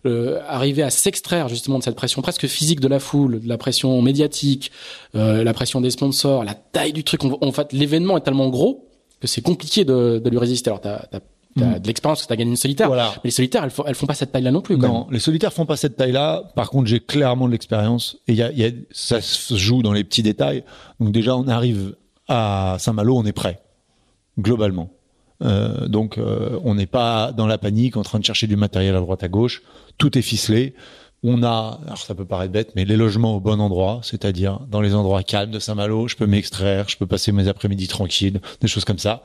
[0.04, 3.58] le, arriver à s'extraire justement de cette pression presque physique de la foule, de la
[3.58, 4.74] pression médiatique,
[5.16, 7.22] euh, la pression des sponsors, la taille du truc.
[7.24, 8.90] En fait, l'événement est tellement gros
[9.22, 10.70] que c'est compliqué de, de, lui résister.
[10.70, 11.20] Alors, t'as as,
[11.56, 11.80] mm.
[11.80, 14.16] de l'expérience que t'as gagné une solitaire, mais les solitaires, elles, font, elles font pas
[14.16, 14.76] cette taille-là non plus.
[14.76, 16.52] non, les solitaires font pas cette taille-là.
[16.58, 19.94] Par contre, j'ai clairement de l'expérience et y a, y a, ça se joue dans
[19.94, 20.66] les petits détails.
[21.00, 21.96] Donc déjà, on arrive
[22.28, 23.62] à Saint-Malo, on est prêt
[24.40, 24.92] globalement.
[25.44, 28.96] Euh, donc euh, on n'est pas dans la panique en train de chercher du matériel
[28.96, 29.64] à droite à gauche.
[29.98, 30.74] Tout est ficelé.
[31.24, 34.82] On a, alors ça peut paraître bête, mais les logements au bon endroit, c'est-à-dire dans
[34.82, 38.68] les endroits calmes de Saint-Malo, je peux m'extraire, je peux passer mes après-midi tranquilles, des
[38.68, 39.24] choses comme ça.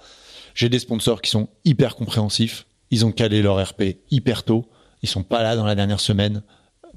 [0.55, 2.67] J'ai des sponsors qui sont hyper compréhensifs.
[2.91, 4.67] Ils ont calé leur RP hyper tôt.
[5.03, 6.43] Ils sont pas là dans la dernière semaine,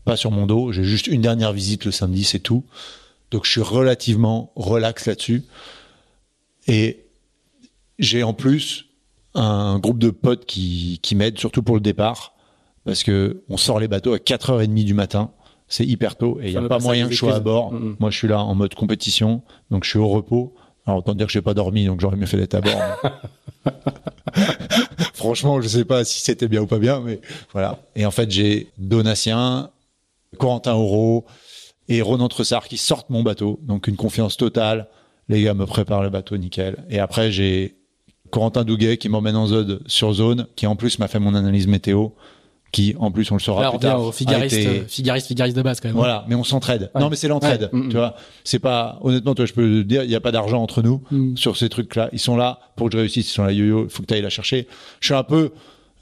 [0.05, 0.71] pas sur mon dos.
[0.71, 2.65] J'ai juste une dernière visite le samedi, c'est tout.
[3.31, 5.43] Donc je suis relativement relax là-dessus.
[6.67, 7.02] Et
[7.99, 8.85] j'ai en plus
[9.35, 12.33] un groupe de potes qui, qui m'aident, surtout pour le départ,
[12.85, 15.31] parce que on sort les bateaux à 4h30 du matin.
[15.67, 17.73] C'est hyper tôt et il n'y a pas moyen que je sois à bord.
[17.99, 19.41] Moi, je suis là en mode compétition,
[19.71, 20.53] donc je suis au repos.
[20.85, 22.81] Alors, autant dire que j'ai pas dormi, donc j'aurais mieux fait d'être à bord.
[25.13, 27.21] Franchement, je sais pas si c'était bien ou pas bien, mais
[27.53, 27.79] voilà.
[27.95, 29.71] Et en fait, j'ai Donatien,
[30.37, 31.25] Corentin Auro
[31.87, 33.59] et Ronan Tressard qui sortent mon bateau.
[33.63, 34.89] Donc, une confiance totale.
[35.29, 36.83] Les gars me préparent le bateau nickel.
[36.89, 37.77] Et après, j'ai
[38.33, 41.67] Corentin Douguet qui m'emmène en zone sur zone, qui en plus m'a fait mon analyse
[41.67, 42.07] météo,
[42.71, 44.11] qui en plus on le saura plus tard.
[44.11, 44.83] Figariste, été...
[44.87, 45.97] figariste, figariste de base quand même.
[45.97, 45.99] Hein.
[45.99, 46.89] Voilà, mais on s'entraide.
[46.99, 47.69] Non, mais c'est l'entraide.
[47.71, 50.63] Tu vois, c'est pas honnêtement, toi, je peux te dire, il y a pas d'argent
[50.63, 51.37] entre nous mm.
[51.37, 52.09] sur ces trucs-là.
[52.11, 53.29] Ils sont là pour que je réussisse.
[53.29, 53.87] Ils sont là, yo-yo.
[53.87, 54.67] Faut que tu ailles la chercher.
[54.99, 55.51] Je suis un peu,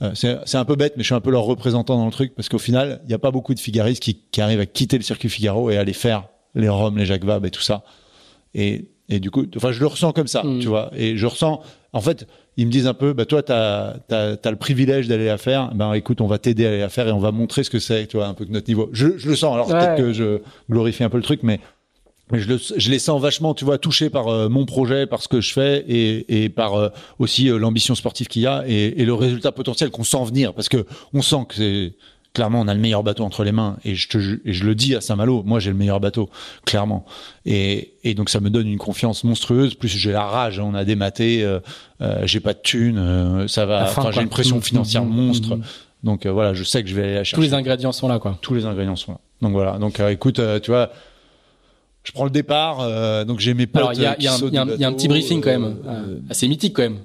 [0.02, 2.34] euh, c'est un peu bête, mais je suis un peu leur représentant dans le truc
[2.34, 4.96] parce qu'au final, il n'y a pas beaucoup de figaristes qui, qui arrivent à quitter
[4.96, 7.84] le circuit Figaro et aller faire les Roms, les Jacques Vabre et tout ça.
[8.56, 10.60] Et, et du coup, enfin, je le ressens comme ça, mm.
[10.60, 10.92] tu vois.
[10.96, 11.62] Et je ressens,
[11.94, 12.28] en fait,
[12.58, 15.74] ils me disent un peu, bah toi, t'as as, as, le privilège d'aller la faire.
[15.76, 17.80] Ben écoute, on va t'aider à aller la faire et on va montrer ce que
[17.80, 18.90] c'est, tu vois, un peu que notre niveau.
[18.94, 19.54] Je, je le sens.
[19.54, 20.40] Alors peut-être que je
[20.70, 21.60] glorifie un peu le truc, mais
[22.32, 25.22] mais je, le, je les sens vachement, tu vois, touchés par euh, mon projet, par
[25.22, 26.90] ce que je fais et, et par euh,
[27.20, 30.54] aussi euh, l'ambition sportive qu'il y a et, et, le résultat potentiel qu'on sent venir,
[30.54, 31.94] parce que on sent que c'est
[32.34, 34.76] clairement on a le meilleur bateau entre les mains et je te et je le
[34.76, 36.30] dis à Saint-Malo, moi j'ai le meilleur bateau,
[36.66, 37.06] clairement.
[37.46, 39.76] Et, et donc ça me donne une confiance monstrueuse.
[39.76, 41.60] Plus j'ai la rage, hein, on a dématé, euh,
[42.26, 43.84] j'ai pas de thunes, ça va.
[43.84, 45.56] Enfin, j'ai une pression financière mmh, monstre.
[45.56, 45.64] Mmh,
[46.04, 47.36] donc voilà, je sais que je vais aller la chercher.
[47.36, 48.38] Tous les ingrédients sont là, quoi.
[48.42, 49.20] Tous les ingrédients sont là.
[49.42, 49.78] Donc voilà.
[49.78, 50.92] Donc écoute, tu vois
[52.04, 53.82] je prends le départ, euh, donc j'ai mes potes.
[53.82, 56.48] Alors il y a, y, a y a un petit briefing quand même, euh, assez
[56.48, 57.00] mythique quand même.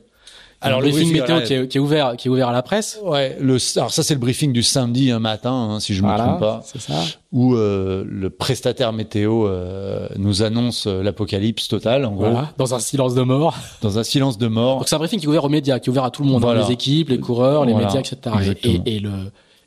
[0.60, 2.98] Alors le briefing, météo qui est, qui est, ouvert, qui est ouvert à la presse.
[3.04, 6.16] Ouais, le, alors ça c'est le briefing du samedi un matin, hein, si je me
[6.16, 6.62] trompe pas.
[6.78, 6.94] Ça.
[7.32, 12.38] Où euh, le prestataire météo euh, nous annonce euh, l'apocalypse totale, en gros.
[12.56, 13.54] Dans un silence de mort.
[13.82, 14.78] Dans un silence de mort.
[14.78, 16.30] Donc c'est un briefing qui est ouvert aux médias, qui est ouvert à tout le
[16.30, 18.16] monde, hein, les équipes, les coureurs, les médias, etc.
[18.62, 19.10] Et, et, le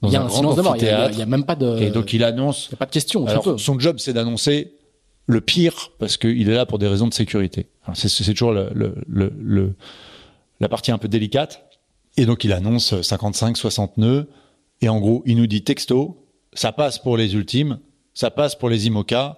[0.01, 0.77] il y a un, silence de mort.
[0.77, 1.77] Il y, a, il y, a, même pas de.
[1.79, 2.67] Et donc il annonce.
[2.69, 3.27] Il y a pas de question.
[3.27, 4.73] Alors, son job c'est d'annoncer
[5.25, 7.67] le pire parce qu'il est là pour des raisons de sécurité.
[7.93, 8.95] C'est toujours le, le,
[9.37, 9.75] le,
[10.59, 11.65] la partie un peu délicate.
[12.17, 14.29] Et donc il annonce 55, 60 nœuds.
[14.81, 17.79] Et en gros, il nous dit texto, ça passe pour les ultimes,
[18.13, 19.37] ça passe pour les IMOCA,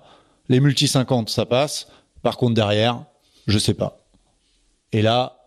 [0.49, 1.87] les multi 50, ça passe.
[2.21, 3.03] Par contre, derrière,
[3.47, 4.05] je sais pas.
[4.91, 5.37] Et là,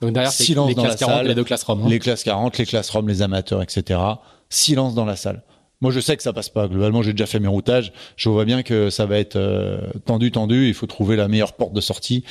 [0.00, 1.64] donc derrière, silence les dans classes la 40, salle, les deux classes.
[1.68, 1.78] Hein.
[1.88, 4.00] Les classes 40, les classes ROM, les amateurs, etc.
[4.48, 5.42] Silence dans la salle.
[5.80, 6.68] Moi, je sais que ça passe pas.
[6.68, 7.92] Globalement, j'ai déjà fait mes routages.
[8.16, 10.68] Je vois bien que ça va être euh, tendu, tendu.
[10.68, 12.24] Il faut trouver la meilleure porte de sortie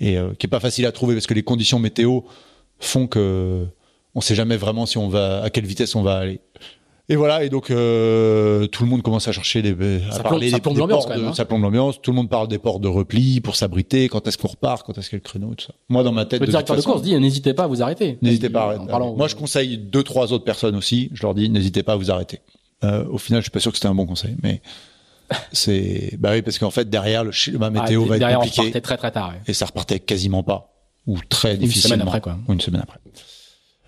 [0.00, 2.20] et euh, qui est pas facile à trouver parce que les conditions météo
[2.78, 3.66] font que
[4.14, 6.40] on sait jamais vraiment si on va à quelle vitesse on va aller.
[7.08, 10.48] Et voilà, et donc euh, tout le monde commence à chercher des, à ça parler
[10.60, 11.34] plombe, des, ports de, hein.
[11.34, 12.00] ça plombe l'ambiance.
[12.00, 14.08] Tout le monde parle des ports de repli pour s'abriter.
[14.08, 15.74] Quand est-ce qu'on repart Quand est-ce qu'il y a le créneau tout ça.
[15.88, 18.16] Moi, dans ma tête, le directeur de course dit n'hésitez pas à vous arrêter.
[18.22, 18.60] N'hésitez pas.
[18.60, 19.16] À arrêter.
[19.16, 21.10] Moi, je conseille deux, trois autres personnes aussi.
[21.12, 22.38] Je leur dis n'hésitez pas à vous arrêter.
[22.84, 24.62] Euh, au final, je suis pas sûr que c'était un bon conseil, mais
[25.52, 28.60] c'est bah oui parce qu'en fait derrière le schéma ah, météo va être compliqué.
[28.60, 29.30] On repartait très très tard.
[29.30, 29.40] Ouais.
[29.46, 30.72] Et ça repartait quasiment pas
[31.06, 31.94] ou très une difficilement.
[31.94, 32.38] Une semaine après quoi.
[32.48, 32.98] Ou une semaine après.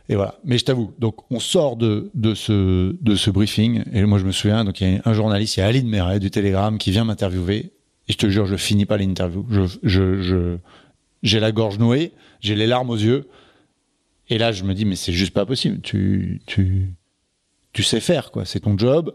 [0.08, 0.38] Et voilà.
[0.44, 4.24] Mais je t'avoue, donc on sort de de ce de ce briefing et moi je
[4.24, 6.78] me souviens donc il y a un journaliste, il y a Aline Meret du Télégramme
[6.78, 7.72] qui vient m'interviewer
[8.08, 9.46] et je te jure je finis pas l'interview.
[9.50, 10.56] Je je je
[11.22, 13.28] j'ai la gorge nouée, j'ai les larmes aux yeux
[14.28, 15.80] et là je me dis mais c'est juste pas possible.
[15.80, 16.94] Tu tu
[17.72, 18.44] tu sais faire, quoi.
[18.44, 19.12] C'est ton job.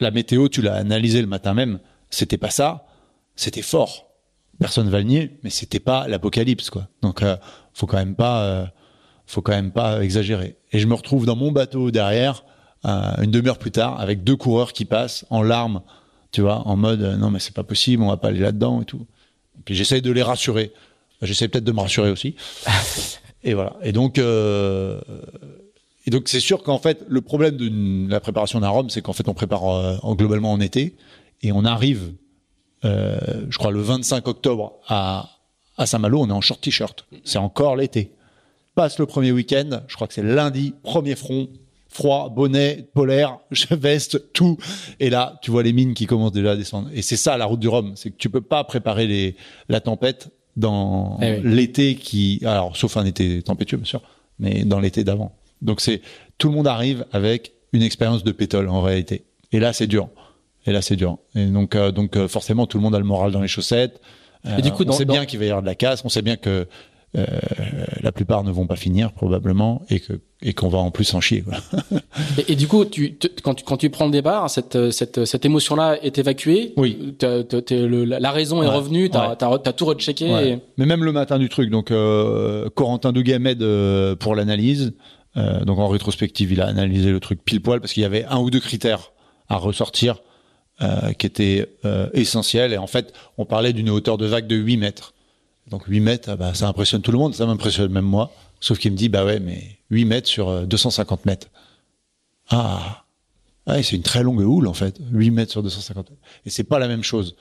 [0.00, 1.78] La météo, tu l'as analysé le matin même.
[2.10, 2.86] C'était pas ça.
[3.34, 4.06] C'était fort.
[4.58, 6.88] Personne va le nier, mais c'était pas l'apocalypse, quoi.
[7.02, 7.36] Donc, euh,
[7.74, 8.66] faut quand même pas, euh,
[9.26, 10.56] faut quand même pas exagérer.
[10.72, 12.44] Et je me retrouve dans mon bateau derrière,
[12.86, 15.82] euh, une demi-heure plus tard, avec deux coureurs qui passent en larmes,
[16.32, 18.84] tu vois, en mode non mais c'est pas possible, on va pas aller là-dedans et
[18.84, 19.06] tout.
[19.58, 20.72] Et puis j'essaye de les rassurer.
[21.22, 22.36] J'essaie peut-être de me rassurer aussi.
[23.44, 23.76] et voilà.
[23.82, 25.00] Et donc, euh,
[26.06, 29.12] et donc c'est sûr qu'en fait le problème de la préparation d'un rhum, c'est qu'en
[29.12, 30.96] fait on prépare euh, globalement en été
[31.42, 32.14] et on arrive,
[32.84, 33.18] euh,
[33.48, 35.36] je crois le 25 octobre à
[35.78, 37.06] à Saint-Malo, on est en short t-shirt.
[37.24, 38.12] C'est encore l'été.
[38.74, 41.48] Passe le premier week-end, je crois que c'est lundi, premier front,
[41.88, 43.38] froid, bonnet, polaire,
[43.70, 44.58] veste, tout.
[45.00, 46.90] Et là, tu vois les mines qui commencent déjà à descendre.
[46.92, 49.36] Et c'est ça la route du Rhum, c'est que tu peux pas préparer les,
[49.68, 54.02] la tempête dans eh l'été qui, alors sauf un été tempétueux bien sûr,
[54.38, 55.34] mais dans l'été d'avant.
[55.62, 56.00] Donc c'est
[56.38, 59.24] tout le monde arrive avec une expérience de pétole en réalité.
[59.52, 60.08] Et là c'est dur.
[60.66, 61.18] Et là c'est dur.
[61.34, 64.00] Et donc euh, donc euh, forcément tout le monde a le moral dans les chaussettes.
[64.58, 66.04] et du coup, on sait bien qu'il va y avoir de la casse.
[66.04, 66.66] On sait bien que
[67.16, 67.24] euh,
[68.02, 71.20] la plupart ne vont pas finir probablement et que et qu'on va en plus en
[71.20, 71.44] chier.
[72.38, 75.44] Et, et, du coup, tu, quand, tu, quand tu prends le départ, cette, cette, cette
[75.46, 76.74] émotion-là est évacuée?
[76.76, 77.16] Oui.
[77.22, 79.08] la raison est revenue.
[79.08, 79.68] T'as ouais.
[79.68, 80.26] as, tout rechecké.
[80.26, 80.58] Et...
[80.76, 83.64] Mais même le matin du truc, donc euh, Corentin Dougamed
[84.16, 84.92] pour l'analyse.
[85.36, 88.24] Euh, donc en rétrospective, il a analysé le truc pile poil parce qu'il y avait
[88.24, 89.12] un ou deux critères
[89.48, 90.20] à ressortir
[90.82, 92.74] euh, qui étaient euh, essentiels.
[92.74, 95.14] Et en fait, on parlait d'une hauteur de vague de 8 mètres.
[95.68, 98.30] Donc 8 mètres, ah bah, ça impressionne tout le monde, ça m'impressionne même moi.
[98.60, 101.48] Sauf qu'il me dit, bah ouais, mais 8 mètres sur 250 euh, mètres.
[102.50, 103.04] Ah,
[103.66, 106.22] ouais, c'est une très longue houle en fait, 8 mètres sur 250 mètres.
[106.44, 107.36] Et c'est pas la même chose.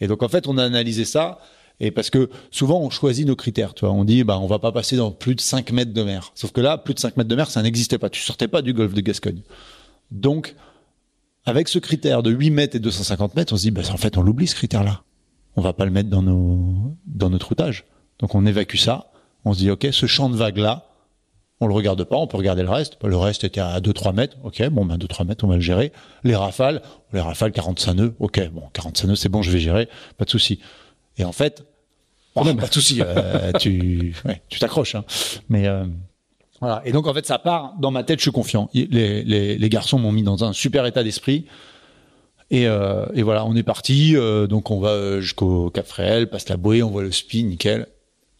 [0.00, 1.38] Et donc en fait, on a analysé ça
[1.80, 3.94] et parce que souvent, on choisit nos critères, tu vois.
[3.94, 6.32] On dit, bah, on va pas passer dans plus de 5 mètres de mer.
[6.34, 8.10] Sauf que là, plus de 5 mètres de mer, ça n'existait pas.
[8.10, 9.42] Tu sortais pas du golfe de Gascogne.
[10.10, 10.54] Donc,
[11.44, 14.16] avec ce critère de 8 mètres et 250 mètres, on se dit, bah, en fait,
[14.16, 15.02] on l'oublie, ce critère-là.
[15.56, 17.84] On va pas le mettre dans nos, dans notre routage.
[18.20, 19.10] Donc, on évacue ça.
[19.44, 20.86] On se dit, OK, ce champ de vague-là,
[21.62, 22.98] on le regarde pas, on peut regarder le reste.
[23.04, 24.36] Le reste était à 2-3 mètres.
[24.42, 25.92] OK, bon, ben, 2-3 mètres, on va le gérer.
[26.24, 26.82] Les rafales,
[27.12, 28.14] les rafales 45 nœuds.
[28.18, 29.88] OK, bon, 45 nœuds, c'est bon, je vais gérer.
[30.16, 30.58] Pas de souci.
[31.22, 31.64] Et en fait,
[32.34, 34.14] Oh, pas de souci, euh, tu
[34.48, 34.94] tu t'accroches.
[34.94, 35.04] Hein.
[35.48, 35.84] Mais euh,
[36.60, 36.82] voilà.
[36.84, 38.18] Et donc en fait, ça part dans ma tête.
[38.18, 38.70] Je suis confiant.
[38.74, 41.46] Les, les, les garçons m'ont mis dans un super état d'esprit.
[42.50, 44.14] Et, euh, et, voilà, on est parti.
[44.48, 47.86] Donc on va jusqu'au Cap Fréhel, passe la bouée, on voit le spi, nickel.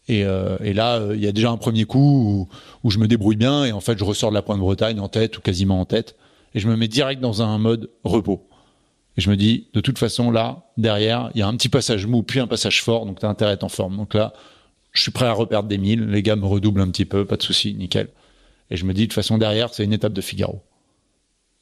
[0.09, 2.49] Et, euh, et là, il y a déjà un premier coup où,
[2.83, 5.07] où, je me débrouille bien et en fait, je ressors de la Pointe Bretagne en
[5.07, 6.17] tête ou quasiment en tête
[6.53, 8.45] et je me mets direct dans un mode repos.
[9.17, 12.07] Et je me dis, de toute façon, là, derrière, il y a un petit passage
[12.07, 13.95] mou, puis un passage fort, donc t'as intérêt à être en forme.
[13.95, 14.33] Donc là,
[14.91, 17.37] je suis prêt à reperdre des milles, les gars me redoublent un petit peu, pas
[17.37, 18.09] de souci, nickel.
[18.71, 20.63] Et je me dis, de toute façon, derrière, c'est une étape de Figaro.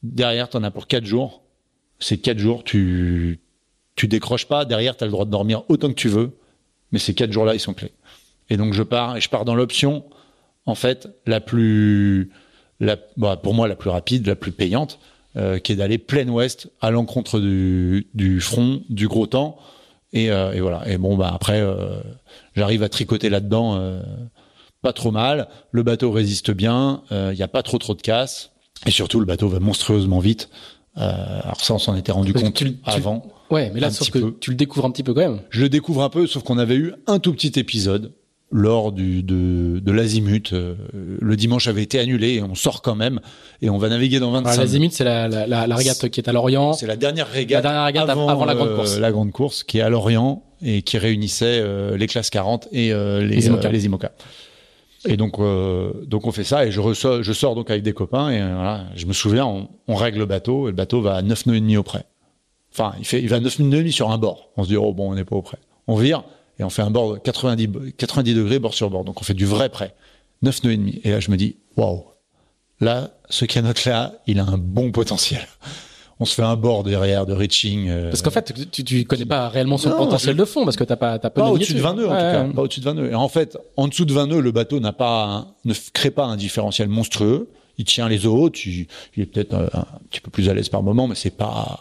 [0.03, 1.43] Derrière, t'en as pour quatre jours.
[1.99, 3.41] Ces quatre jours, tu,
[3.95, 4.65] tu décroches pas.
[4.65, 6.37] Derrière, t'as le droit de dormir autant que tu veux.
[6.91, 7.91] Mais ces quatre jours-là, ils sont clés.
[8.49, 10.05] Et donc, je pars, et je pars dans l'option,
[10.65, 12.31] en fait, la plus,
[12.79, 14.99] la, bah, pour moi, la plus rapide, la plus payante
[15.37, 19.57] euh, qui est d'aller plein ouest à l'encontre du, du, front du gros temps.
[20.13, 20.87] Et, euh, et, voilà.
[20.89, 22.01] Et bon, bah après, euh,
[22.55, 24.01] j'arrive à tricoter là-dedans euh,
[24.81, 25.47] pas trop mal.
[25.71, 27.03] Le bateau résiste bien.
[27.11, 28.51] Il n'y a pas trop trop de casse.
[28.85, 30.49] Et surtout, le bateau va monstrueusement vite.
[30.95, 33.25] alors ça, on s'en était rendu compte avant.
[33.51, 35.41] Ouais, mais là, sauf que tu le découvres un petit peu quand même.
[35.49, 38.13] Je le découvre un peu, sauf qu'on avait eu un tout petit épisode
[38.51, 40.53] lors du, de, de l'Azimut.
[40.53, 40.75] Euh,
[41.19, 43.19] le dimanche avait été annulé et on sort quand même
[43.61, 46.33] et on va naviguer dans 25 L'Azimut, c'est la, la, la, régate qui est à
[46.33, 46.73] Lorient.
[46.73, 48.99] C'est la dernière régate, la dernière régate avant, la grande euh, course.
[48.99, 52.93] la grande course qui est à Lorient et qui réunissait euh, les classes 40 et
[52.93, 54.11] les, les, IMOCA.
[55.05, 55.39] Et donc,
[56.07, 58.85] donc on fait ça et je, ressors, je sors donc avec des copains et voilà,
[58.95, 61.55] je me souviens, on, on, règle le bateau et le bateau va à 9 nœuds
[61.55, 62.05] et demi au près.
[62.71, 64.49] Enfin, il fait, il va à 9 nœuds et demi sur un bord.
[64.57, 65.57] On se dit, oh bon, on n'est pas au près.
[65.87, 66.23] On vire,
[66.61, 69.03] et on fait un bord 90, 90 degrés bord sur bord.
[69.03, 69.95] Donc on fait du vrai prêt.
[70.43, 71.01] 9 nœuds et demi.
[71.03, 72.03] Et là, je me dis, waouh,
[72.79, 75.41] là, ce canot-là, il a un bon potentiel.
[76.19, 77.89] On se fait un bord derrière de reaching.
[77.89, 80.83] Euh, parce qu'en fait, tu, tu connais pas réellement son potentiel de fond parce que
[80.83, 82.43] t'as pas, t'as pas, pas au-dessus de 20 nœuds, en tout cas.
[82.43, 83.11] Pas au-dessus de 20 nœuds.
[83.11, 86.25] Et en fait, en dessous de 20 nœuds, le bateau n'a pas, ne crée pas
[86.25, 87.49] un différentiel monstrueux.
[87.79, 88.51] Il tient les eaux.
[88.51, 91.35] Tu, il est peut-être euh, un, petit peu plus à l'aise par moment, mais c'est
[91.35, 91.79] pas,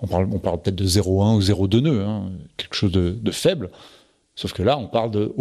[0.00, 3.30] on parle, on parle peut-être de 0,1 ou 0,2 nœuds, hein, quelque chose de, de
[3.30, 3.68] faible.
[4.36, 5.32] Sauf que là, on parle de,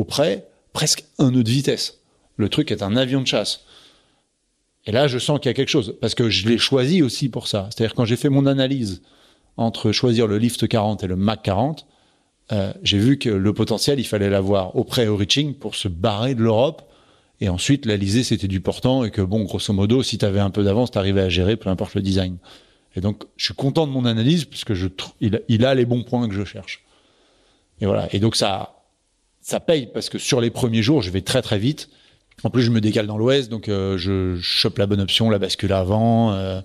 [0.74, 2.00] presque un nœud de vitesse.
[2.38, 3.62] Le truc est un avion de chasse.
[4.86, 7.30] Et là, je sens qu'il y a quelque chose, parce que je l'ai choisi aussi
[7.30, 7.70] pour ça.
[7.70, 9.02] C'est-à-dire quand j'ai fait mon analyse
[9.58, 11.86] entre choisir le Lift 40 et le Mac 40,
[12.52, 15.88] euh, j'ai vu que le potentiel, il fallait l'avoir au près au reaching pour se
[15.88, 16.84] barrer de l'Europe.
[17.42, 20.52] Et ensuite, l'Alizé, c'était du portant et que bon, grosso modo, si tu avais un
[20.52, 22.38] peu d'avance, tu à gérer, peu importe le design.
[22.96, 24.74] Et donc, je suis content de mon analyse puisque
[25.20, 26.86] il a les bons points que je cherche.
[27.82, 28.08] Et voilà.
[28.14, 28.76] Et donc, ça,
[29.46, 31.90] ça paye parce que sur les premiers jours, je vais très très vite.
[32.44, 35.38] En plus, je me décale dans l'ouest, donc euh, je chope la bonne option, la
[35.38, 36.62] bascule avant, euh,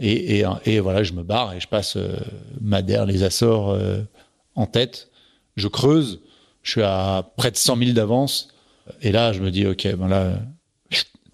[0.00, 0.42] et,
[0.80, 2.16] voilà, je me barre et je passe euh,
[2.60, 3.78] Madère, les Açores
[4.56, 5.10] en tête.
[5.54, 6.22] Je creuse,
[6.62, 8.48] je suis à près de 100 000 d'avance,
[9.00, 10.32] et là, je me dis, ok, ben là,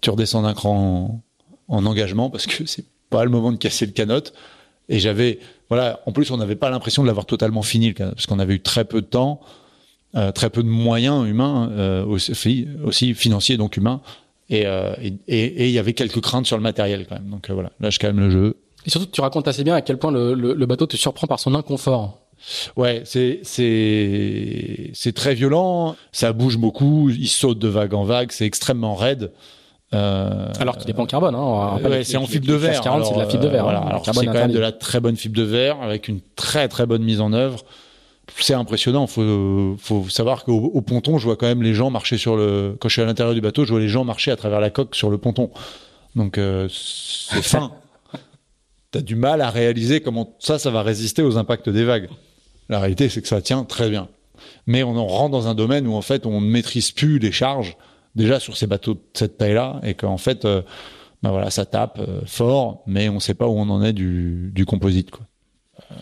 [0.01, 1.23] tu redescends d'un cran
[1.67, 4.21] en, en, engagement parce que c'est pas le moment de casser le canot.
[4.87, 8.37] Et j'avais, voilà, en plus, on n'avait pas l'impression de l'avoir totalement fini parce qu'on
[8.37, 9.41] avait eu très peu de temps.
[10.15, 14.01] Euh, très peu de moyens humains euh, aussi, aussi, financiers donc humains
[14.49, 17.49] et euh, il et, et, y avait quelques craintes sur le matériel quand même donc
[17.49, 20.11] voilà là je calme le jeu et surtout tu racontes assez bien à quel point
[20.11, 22.21] le, le, le bateau te surprend par son inconfort
[22.75, 25.95] Ouais, c'est c'est très violent.
[26.11, 27.09] Ça bouge beaucoup.
[27.09, 28.31] Il saute de vague en vague.
[28.31, 29.31] C'est extrêmement raide.
[29.93, 31.35] Euh, alors qu'il n'est pas en carbone.
[31.35, 31.77] Hein.
[31.83, 32.81] Ouais, c'est en fibre de verre.
[32.81, 33.63] 40, c'est de la fibre de verre.
[33.63, 33.79] Voilà.
[33.79, 36.85] Alors c'est quand même de la très bonne fibre de verre avec une très très
[36.85, 37.63] bonne mise en œuvre
[38.37, 39.07] c'est impressionnant.
[39.07, 42.75] Faut, faut savoir qu'au au ponton, je vois quand même les gens marcher sur le.
[42.79, 44.69] Quand je suis à l'intérieur du bateau, je vois les gens marcher à travers la
[44.69, 45.51] coque sur le ponton.
[46.15, 47.71] Donc euh, c'est fin.
[48.91, 52.09] T'as du mal à réaliser comment ça, ça va résister aux impacts des vagues.
[52.69, 54.09] La réalité, c'est que ça tient très bien.
[54.65, 57.31] Mais on en rentre dans un domaine où en fait, on ne maîtrise plus les
[57.31, 57.77] charges
[58.15, 60.61] déjà sur ces bateaux de cette taille-là, et qu'en fait, euh,
[61.23, 63.93] ben voilà, ça tape euh, fort, mais on ne sait pas où on en est
[63.93, 65.11] du, du composite.
[65.11, 65.25] Quoi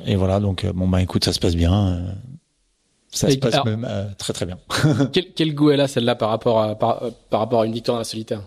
[0.05, 1.87] et voilà, donc euh, bon bah écoute, ça se passe bien.
[1.87, 2.11] Euh,
[3.11, 4.57] ça se passe même euh, très très bien.
[5.13, 7.95] quel, quel, goût elle a celle-là par rapport à par, par, rapport à une victoire
[7.95, 8.41] dans la solitaire?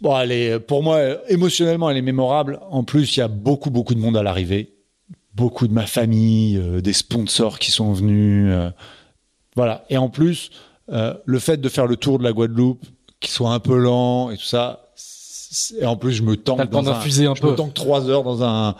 [0.00, 2.60] Bon, elle est pour moi émotionnellement, elle est mémorable.
[2.70, 4.74] En plus, il y a beaucoup beaucoup de monde à l'arrivée,
[5.34, 8.52] beaucoup de ma famille, des sponsors qui sont venus,
[9.56, 9.84] voilà.
[9.88, 10.50] Et en plus,
[10.88, 12.84] le fait de faire le tour de la Guadeloupe,
[13.20, 14.86] qui soit un peu lent et tout ça,
[15.80, 18.44] et en plus je me tente dans un, un je me tanque trois heures dans
[18.44, 18.76] un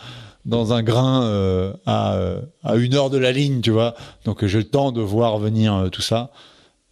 [0.47, 3.94] dans un grain euh, à, euh, à une heure de la ligne, tu vois.
[4.24, 6.31] Donc j'ai le temps de voir venir euh, tout ça.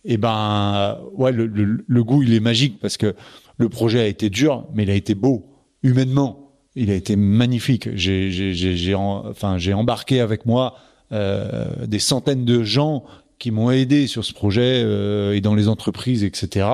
[0.04, 3.14] Et ben ouais, le, goût il est magique parce que
[3.56, 5.46] le projet a été dur, mais il a été beau
[5.82, 6.50] humainement.
[6.74, 7.88] Il a été magnifique.
[7.94, 10.74] J'ai j'ai enfin embarqué avec moi
[11.10, 13.04] des centaines de gens
[13.38, 14.82] qui m'ont aidé sur ce projet
[15.34, 16.66] et dans les entreprises, etc.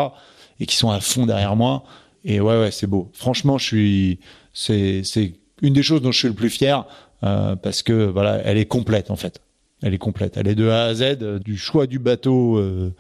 [0.59, 1.85] Et qui sont à fond derrière moi.
[2.25, 3.11] Et ouais, ouais, c'est beau.
[3.13, 4.19] Franchement, je suis,
[4.53, 6.85] c'est, c'est une des choses dont je suis le plus fier
[7.21, 9.41] parce que voilà, elle est complète en fait.
[9.83, 10.37] Elle est complète.
[10.37, 12.93] Elle est de A à Z, du choix du bateau euh,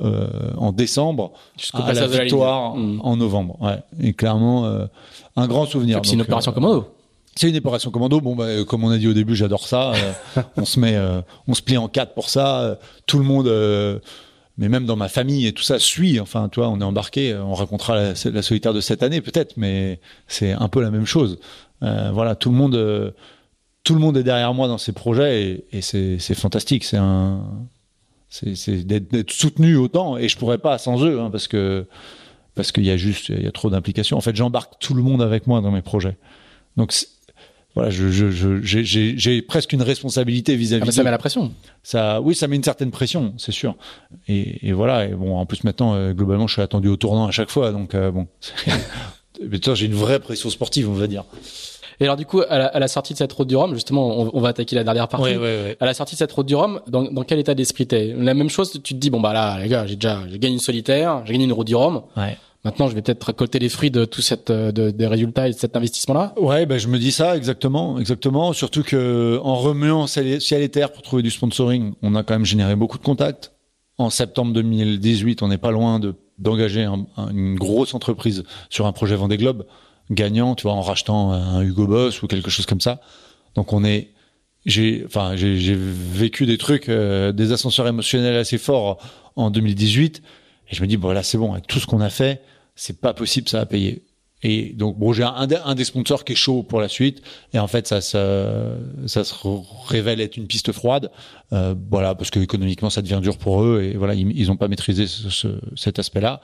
[0.00, 0.28] euh,
[0.58, 1.32] en décembre
[1.72, 3.56] à la victoire en novembre.
[3.60, 3.78] Ouais.
[4.02, 4.86] Et clairement, euh,
[5.36, 6.00] un grand souvenir.
[6.04, 6.88] C'est une opération commando.
[7.34, 8.20] C'est une opération commando.
[8.20, 9.92] Bon, bah, comme on a dit au début, j'adore ça.
[10.56, 10.98] on se met,
[11.48, 12.78] on se plie en quatre pour ça.
[13.06, 13.46] tout le monde,
[14.58, 16.20] mais même dans ma famille et tout ça, suit.
[16.20, 17.34] Enfin, toi, on est embarqué.
[17.34, 21.38] On racontera la, solitaire de cette année peut-être, mais c'est un peu la même chose.
[21.80, 23.14] voilà, tout le monde
[23.86, 26.82] tout le monde est derrière moi dans ces projets et, c'est fantastique.
[26.82, 27.40] C'est un,
[28.28, 31.86] c'est d'être soutenu autant et je pourrais pas sans eux hein, parce que
[32.56, 34.16] parce qu'il y a juste il y a trop d'implications.
[34.16, 36.16] En fait, j'embarque tout le monde avec moi dans mes projets.
[36.76, 36.92] Donc
[37.76, 40.88] voilà, j'ai je, presque une responsabilité vis-à-vis.
[40.88, 41.52] Ah ça met la pression.
[41.82, 43.76] Ça, oui, ça met une certaine pression, c'est sûr.
[44.28, 45.04] Et, voilà.
[45.04, 47.72] Et bon, en plus maintenant, euh, globalement, je suis attendu au tournant à chaque fois,
[47.72, 48.28] donc euh, bon.
[49.46, 51.24] Mais toi, j'ai une vraie pression sportive, on va dire.
[52.00, 54.48] Et alors du coup, à la, sortie de cette route du Rhum, justement, on, va
[54.48, 55.32] attaquer la dernière partie.
[55.32, 55.76] Oui, oui, oui.
[55.78, 58.14] À la sortie de cette route du Rhum, dans, dans quel état d'esprit t'es?
[58.18, 60.54] La même chose, tu te dis bon bah là, les gars, j'ai déjà, j'ai gagné
[60.54, 62.02] une solitaire, j'ai gagné une route du Rhum.
[62.16, 62.36] Ouais.
[62.66, 65.56] Maintenant, je vais peut-être récolter les fruits de tout cette de, des résultats et de
[65.56, 66.34] cet investissement-là.
[66.36, 68.52] Ouais, ben je me dis ça exactement, exactement.
[68.52, 72.44] Surtout que en remuant ciel et terre pour trouver du sponsoring, on a quand même
[72.44, 73.52] généré beaucoup de contacts.
[73.98, 76.84] En septembre 2018, on n'est pas loin de d'engager
[77.16, 79.64] une grosse entreprise sur un projet Vendée Globe
[80.10, 83.00] gagnant, tu vois, en rachetant un Hugo Boss ou quelque chose comme ça.
[83.54, 84.08] Donc on est,
[84.64, 88.98] j'ai, enfin, j'ai vécu des trucs, euh, des ascenseurs émotionnels assez forts
[89.36, 90.20] en 2018,
[90.68, 92.42] et je me dis bon là c'est bon, avec tout ce qu'on a fait,
[92.76, 94.04] c'est pas possible, ça a payé.
[94.42, 97.22] Et donc bon, j'ai un, des sponsors qui est chaud pour la suite,
[97.54, 98.76] et en fait ça, ça,
[99.06, 99.34] ça se
[99.88, 101.10] révèle être une piste froide,
[101.52, 104.56] euh, voilà, parce que économiquement ça devient dur pour eux, et voilà, ils, ils ont
[104.56, 106.40] pas maîtrisé ce, cet aspect-là.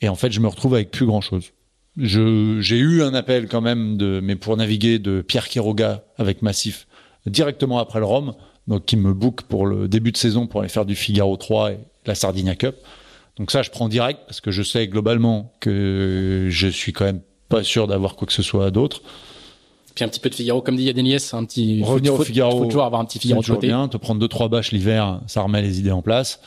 [0.00, 1.52] Et en fait, je me retrouve avec plus grand chose.
[1.96, 6.86] J'ai eu un appel quand même, de, mais pour naviguer, de Pierre Quiroga avec Massif
[7.26, 8.34] directement après le Rhum,
[8.66, 11.72] donc qui me book pour le début de saison pour aller faire du Figaro 3
[11.72, 12.76] et la Sardinia Cup.
[13.38, 17.22] Donc ça, je prends direct parce que je sais globalement que je suis quand même
[17.48, 19.02] pas sûr d'avoir quoi que ce soit d'autre.
[19.94, 21.82] Puis un petit peu de Figaro, comme dit Yadenies, un petit.
[21.82, 22.58] Revenir au Figaro.
[22.58, 23.66] Faut toujours avoir un petit Figaro de côté.
[23.66, 26.40] bien, te prendre deux trois bâches l'hiver, ça remet les idées en place.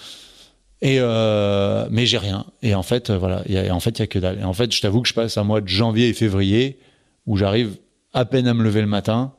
[0.82, 2.45] Et euh, mais j'ai rien.
[2.62, 3.44] Et en fait, euh, voilà.
[3.48, 4.40] Y a, en fait, il y a que dalle.
[4.40, 6.80] Et en fait, je t'avoue que je passe un mois de janvier et février
[7.26, 7.78] où j'arrive
[8.14, 9.34] à peine à me lever le matin.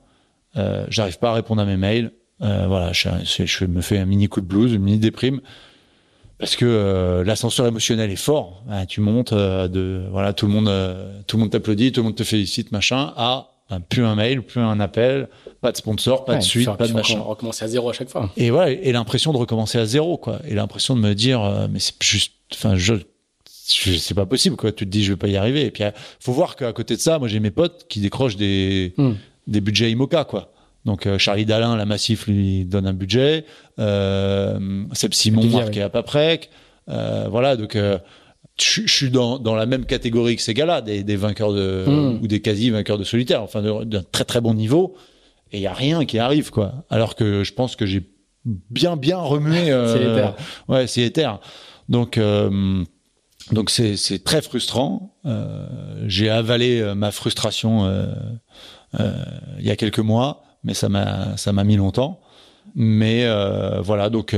[0.56, 2.12] Euh, j'arrive pas à répondre à mes mails.
[2.42, 5.40] Euh, voilà, je, je, me fais un mini coup de blues, une mini déprime
[6.38, 8.64] parce que euh, l'ascenseur émotionnel est fort.
[8.68, 10.70] Hein, tu montes euh, de voilà, tout le monde,
[11.26, 13.12] tout le monde t'applaudit, tout le monde te félicite, machin.
[13.16, 15.28] À plus un mail, plus un appel,
[15.60, 17.18] pas de sponsor, pas de suite, pas de machin.
[17.18, 18.30] Recommencer à zéro à chaque fois.
[18.36, 20.38] Et ouais, et l'impression de recommencer à zéro, quoi.
[20.46, 22.94] Et l'impression de me dire, euh, mais c'est juste, enfin, je,
[23.44, 24.70] c'est pas possible, quoi.
[24.70, 25.64] Tu te dis, je vais pas y arriver.
[25.64, 25.90] Et puis, euh,
[26.20, 29.14] faut voir qu'à côté de ça, moi, j'ai mes potes qui décrochent des, hmm.
[29.48, 30.52] des budgets IMOCA, quoi.
[30.86, 33.44] Donc, euh, Charlie Dalin, la Massif, lui donne un budget.
[33.78, 36.48] Euh, Seb Simon, qui est à Paprec.
[36.88, 37.76] Euh, voilà, donc,
[38.58, 42.20] je, suis dans, dans, la même catégorie que ces gars-là, des, des, vainqueurs de hmm.
[42.22, 44.96] ou des quasi vainqueurs de solitaire, enfin d'un très très bon niveau,
[45.52, 46.86] et il y a rien qui arrive quoi.
[46.88, 48.02] Alors que je pense que j'ai
[48.44, 49.70] bien bien remué.
[49.70, 50.30] Euh,
[50.68, 51.40] ouais, c'est éther.
[51.88, 52.84] Donc euh,
[53.52, 55.16] donc c'est c'est très frustrant.
[55.24, 55.66] Euh,
[56.06, 58.06] j'ai avalé euh, ma frustration euh,
[59.00, 59.12] euh,
[59.58, 62.20] il y a quelques mois, mais ça m'a ça m'a mis longtemps.
[62.74, 63.26] Mais
[63.80, 64.34] voilà donc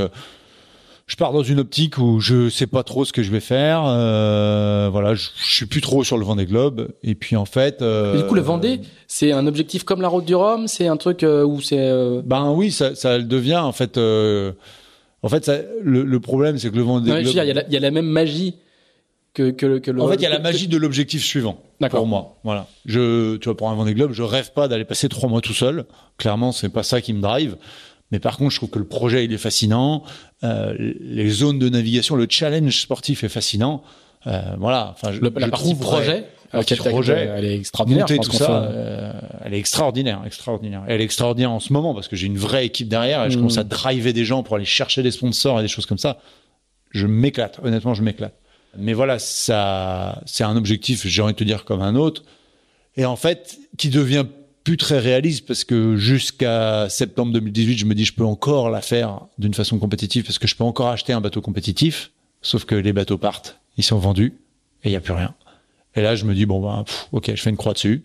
[1.08, 3.82] je pars dans une optique où je sais pas trop ce que je vais faire.
[3.86, 6.90] Euh, voilà, je, je, suis plus trop sur le Vendée Globe.
[7.02, 10.26] Et puis en fait, euh, du coup, le Vendée, c'est un objectif comme la Route
[10.26, 10.68] du Rhum?
[10.68, 11.78] C'est un truc euh, où c'est.
[11.80, 13.96] Euh, ben oui, ça, ça le devient en fait.
[13.96, 14.52] Euh,
[15.22, 17.22] en fait, ça, le, le, problème, c'est que le Vendée Globe.
[17.24, 18.56] Il y, y, a la même magie
[19.38, 20.02] que, que, que le.
[20.02, 21.62] En fait, il y a la magie de l'objectif suivant.
[21.90, 22.66] Pour moi, voilà.
[22.86, 25.54] Je, tu vois, pour un Vendée Globe, je rêve pas d'aller passer trois mois tout
[25.54, 25.84] seul.
[26.16, 27.56] Clairement, c'est pas ça qui me drive.
[28.10, 30.02] Mais par contre, je trouve que le projet il est fascinant,
[30.42, 33.82] euh, les zones de navigation, le challenge sportif est fascinant.
[34.26, 34.94] Euh, voilà.
[34.96, 38.06] Enfin, je, le, la partie projet, la projet, elle est extraordinaire.
[38.08, 39.12] Monter tout ça, euh,
[39.44, 40.84] elle est extraordinaire, extraordinaire.
[40.88, 43.36] Elle est extraordinaire en ce moment parce que j'ai une vraie équipe derrière et je
[43.36, 46.18] commence à driver des gens pour aller chercher des sponsors et des choses comme ça.
[46.90, 47.60] Je m'éclate.
[47.62, 48.34] Honnêtement, je m'éclate.
[48.76, 52.22] Mais voilà, ça, c'est un objectif, j'ai envie de te dire comme un autre.
[52.96, 54.26] Et en fait, qui devient
[54.64, 58.82] plus très réaliste parce que jusqu'à septembre 2018, je me dis je peux encore la
[58.82, 62.10] faire d'une façon compétitive parce que je peux encore acheter un bateau compétitif.
[62.42, 64.34] Sauf que les bateaux partent, ils sont vendus
[64.84, 65.34] et il y a plus rien.
[65.94, 68.04] Et là, je me dis bon ben ok, je fais une croix dessus.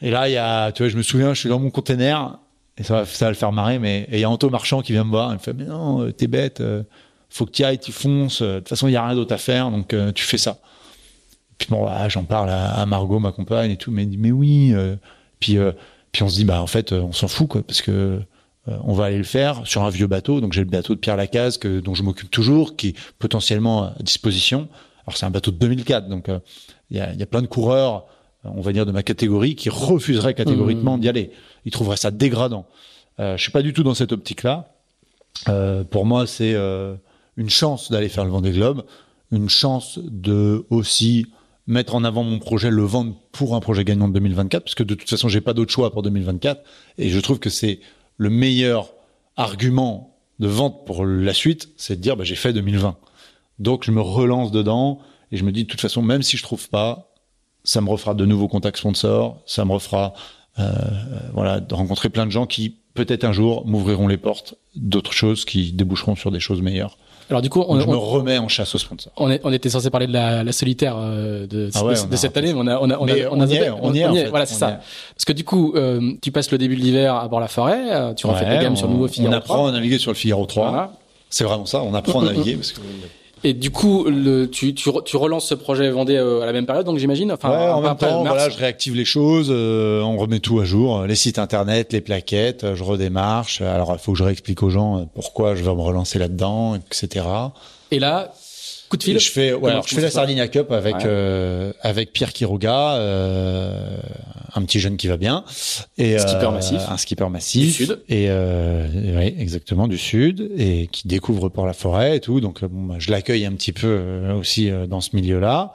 [0.00, 2.38] Et là, il y a, tu vois, je me souviens, je suis dans mon container
[2.78, 5.10] et ça va, le faire marrer, mais il y a Anto Marchand qui vient me
[5.10, 6.62] voir, il me fait, mais non, t'es bête,
[7.30, 9.38] faut que tu ailles, tu fonces, de toute façon, il y a rien d'autre à
[9.38, 10.58] faire, donc tu fais ça.
[11.58, 14.74] Puis bon, j'en parle à, Margot, ma compagne et tout, mais mais oui,
[15.38, 15.56] puis
[16.12, 18.20] puis on se dit, bah en fait, on s'en fout, quoi, parce que
[18.66, 20.40] on va aller le faire sur un vieux bateau.
[20.40, 23.84] Donc j'ai le bateau de Pierre Lacaze que, dont je m'occupe toujours, qui est potentiellement
[23.84, 24.68] à disposition.
[25.06, 26.28] Alors c'est un bateau de 2004, donc
[26.90, 28.06] il y, a, y, a, plein de coureurs
[28.44, 31.00] on va dire de ma catégorie, qui refuserait catégoriquement mmh.
[31.00, 31.30] d'y aller.
[31.64, 32.66] Ils trouveraient ça dégradant.
[33.18, 34.72] Euh, je suis pas du tout dans cette optique-là.
[35.48, 36.94] Euh, pour moi, c'est euh,
[37.40, 38.84] une chance d'aller faire le Vendée Globe,
[39.32, 41.26] une chance de aussi
[41.66, 44.82] mettre en avant mon projet, le vendre pour un projet gagnant de 2024, parce que
[44.82, 46.62] de toute façon, j'ai pas d'autre choix pour 2024.
[46.98, 47.80] Et je trouve que c'est
[48.18, 48.92] le meilleur
[49.36, 52.98] argument de vente pour la suite, c'est de dire bah, j'ai fait 2020.
[53.58, 55.00] Donc je me relance dedans
[55.32, 57.14] et je me dis de toute façon, même si je trouve pas,
[57.64, 60.12] ça me refera de nouveaux contacts sponsors, ça me refera
[60.58, 60.72] euh,
[61.32, 65.46] voilà de rencontrer plein de gens qui peut-être un jour m'ouvriront les portes d'autres choses
[65.46, 66.98] qui déboucheront sur des choses meilleures.
[67.30, 69.12] Alors du coup, on, je me remets en chasse aux sponsors.
[69.16, 72.36] On, est, on était censé parler de la, la solitaire euh, de, ah de, cette
[72.36, 74.46] année, mais on a on a on, a, on, y est, on, y est, voilà
[74.46, 74.80] c'est ça.
[75.14, 77.84] Parce que du coup, euh, tu passes le début de l'hiver à bord la forêt,
[77.90, 80.10] euh, tu refais ouais, tes gammes sur le nouveau Figaro On apprend à naviguer sur
[80.10, 80.92] le Figaro 3.
[81.28, 82.80] C'est vraiment ça, on apprend à naviguer parce que
[83.42, 86.66] et du coup, le, tu, tu, tu, relances ce projet Vendée euh, à la même
[86.66, 87.32] période, donc j'imagine.
[87.32, 90.64] Enfin, ouais, en même temps, voilà, je réactive les choses, euh, on remet tout à
[90.64, 93.60] jour, les sites internet, les plaquettes, je redémarche.
[93.62, 97.24] Alors, il faut que je réexplique aux gens pourquoi je vais me relancer là-dedans, etc.
[97.90, 98.32] Et là,
[98.90, 99.20] Coup de fil.
[99.20, 103.96] je fais, ouais, alors je fais la Sardinia Cup avec euh, avec Pierre Quiroga, euh,
[104.52, 105.44] un petit jeune qui va bien,
[105.96, 110.50] et skipper euh, massif, un skipper massif du sud, et euh, oui, exactement du sud,
[110.58, 112.40] et qui découvre pour la forêt et tout.
[112.40, 115.72] Donc bon, bah, je l'accueille un petit peu aussi dans ce milieu-là.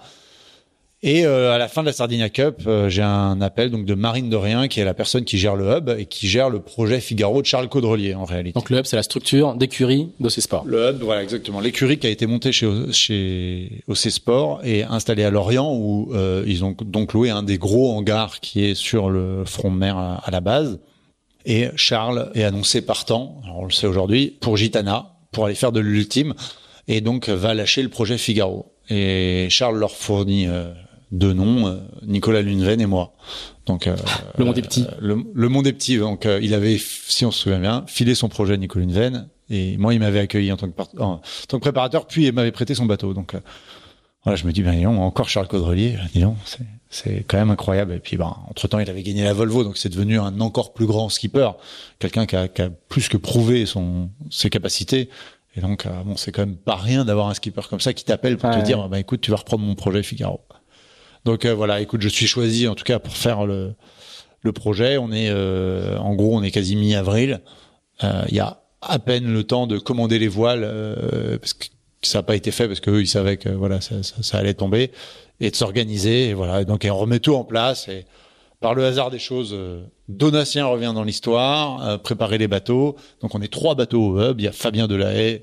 [1.08, 3.94] Et euh, à la fin de la Sardinia Cup, euh, j'ai un appel donc de
[3.94, 7.00] Marine Dorien, qui est la personne qui gère le hub et qui gère le projet
[7.00, 8.54] Figaro de Charles Caudrelier en réalité.
[8.54, 10.64] Donc le hub, c'est la structure d'écurie d'OC Sport.
[10.66, 11.60] Le hub, voilà exactement.
[11.60, 16.44] L'écurie qui a été montée chez chez OC Sport et installée à Lorient où euh,
[16.48, 20.00] ils ont donc loué un des gros hangars qui est sur le front de mer
[20.00, 20.80] à, la base.
[21.46, 25.72] Et Charles est annoncé partant, alors on le sait aujourd'hui, pour Gitana, pour aller faire
[25.72, 26.34] de l'ultime,
[26.88, 28.72] et donc va lâcher le projet Figaro.
[28.90, 30.48] Et Charles leur fournit
[31.12, 33.14] deux noms, euh, Nicolas Lundgren et moi.
[33.66, 33.96] Donc euh,
[34.38, 34.86] le monde est petit.
[35.00, 35.98] Le, monde est petit.
[35.98, 39.78] Donc euh, il avait, si on se souvient bien, filé son projet Nicolas Lundgren et
[39.78, 42.76] moi il m'avait accueilli en tant que, en, tant que préparateur, puis il m'avait prêté
[42.76, 43.14] son bateau.
[43.14, 43.36] Donc
[44.24, 47.94] voilà, je me dis ben non, encore Charles Caudrelier, disons, c'est c'est quand même incroyable.
[47.94, 50.72] Et puis, ben, entre temps, il avait gagné la Volvo, donc c'est devenu un encore
[50.72, 51.50] plus grand skipper,
[52.00, 55.10] quelqu'un qui a, qui a, plus que prouvé son ses capacités.
[55.58, 58.38] Et donc, bon, c'est quand même pas rien d'avoir un skipper comme ça qui t'appelle
[58.38, 60.42] pour te dire, ben écoute, tu vas reprendre mon projet Figaro.
[61.26, 63.74] Donc euh, voilà, écoute, je suis choisi en tout cas pour faire le,
[64.54, 64.98] projet.
[64.98, 67.42] On est, euh, en gros, on est quasi mi-avril.
[68.04, 70.62] Euh, il y a à peine le temps de commander les voiles
[71.42, 71.66] parce que
[72.04, 74.92] ça n'a pas été fait parce qu'eux ils savaient que voilà ça, ça, allait tomber
[75.40, 78.06] et de s'organiser et voilà donc on remet tout en place et
[78.60, 79.58] par le hasard des choses
[80.08, 84.44] Donatien revient dans l'histoire préparer les bateaux donc on est trois bateaux au hub il
[84.44, 85.42] y a Fabien Delahaye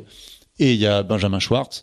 [0.61, 1.83] et il y a Benjamin Schwartz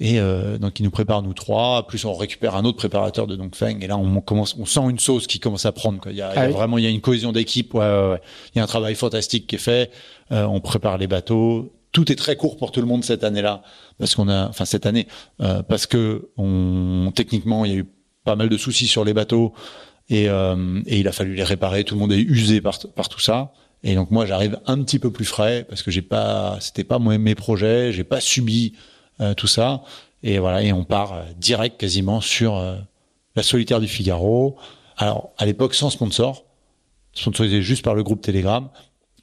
[0.00, 1.86] et euh, donc, il nous prépare nous trois.
[1.86, 3.82] Plus, on récupère un autre préparateur de Dongfeng.
[3.82, 6.00] Et là, on commence, on sent une sauce qui commence à prendre.
[6.00, 6.10] Quoi.
[6.12, 7.74] Il y a, il y a ah vraiment, il y a une cohésion d'équipe.
[7.74, 8.20] Ouais, ouais, ouais.
[8.54, 9.90] Il y a un travail fantastique qui est fait.
[10.32, 11.74] Euh, on prépare les bateaux.
[11.92, 13.62] Tout est très court pour tout le monde cette année-là,
[13.98, 15.08] parce qu'on a, enfin cette année,
[15.42, 17.86] euh, parce que on, techniquement, il y a eu
[18.24, 19.52] pas mal de soucis sur les bateaux
[20.08, 21.82] et, euh, et il a fallu les réparer.
[21.84, 23.52] Tout le monde est usé par, par tout ça.
[23.82, 26.98] Et donc moi, j'arrive un petit peu plus frais parce que j'ai pas, c'était pas
[26.98, 28.74] moi mes projets, j'ai pas subi
[29.36, 29.82] tout ça.
[30.22, 32.76] Et voilà, et on part euh, direct quasiment sur euh,
[33.36, 34.56] la solitaire du Figaro.
[34.96, 36.44] Alors, à l'époque, sans sponsor,
[37.14, 38.68] sponsorisé juste par le groupe Telegram.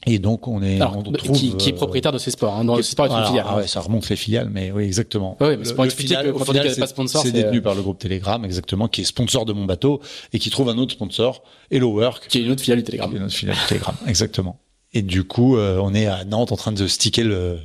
[0.05, 2.77] Et donc, on est, on trouve, qui, qui, est propriétaire de ces sports, hein, dans
[2.77, 3.45] le sport une filiale.
[3.47, 5.35] Ah ouais, ça remonte les filiales, mais oui, exactement.
[5.41, 7.81] Oui, mais c'est pour expliquer que quand on dit pas sponsor, c'est détenu par le
[7.81, 9.99] groupe Telegram, exactement, qui est sponsor de mon bateau
[10.33, 12.27] et qui trouve un autre sponsor, Hello Work.
[12.27, 13.09] Qui est une autre filiale du Telegram.
[13.09, 14.59] Qui est une autre filiale du Telegram, exactement.
[14.93, 17.59] Et du coup, on est à Nantes en train de sticker le,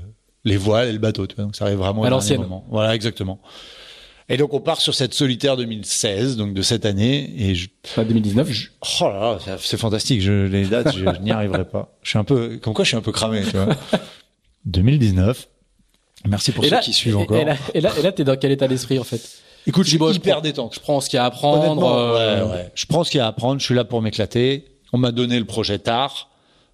[0.44, 1.26] les voiles et le bateau.
[1.26, 2.46] Tu vois, donc ça arrive vraiment à l'ancienne.
[2.70, 3.40] Voilà, exactement.
[4.28, 7.32] Et donc on part sur cette solitaire 2016, donc de cette année.
[7.36, 8.48] Et je, pas 2019.
[9.00, 10.22] oh là là, c'est fantastique.
[10.22, 11.96] Je, les dates, je, n'y arriverai pas.
[12.02, 13.42] Je suis un peu, comme quoi, je suis un peu cramé.
[13.42, 13.76] Tu vois.
[14.64, 15.48] 2019.
[16.28, 17.36] Merci pour ceux qui suivent encore.
[17.36, 19.20] Et là, et là, et là, t'es dans quel état d'esprit en fait?
[19.66, 20.74] Écoute, je suis hyper détente.
[20.74, 21.84] Je prends ce qu'il y a à apprendre.
[21.84, 22.44] Euh...
[22.44, 22.72] Ouais, ouais.
[22.74, 23.60] Je prends ce qu'il y a à apprendre.
[23.60, 24.64] Je suis là pour m'éclater.
[24.92, 26.31] On m'a donné le projet tard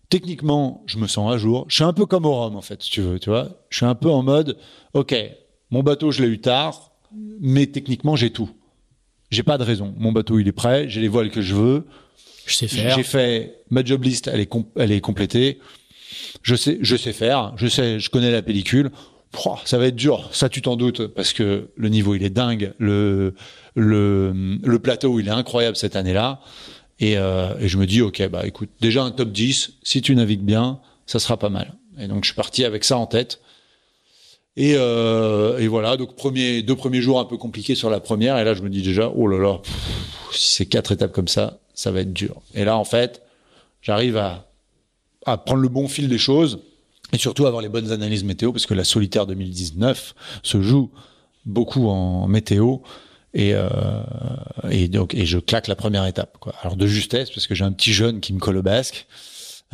[0.08, 1.66] techniquement, je me sens à jour.
[1.68, 3.48] Je suis un peu comme au Rhum, en fait, si tu veux, tu vois.
[3.70, 4.56] Je suis un peu en mode,
[4.94, 5.14] OK,
[5.70, 6.92] mon bateau, je l'ai eu tard,
[7.40, 8.50] mais techniquement, j'ai tout.
[9.30, 9.94] J'ai pas de raison.
[9.98, 11.86] Mon bateau, il est prêt, j'ai les voiles que je veux.
[12.46, 12.96] Je sais faire.
[12.96, 15.58] J'ai fait ma job list, elle est elle est complétée.
[16.42, 18.90] Je sais je sais faire, je sais je connais la pellicule.
[19.66, 22.72] ça va être dur, ça tu t'en doutes parce que le niveau il est dingue,
[22.78, 23.34] le
[23.76, 26.40] le le plateau il est incroyable cette année-là
[27.00, 30.14] et, euh, et je me dis ok bah écoute déjà un top 10 si tu
[30.14, 31.74] navigues bien ça sera pas mal.
[31.98, 33.40] Et donc je suis parti avec ça en tête.
[34.56, 38.38] Et, euh, et, voilà, donc premier, deux premiers jours un peu compliqués sur la première,
[38.38, 39.60] et là je me dis déjà, oh là là,
[40.32, 42.42] si c'est quatre étapes comme ça, ça va être dur.
[42.54, 43.22] Et là en fait,
[43.82, 44.50] j'arrive à,
[45.26, 46.58] à prendre le bon fil des choses,
[47.12, 50.90] et surtout avoir les bonnes analyses météo, parce que la solitaire 2019 se joue
[51.46, 52.78] beaucoup en météo,
[53.34, 53.68] et, euh,
[54.70, 56.38] et donc je claque la première étape.
[56.62, 59.06] Alors de justesse, parce que j'ai un petit jeune qui me colle au basque.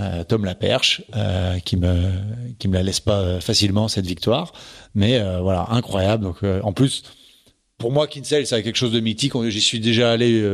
[0.00, 2.10] Euh, Tom Laperche, euh, qui me
[2.58, 4.52] qui me la laisse pas euh, facilement cette victoire,
[4.96, 6.24] mais voilà incroyable.
[6.24, 7.04] Donc en plus
[7.78, 9.32] pour moi Kinsale c'est quelque chose de mythique.
[9.48, 10.44] J'y suis déjà allé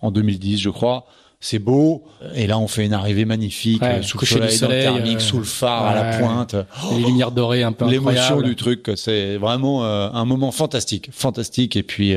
[0.00, 1.06] en 2010 je crois.
[1.40, 2.04] C'est beau
[2.34, 5.86] et là on fait une arrivée magnifique sous le soleil, soleil thermique, sous le phare
[5.86, 6.56] à la pointe,
[6.92, 8.90] les lumières dorées un peu l'émotion du truc.
[8.96, 12.16] C'est vraiment un moment fantastique, fantastique et puis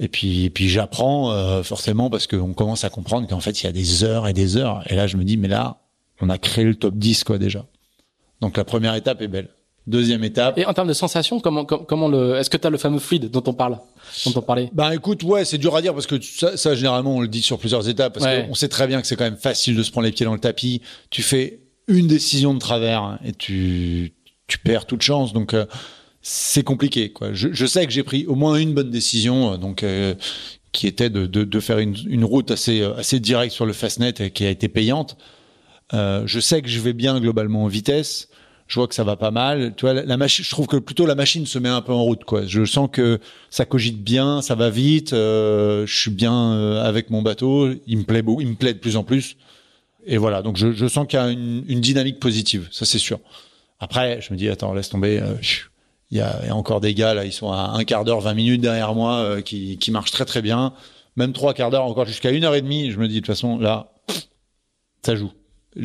[0.00, 3.66] et puis, et puis j'apprends euh, forcément parce qu'on commence à comprendre qu'en fait il
[3.66, 4.82] y a des heures et des heures.
[4.90, 5.76] Et là je me dis mais là
[6.22, 7.66] on a créé le top 10 quoi déjà.
[8.40, 9.48] Donc la première étape est belle.
[9.90, 10.56] Deuxième étape.
[10.56, 13.28] Et en termes de sensations, comment comment le est-ce que tu as le fameux fluide
[13.30, 13.78] dont on parle
[14.24, 14.70] dont on parlait?
[14.72, 17.42] Bah écoute, ouais, c'est dur à dire parce que ça, ça généralement on le dit
[17.42, 19.90] sur plusieurs étapes parce qu'on sait très bien que c'est quand même facile de se
[19.90, 20.80] prendre les pieds dans le tapis.
[21.10, 24.14] Tu fais une décision de travers et tu
[24.46, 25.32] tu perds toute chance.
[25.32, 25.66] Donc euh,
[26.22, 27.10] c'est compliqué.
[27.10, 27.32] Quoi.
[27.32, 30.14] Je, je, sais que j'ai pris au moins une bonne décision, euh, donc euh,
[30.70, 34.14] qui était de, de, de faire une, une, route assez assez directe sur le fastnet
[34.20, 35.16] et qui a été payante.
[35.92, 38.28] Euh, je sais que je vais bien globalement en vitesse.
[38.70, 39.74] Je vois que ça va pas mal.
[39.76, 40.26] Tu vois, la.
[40.28, 42.22] Je trouve que plutôt la machine se met un peu en route.
[42.22, 42.46] Quoi.
[42.46, 43.18] Je sens que
[43.50, 45.12] ça cogite bien, ça va vite.
[45.12, 47.68] Euh, je suis bien avec mon bateau.
[47.88, 49.36] Il me plaît il me plaît de plus en plus.
[50.06, 50.42] Et voilà.
[50.42, 52.68] Donc je, sens qu'il y a une, dynamique positive.
[52.70, 53.18] Ça c'est sûr.
[53.80, 55.18] Après, je me dis attends, laisse tomber.
[55.18, 55.34] Euh,
[56.12, 58.60] il y, a, encore des gars là, ils sont à un quart d'heure, 20 minutes
[58.60, 60.74] derrière moi, euh, qui, marchent très très bien.
[61.16, 62.92] Même trois quarts d'heure, encore jusqu'à une heure et demie.
[62.92, 63.92] Je me dis de toute façon là,
[65.04, 65.32] ça joue.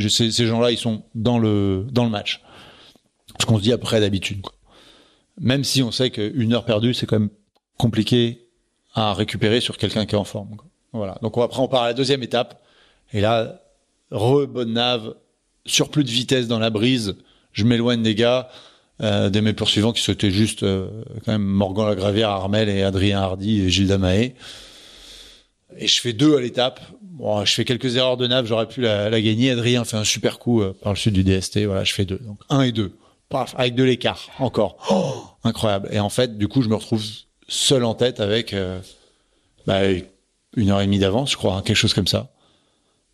[0.07, 2.43] Sais, ces gens-là, ils sont dans le dans le match.
[3.39, 4.45] Ce qu'on se dit après d'habitude.
[5.39, 7.29] Même si on sait qu'une heure perdue, c'est quand même
[7.77, 8.47] compliqué
[8.93, 10.55] à récupérer sur quelqu'un qui est en forme.
[10.93, 11.17] Voilà.
[11.21, 12.63] Donc après, on part à la deuxième étape.
[13.11, 13.61] Et là,
[14.11, 15.15] re bonne nave,
[15.65, 17.15] surplus de vitesse dans la brise.
[17.51, 18.49] Je m'éloigne des gars
[19.01, 20.87] euh, des mes poursuivants qui souhaitaient juste euh,
[21.25, 24.35] quand même Morgan Lagravière, Armel et Adrien Hardy et Gilles Damaé.
[25.77, 26.79] Et je fais deux à l'étape.
[27.01, 29.51] Bon, je fais quelques erreurs de nave, j'aurais pu la, la, gagner.
[29.51, 31.65] Adrien fait un super coup euh, par le sud du DST.
[31.65, 32.19] Voilà, je fais deux.
[32.19, 32.93] Donc un et deux.
[33.29, 34.77] Paf, avec de l'écart encore.
[34.91, 35.89] Oh, incroyable.
[35.91, 37.03] Et en fait, du coup, je me retrouve
[37.47, 38.79] seul en tête avec euh,
[39.65, 39.81] bah,
[40.55, 42.31] une heure et demie d'avance, je crois, hein, quelque chose comme ça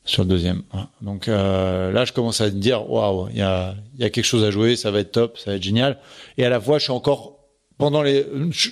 [0.03, 0.63] sur le deuxième.
[1.01, 4.49] Donc euh, là, je commence à me dire, waouh, il y a, quelque chose à
[4.49, 5.99] jouer, ça va être top, ça va être génial.
[6.37, 7.37] Et à la fois, je suis encore,
[7.77, 8.25] pendant les,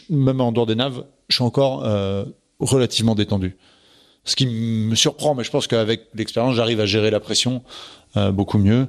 [0.10, 2.26] même en dehors des naves, je suis encore euh,
[2.60, 3.58] relativement détendu.
[4.26, 7.64] Ce qui me surprend, mais je pense qu'avec l'expérience, j'arrive à gérer la pression
[8.16, 8.88] beaucoup mieux.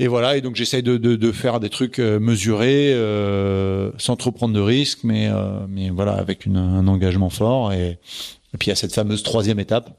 [0.00, 4.14] Et voilà, et donc j'essaye de, de, de, faire des trucs euh, mesurés, euh, sans
[4.14, 7.72] trop prendre de risques, mais, euh, mais voilà, avec une, un engagement fort.
[7.72, 7.98] Et,
[8.54, 9.90] et puis il y a cette fameuse troisième étape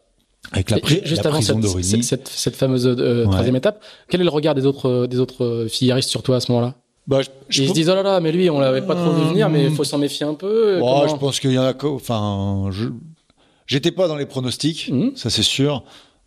[0.53, 4.55] avec la, Juste avant cette, cette, cette, fameuse euh, troisième étape, quel est le regard
[4.55, 6.75] des autres des autres filiéristes sur toi à ce moment-là?
[7.05, 7.19] Bah,
[7.49, 9.49] je, Ils se disent oh là là, mais lui on l'avait pas trop vu venir,
[9.49, 10.79] mais il faut s'en méfier un peu.
[10.79, 12.85] Bon, je pense qu'il y en a, enfin, je
[13.67, 15.09] j'étais pas dans les pronostics, mmh.
[15.15, 15.83] ça c'est sûr.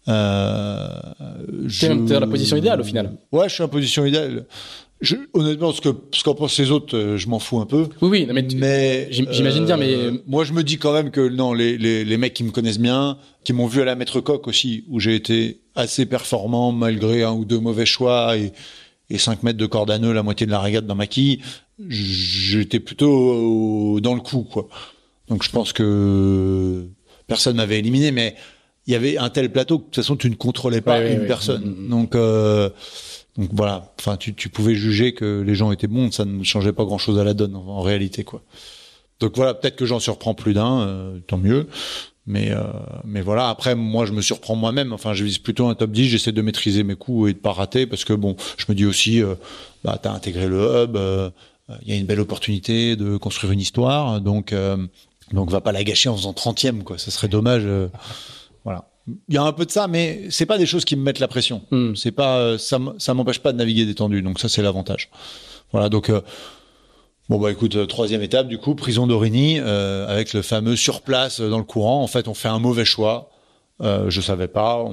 [0.09, 0.89] Euh,
[1.81, 3.13] T'es dans la position idéale au final.
[3.31, 4.47] Ouais, je suis en position idéale.
[5.01, 7.89] Je, honnêtement, ce que ce qu'en pensent les autres, euh, je m'en fous un peu.
[8.01, 11.29] Oui, oui, mais, mais j'imagine bien, mais euh, moi, je me dis quand même que
[11.29, 14.21] non, les, les, les mecs qui me connaissent bien, qui m'ont vu à la maître
[14.21, 18.53] coq aussi, où j'ai été assez performant malgré un ou deux mauvais choix et,
[19.11, 21.41] et 5 mètres de corde à nœud, la moitié de la régate dans ma quille,
[21.89, 24.69] j'étais plutôt dans le coup, quoi.
[25.29, 26.87] Donc je pense que
[27.27, 28.37] personne m'avait éliminé, mais
[28.87, 31.27] il y avait un tel plateau que de toute façon tu ne contrôlais pas une
[31.27, 31.65] personne.
[31.65, 31.89] Mm, mm, mm.
[31.89, 32.71] Donc euh,
[33.39, 36.73] donc voilà, enfin tu, tu pouvais juger que les gens étaient bons, ça ne changeait
[36.73, 38.43] pas grand-chose à la donne en, réalité quoi.
[39.21, 41.69] Donc voilà, peut-être que j'en surprends plus d'un, euh, tant mieux.
[42.27, 42.63] Mais euh,
[43.05, 44.93] mais voilà, après moi je me surprends moi-même.
[44.93, 47.53] Enfin, je vise plutôt un top 10, j'essaie de maîtriser mes coups et de pas
[47.53, 49.23] rater parce que bon, je me dis aussi
[49.83, 50.97] bah tu as intégré le hub,
[51.83, 54.55] il y a une belle opportunité de construire une histoire, donc
[55.33, 57.67] donc va pas la gâcher en faisant 30e quoi, ça serait dommage
[58.65, 61.03] voilà il y a un peu de ça, mais c'est pas des choses qui me
[61.03, 61.63] mettent la pression.
[61.73, 61.95] Hmm.
[61.97, 64.23] C'est pas, euh, ça, ça m'empêche pas de naviguer détendu.
[64.23, 65.11] Donc ça, c'est l'avantage.
[65.73, 65.89] Voilà.
[65.89, 66.21] Donc euh,
[67.29, 71.41] bon bah écoute, euh, troisième étape du coup, prison d'Origny avec le fameux sur place
[71.41, 72.03] dans le courant.
[72.03, 73.31] En fait, on fait un mauvais choix.
[73.81, 74.85] Euh, je savais pas.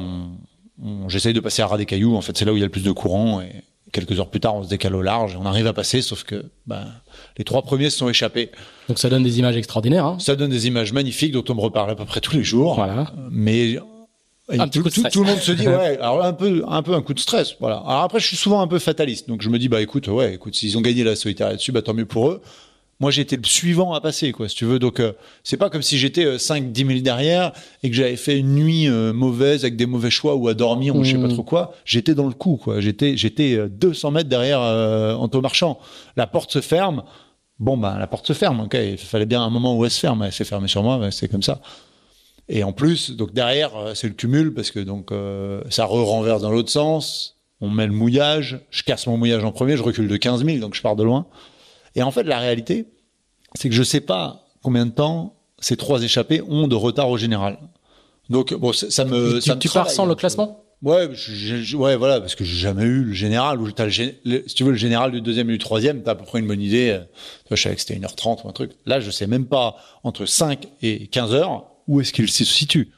[1.08, 2.16] J'essaye de passer à ras des cailloux.
[2.16, 3.42] En fait, c'est là où il y a le plus de courant.
[3.42, 5.38] Et quelques heures plus tard, on se décale au large.
[5.40, 6.86] On arrive à passer, sauf que ben,
[7.38, 8.52] les trois premiers se sont échappés.
[8.88, 10.06] Donc ça donne des images extraordinaires.
[10.06, 10.18] Hein.
[10.20, 12.76] Ça donne des images magnifiques dont on me reparle à peu près tous les jours.
[12.76, 13.12] Voilà.
[13.32, 13.80] Mais
[14.50, 17.02] un tout, tout, tout, le monde se dit ouais alors un peu un peu un
[17.02, 19.60] coup de stress voilà alors après je suis souvent un peu fataliste donc je me
[19.60, 22.30] dis bah écoute ouais écoute s'ils ont gagné la solitaire là-dessus bah tant mieux pour
[22.30, 22.42] eux
[23.00, 24.80] moi j'étais le suivant à passer quoi si tu veux.
[24.80, 25.14] Donc euh,
[25.44, 28.56] c'est pas comme si j'étais 5 euh, 10 minutes derrière et que j'avais fait une
[28.56, 31.34] nuit euh, mauvaise avec des mauvais choix ou à dormir ou je sais pas mmh.
[31.34, 31.74] trop quoi.
[31.86, 32.82] J'étais dans le coup quoi.
[32.82, 35.80] J'étais j'étais 200 mètres derrière Anto Marchand.
[36.18, 37.04] La porte se ferme.
[37.60, 38.74] Bon bah la porte se ferme ok.
[38.74, 40.24] Il fallait bien un moment où elle se ferme.
[40.24, 41.62] Elle s'est fermée sur moi c'est comme ça.
[42.50, 45.12] Et en plus donc derrière c'est le cumul parce que donc
[45.70, 47.38] ça re renverse dans l'autre sens.
[47.62, 48.60] On met le mouillage.
[48.72, 49.78] Je casse mon mouillage en premier.
[49.78, 51.26] Je recule de 15 000 donc je pars de loin
[51.96, 52.86] et en fait, la réalité,
[53.56, 57.18] c'est que je sais pas combien de temps ces trois échappés ont de retard au
[57.18, 57.60] général.
[58.30, 59.36] Donc, bon, ça, me.
[59.36, 60.64] Tu, ça tu pars sans le classement?
[60.82, 61.10] Ouais,
[61.74, 63.60] ouais, voilà, parce que j'ai jamais eu le général.
[63.60, 63.86] Où as
[64.24, 66.40] le, si tu veux le général du deuxième et du troisième, t'as à peu près
[66.40, 66.92] une bonne idée.
[66.92, 67.00] Euh,
[67.52, 68.72] je savais que c'était 1h30 ou un truc.
[68.86, 72.92] Là, je sais même pas entre 5 et 15 heures où est-ce qu'il se situe.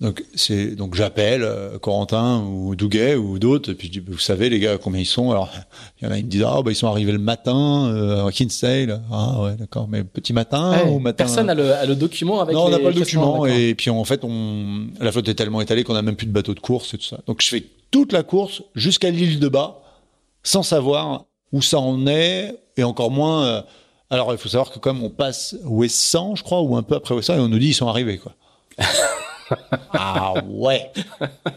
[0.00, 4.16] Donc c'est donc j'appelle euh, Corentin ou Douguet ou d'autres et puis je dis vous
[4.16, 5.32] savez les gars combien ils sont?
[5.32, 5.50] Alors
[6.00, 8.26] il y en a qui me disent ah bah ils sont arrivés le matin euh,
[8.26, 9.02] à Kinsale.
[9.10, 11.24] Ah ouais d'accord mais petit matin ou matin?
[11.24, 13.90] personne n'a le, a le document avec non on n'a pas le document et puis
[13.90, 16.60] en fait on la flotte est tellement étalée qu'on a même plus de bateau de
[16.60, 17.18] course et tout ça.
[17.26, 19.80] Donc je fais toute la course jusqu'à l'île de Bas
[20.44, 23.62] sans savoir où ça en est et encore moins euh,
[24.10, 27.16] alors il faut savoir que comme on passe Ouessant je crois ou un peu après
[27.16, 28.34] Ouessant et on nous dit ils sont arrivés quoi
[29.92, 30.90] ah ouais.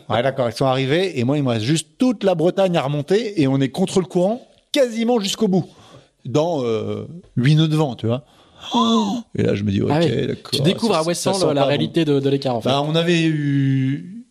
[0.09, 2.81] Ouais, d'accord, ils sont arrivés et moi, il me reste juste toute la Bretagne à
[2.81, 4.41] remonter et on est contre le courant
[4.71, 5.65] quasiment jusqu'au bout.
[6.25, 7.07] Dans euh,
[7.37, 8.23] 8 nœuds de vent, tu vois.
[9.35, 10.51] et là, je me dis, ok, ah d'accord.
[10.51, 12.69] Tu découvres à Wesson la réalité de, de l'écart, en fait.
[12.69, 14.25] Bah, on avait eu.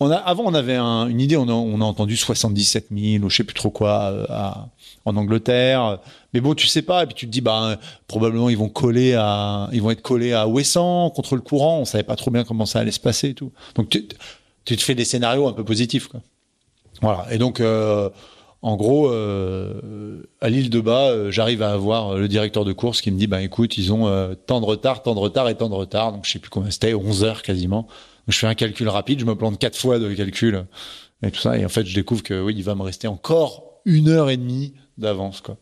[0.00, 3.30] On a, avant, on avait une idée, on a, on a entendu 77 000 ou
[3.30, 4.68] je sais plus trop quoi euh, à,
[5.04, 5.98] en Angleterre.
[6.32, 7.02] Mais bon, tu sais pas.
[7.02, 11.42] Et puis tu te dis, bah, probablement ils vont être collés à Ouessant contre le
[11.42, 11.80] courant.
[11.80, 13.52] On savait pas trop bien comment ça allait se passer tout.
[13.74, 14.06] Donc tu,
[14.76, 16.08] te fais des scénarios un peu positifs.
[17.02, 17.26] Voilà.
[17.30, 18.10] Et donc, euh,
[18.62, 23.00] en gros, euh, à l'île de Bas, euh, j'arrive à avoir le directeur de course
[23.00, 25.68] qui me dit, bah écoute, ils ont tant de retard, tant de retard et tant
[25.68, 26.12] de retard.
[26.12, 27.88] Donc je sais plus combien c'était, 11 heures quasiment.
[28.28, 30.66] Je fais un calcul rapide, je me plante quatre fois de calcul
[31.22, 31.58] et tout ça.
[31.58, 34.36] Et en fait, je découvre que oui, il va me rester encore une heure et
[34.36, 35.56] demie d'avance, quoi.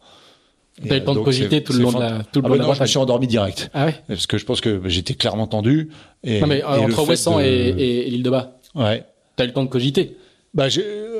[0.86, 2.54] T'as eu le temps de cogiter tout le long de la, tout le ah long
[2.56, 3.70] de la je me suis endormi direct.
[3.74, 3.94] Ah ouais?
[4.06, 5.88] Parce que je pense que j'étais clairement tendu.
[6.22, 8.58] Et, non mais entre Ouessant et, et, l'île de Bas.
[8.74, 9.04] Ouais.
[9.36, 10.16] T'as eu le temps de cogiter.
[10.54, 10.68] Bah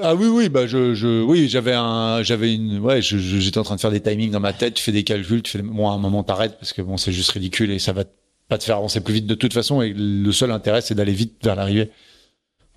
[0.02, 3.76] ah oui oui bah je je oui j'avais un j'avais une ouais j'étais en train
[3.76, 5.92] de faire des timings dans ma tête tu fais des calculs tu fais bon à
[5.92, 8.04] un moment t'arrêtes parce que bon c'est juste ridicule et ça va
[8.48, 11.12] pas te faire avancer plus vite de toute façon et le seul intérêt c'est d'aller
[11.12, 11.90] vite vers l'arrivée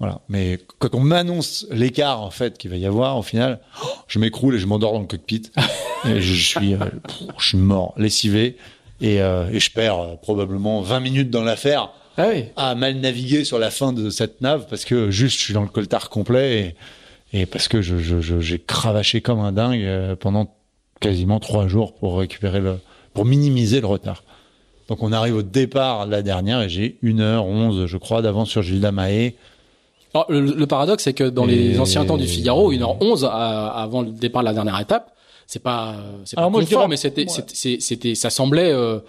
[0.01, 0.19] voilà.
[0.29, 3.59] Mais quand on m'annonce l'écart en fait qu'il va y avoir, au final,
[4.07, 5.43] je m'écroule et je m'endors dans le cockpit.
[6.09, 6.79] et je suis, euh,
[7.37, 8.57] je suis mort, lessivé,
[8.99, 12.45] et, euh, et je perds euh, probablement 20 minutes dans l'affaire ah oui.
[12.55, 15.61] à mal naviguer sur la fin de cette nave parce que juste je suis dans
[15.61, 16.75] le coltard complet
[17.31, 20.51] et, et parce que je, je, j'ai cravaché comme un dingue pendant
[20.99, 22.79] quasiment trois jours pour récupérer le,
[23.13, 24.23] pour minimiser le retard.
[24.87, 28.81] Donc on arrive au départ la dernière et j'ai 1h11 je crois d'avance sur Gilles
[30.13, 34.41] Damaé le, paradoxe, c'est que dans les anciens temps du Figaro, 1h11 avant le départ
[34.41, 35.11] de la dernière étape,
[35.47, 38.99] c'est pas, c'est pas confort, mais c'était, c'était, ça semblait, euh,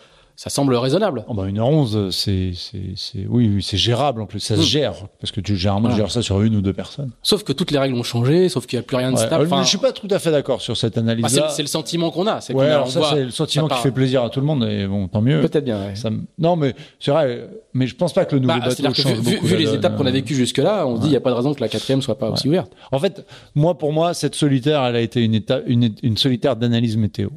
[0.42, 1.24] ça semble raisonnable.
[1.28, 4.64] Oh bah 1h11, c'est, c'est, c'est, oui, c'est gérable en plus, ça se mm.
[4.64, 7.12] gère, parce que tu généralement tu gères ça sur une ou deux personnes.
[7.22, 9.46] Sauf que toutes les règles ont changé, sauf qu'il n'y a plus rien de stable.
[9.46, 11.22] Enfin, je suis pas tout à fait d'accord sur cette analyse.
[11.22, 12.40] Bah, c'est, le sentiment qu'on a.
[12.40, 14.84] C'est ouais, alors ça, c'est le sentiment qui fait plaisir à tout le monde, et
[14.88, 15.40] bon, tant mieux.
[15.42, 15.80] Peut-être bien.
[15.80, 15.94] Ouais.
[15.94, 19.14] Ça Non, mais c'est vrai, mais je pense pas que le nouveau bah, bateau change
[19.20, 19.46] vu, beaucoup.
[19.46, 21.36] Vu les étapes qu'on a vécues jusque-là, on se dit, il n'y a pas de
[21.36, 22.72] raison que la quatrième soit pas aussi ouverte.
[22.90, 23.24] En fait,
[23.54, 27.28] moi, pour moi, cette solitaire, elle a été une étape, une, une solitaire d'analyse météo.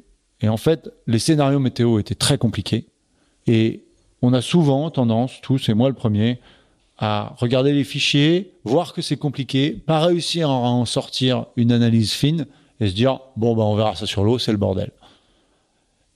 [0.41, 2.88] Et en fait, les scénarios météo étaient très compliqués.
[3.48, 3.84] Et
[4.22, 6.40] on a souvent tendance, tous, et moi le premier,
[6.98, 12.14] à regarder les fichiers, voir que c'est compliqué, pas réussir à en sortir une analyse
[12.14, 12.48] fine
[12.80, 14.92] et se dire bon bah on verra ça sur l'eau, c'est le bordel.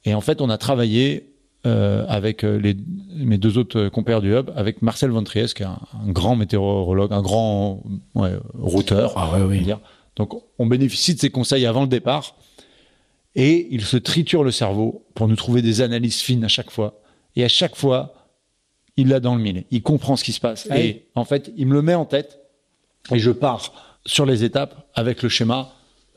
[0.06, 1.30] Et en fait, on a travaillé
[1.66, 2.78] euh, avec euh, les,
[3.16, 5.78] mes deux autres compères du hub, avec Marcel Ventriès, qui est un,
[6.08, 7.84] grand météorologue, un grand
[8.16, 9.14] ouais, routeur.
[9.18, 9.60] Ah ouais, oui.
[9.60, 9.80] Dire.
[10.16, 12.36] Donc, on bénéficie de ses conseils avant le départ,
[13.36, 17.02] et il se triture le cerveau pour nous trouver des analyses fines à chaque fois.
[17.36, 18.14] Et à chaque fois,
[18.98, 19.64] il l'a dans le mille.
[19.72, 20.68] Il comprend ce qui se passe.
[20.70, 22.40] Ah et en fait, il me le met en tête.
[23.12, 25.74] Et je pars sur les étapes avec le schéma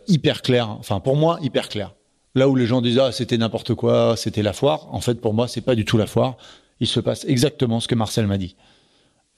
[0.08, 0.68] hyper clair.
[0.68, 1.94] Enfin, pour moi, hyper clair.
[2.34, 4.92] Là où les gens disent, ah, c'était n'importe quoi, c'était la foire.
[4.92, 6.36] En fait, pour moi, c'est pas du tout la foire.
[6.80, 8.56] Il se passe exactement ce que Marcel m'a dit.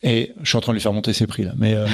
[0.02, 1.52] Et je suis en train de lui faire monter ses prix là.
[1.56, 1.86] Mais, euh,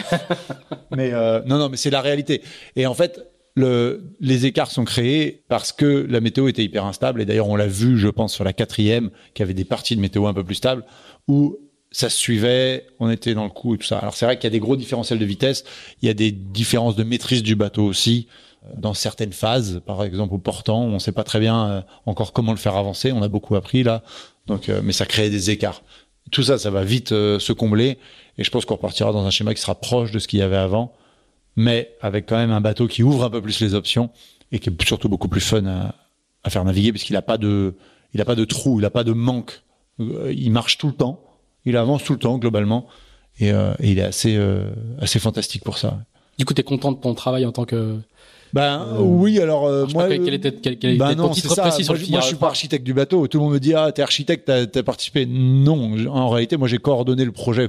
[0.97, 2.43] mais euh, non, non, mais c'est la réalité.
[2.77, 3.30] Et en fait,
[3.60, 7.22] le, les écarts sont créés parce que la météo était hyper instable.
[7.22, 10.00] Et d'ailleurs, on l'a vu, je pense, sur la quatrième, qui avait des parties de
[10.00, 10.84] météo un peu plus stables,
[11.28, 11.58] où
[11.92, 13.98] ça se suivait, on était dans le coup et tout ça.
[13.98, 15.64] Alors c'est vrai qu'il y a des gros différentiels de vitesse,
[16.02, 18.28] il y a des différences de maîtrise du bateau aussi
[18.76, 22.32] dans certaines phases, par exemple au portant, on ne sait pas très bien euh, encore
[22.32, 24.02] comment le faire avancer, on a beaucoup appris là,
[24.46, 25.82] donc euh, mais ça crée des écarts.
[26.30, 27.98] Tout ça, ça va vite euh, se combler
[28.38, 30.42] et je pense qu'on repartira dans un schéma qui sera proche de ce qu'il y
[30.42, 30.92] avait avant,
[31.60, 34.10] mais avec quand même un bateau qui ouvre un peu plus les options
[34.52, 35.94] et qui est surtout beaucoup plus fun à,
[36.44, 37.74] à faire naviguer puisqu'il n'a pas de,
[38.14, 39.62] il a pas de trou, il n'a pas de manque,
[39.98, 41.22] il marche tout le temps,
[41.64, 42.86] il avance tout le temps globalement
[43.38, 44.38] et, et il est assez,
[45.00, 45.98] assez fantastique pour ça.
[46.38, 47.98] Du coup, tu es content de ton travail en tant que
[48.52, 51.84] ben euh, oui, alors euh, moi, pas quel était, quel, quel ben non, titre précis
[51.84, 53.26] sur moi, le Moi, je suis pas architecte du bateau.
[53.28, 55.26] Tout le monde me dit ah t'es architecte, t'as as participé.
[55.26, 57.68] Non, en réalité, moi j'ai coordonné le projet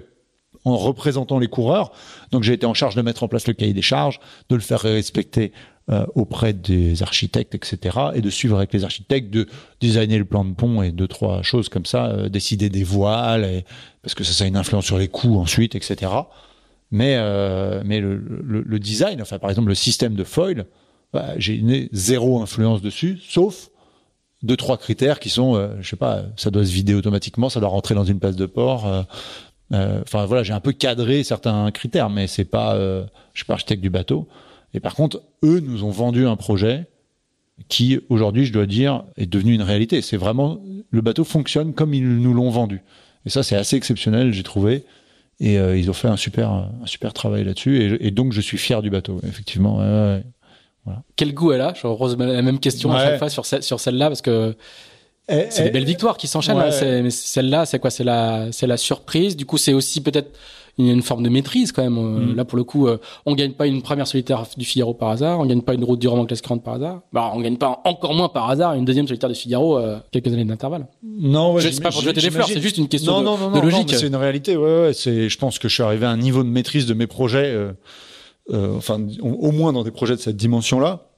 [0.65, 1.91] en représentant les coureurs.
[2.31, 4.19] Donc j'ai été en charge de mettre en place le cahier des charges,
[4.49, 5.51] de le faire respecter
[5.89, 7.97] euh, auprès des architectes, etc.
[8.13, 9.47] Et de suivre avec les architectes, de
[9.79, 13.63] designer le plan de pont et deux trois choses comme ça, euh, décider des voiles,
[14.03, 16.11] parce que ça, ça a une influence sur les coûts ensuite, etc.
[16.91, 20.65] Mais, euh, mais le, design, enfin par exemple le système de foil,
[21.13, 23.69] bah, j'ai zéro influence dessus, sauf
[24.43, 27.61] deux trois critères qui sont, euh, je sais pas, ça doit se vider automatiquement, ça
[27.61, 29.05] doit rentrer dans une place de port.
[29.73, 33.03] Enfin voilà, j'ai un peu cadré certains critères, mais c'est pas, euh,
[33.33, 34.27] je suis pas architecte du bateau.
[34.73, 36.87] Et par contre, eux nous ont vendu un projet
[37.67, 40.01] qui aujourd'hui, je dois dire, est devenu une réalité.
[40.01, 42.81] C'est vraiment le bateau fonctionne comme ils nous l'ont vendu.
[43.25, 44.83] Et ça, c'est assez exceptionnel, j'ai trouvé.
[45.39, 47.81] Et euh, ils ont fait un super, un super travail là-dessus.
[47.81, 49.79] Et, et, donc, je suis fier du bateau, effectivement.
[49.79, 50.23] Ouais,
[50.85, 51.03] voilà.
[51.15, 51.73] Quel goût elle a?
[51.73, 54.55] Je repose la même question à chaque fois sur, sur celle-là, parce que
[55.49, 56.57] c'est des belles victoires qui s'enchaînent.
[56.57, 57.01] Ouais.
[57.01, 57.89] Mais celle-là, c'est quoi?
[57.89, 59.35] C'est la, c'est la surprise.
[59.35, 60.31] Du coup, c'est aussi peut-être
[60.77, 61.97] une forme de maîtrise quand même.
[61.97, 62.35] Euh, mm.
[62.35, 65.39] Là, pour le coup, euh, on gagne pas une première solitaire du Figaro par hasard,
[65.39, 67.01] on gagne pas une route du roman classe 40 par hasard.
[67.13, 70.27] Bah, on gagne pas encore moins par hasard une deuxième solitaire du Figaro euh, quelques
[70.27, 70.87] années d'intervalle.
[71.03, 73.25] Non, ouais, je sais pas pour jeter des fleurs, c'est juste une question non, de,
[73.25, 73.93] non, non, de logique.
[73.93, 74.55] C'est une réalité.
[74.57, 74.93] Ouais, ouais.
[74.93, 77.53] C'est, je pense que je suis arrivé à un niveau de maîtrise de mes projets,
[77.53, 77.73] euh,
[78.49, 81.10] enfin, au moins dans des projets de cette dimension-là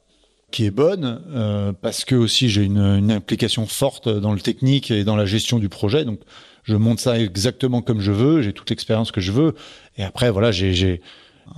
[0.53, 5.03] qui est bonne parce que aussi j'ai une, une implication forte dans le technique et
[5.03, 6.19] dans la gestion du projet donc
[6.63, 9.55] je monte ça exactement comme je veux, j'ai toute l'expérience que je veux.
[9.97, 11.01] Et après, voilà, j'ai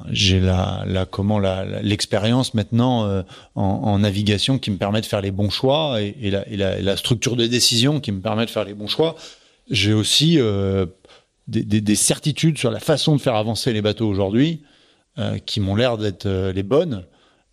[0.10, 3.22] j'ai la, la comment la l'expérience maintenant euh,
[3.54, 7.36] en, navigation qui me permet de faire les bons choix et, la, et, la, structure
[7.36, 9.16] de décision qui me permet de faire les bons choix.
[9.70, 10.88] J'ai aussi euh,
[11.48, 14.64] des, des, des, certitudes sur la façon de faire avancer les bateaux aujourd'hui
[15.20, 17.06] euh, qui m'ont l'air d'être euh, les bonnes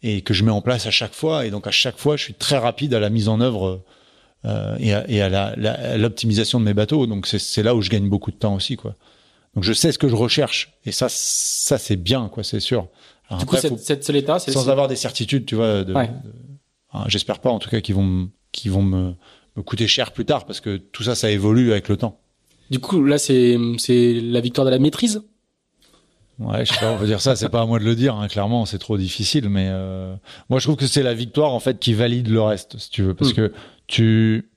[0.03, 1.47] et que je mets en place à chaque fois.
[1.47, 3.83] Et donc à chaque fois, je suis très rapide à la mise en œuvre
[4.45, 7.07] euh, et à, et à l'optimisation de mes bateaux.
[7.07, 8.95] Donc c'est là où je gagne beaucoup de temps aussi, quoi.
[9.55, 12.89] Donc je sais ce que je recherche et ça, ça c'est bien, quoi, c'est sûr.
[13.29, 15.83] Alors du coup, cette, seul état, sans avoir des certitudes, tu vois.
[15.83, 16.11] Ouais.
[16.95, 19.15] Hein, j'espère pas, en tout cas, qu'ils vont, qui vont me,
[19.57, 22.19] me coûter cher plus tard parce que tout ça, ça évolue avec le temps.
[22.71, 25.23] Du coup, là, c'est c'est la victoire de la maîtrise?
[26.39, 28.17] Ouais, je sais pas, on peut dire ça, c'est pas à moi de le dire,
[28.17, 30.15] hein, clairement, c'est trop difficile, mais euh,
[30.49, 33.03] moi je trouve que c'est la victoire en fait qui valide le reste, si tu
[33.03, 33.35] veux, parce mm.
[33.35, 33.53] que
[33.87, 34.51] tu,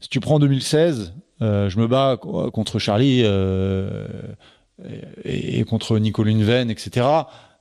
[0.00, 4.08] si tu prends 2016, euh, je me bats contre Charlie euh,
[5.24, 7.06] et, et, contre Nico Lundven, etc.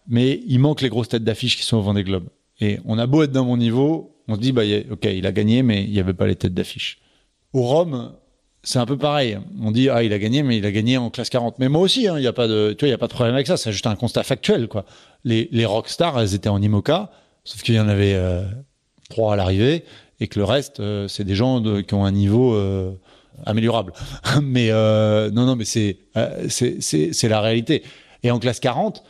[0.08, 2.28] Mais il manque les grosses têtes d'affiche qui sont au Vendée Globe.
[2.60, 5.32] Et on a beau être dans mon niveau, on se dit bah ok, il a
[5.32, 7.00] gagné, mais il n'y avait pas les têtes d'affiche.
[7.54, 8.14] Au Rome,
[8.68, 9.40] c'est un peu pareil.
[9.62, 11.58] On dit ah il a gagné, mais il a gagné en classe 40.
[11.58, 13.08] Mais moi aussi, hein, il y a pas de, tu vois, il y a pas
[13.08, 13.56] de problème avec ça.
[13.56, 14.84] C'est juste un constat factuel quoi.
[15.24, 17.10] Les les rockstars, elles étaient en IMOCA,
[17.46, 18.44] sauf qu'il y en avait euh,
[19.10, 19.86] trois à l'arrivée
[20.20, 22.92] et que le reste, euh, c'est des gens qui ont un niveau euh,
[23.46, 23.94] améliorable.
[24.44, 26.00] mais non, non, mais c'est
[26.50, 27.84] c'est la réalité.
[28.24, 29.02] Et en classe 40,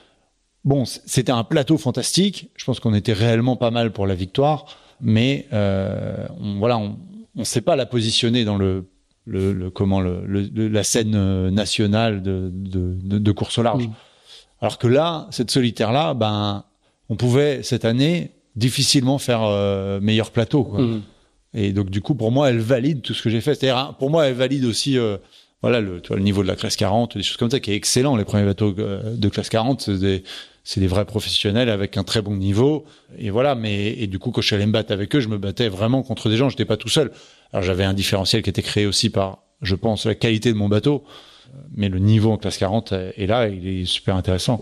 [0.65, 2.51] bon, c'était un plateau fantastique.
[2.57, 4.67] Je pense qu'on était réellement pas mal pour la victoire,
[5.01, 6.95] mais voilà, on
[7.33, 8.85] ne sait pas la positionner dans le
[9.27, 13.89] le, le comment le, le, la scène nationale de, de, de, de course au large.
[14.61, 16.63] Alors que là, cette solitaire là, ben,
[17.09, 20.63] on pouvait cette année difficilement faire euh, meilleur plateau.
[20.63, 20.81] Quoi.
[20.81, 21.01] Mmh.
[21.53, 23.55] Et donc du coup, pour moi, elle valide tout ce que j'ai fait.
[23.55, 25.17] C'est-à-dire, hein, pour moi, elle valide aussi, euh,
[25.61, 27.71] voilà, le, tu vois, le niveau de la classe 40, des choses comme ça, qui
[27.71, 28.15] est excellent.
[28.15, 30.23] Les premiers bateaux euh, de classe 40, c'est des,
[30.67, 32.83] c'est des vrais professionnels avec un très bon niveau.
[33.17, 33.55] Et voilà.
[33.55, 35.69] Mais et du coup, quand je suis allé me battre avec eux, je me battais
[35.69, 36.49] vraiment contre des gens.
[36.49, 37.09] J'étais pas tout seul.
[37.53, 40.67] Alors j'avais un différentiel qui était créé aussi par, je pense, la qualité de mon
[40.67, 41.05] bateau.
[41.73, 44.61] Mais le niveau en classe 40 est là, il est super intéressant.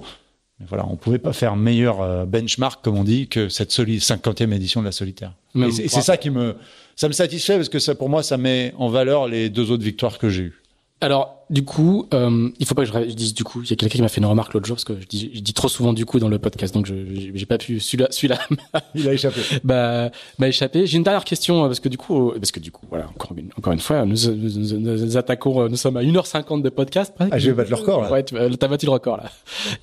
[0.59, 4.53] Mais voilà, on pouvait pas faire meilleur euh, benchmark, comme on dit, que cette 50e
[4.53, 5.33] édition de la solitaire.
[5.55, 6.55] et c'est ça qui me,
[6.95, 9.83] ça me satisfait parce que ça, pour moi, ça met en valeur les deux autres
[9.83, 10.61] victoires que j'ai eues.
[11.01, 13.61] Alors, du coup, euh, il faut pas que je, dise du coup.
[13.61, 15.31] Il y a quelqu'un qui m'a fait une remarque l'autre jour parce que je dis,
[15.33, 16.95] je dis trop souvent du coup dans le podcast, donc je
[17.33, 17.79] j'ai pas pu.
[17.79, 18.39] Celui-là, celui-là,
[18.95, 19.41] il a échappé.
[19.63, 20.09] bah,
[20.39, 20.87] m'a échappé.
[20.87, 23.07] J'ai une dernière question euh, parce que du coup, euh, parce que du coup, voilà,
[23.09, 25.61] encore une, encore une fois, nous, nous, nous, attaquons.
[25.61, 27.13] Euh, nous sommes à 1h50 de podcast.
[27.19, 28.11] Ah, je vais battre le record là.
[28.11, 29.31] Ouais, t'as battu le record là.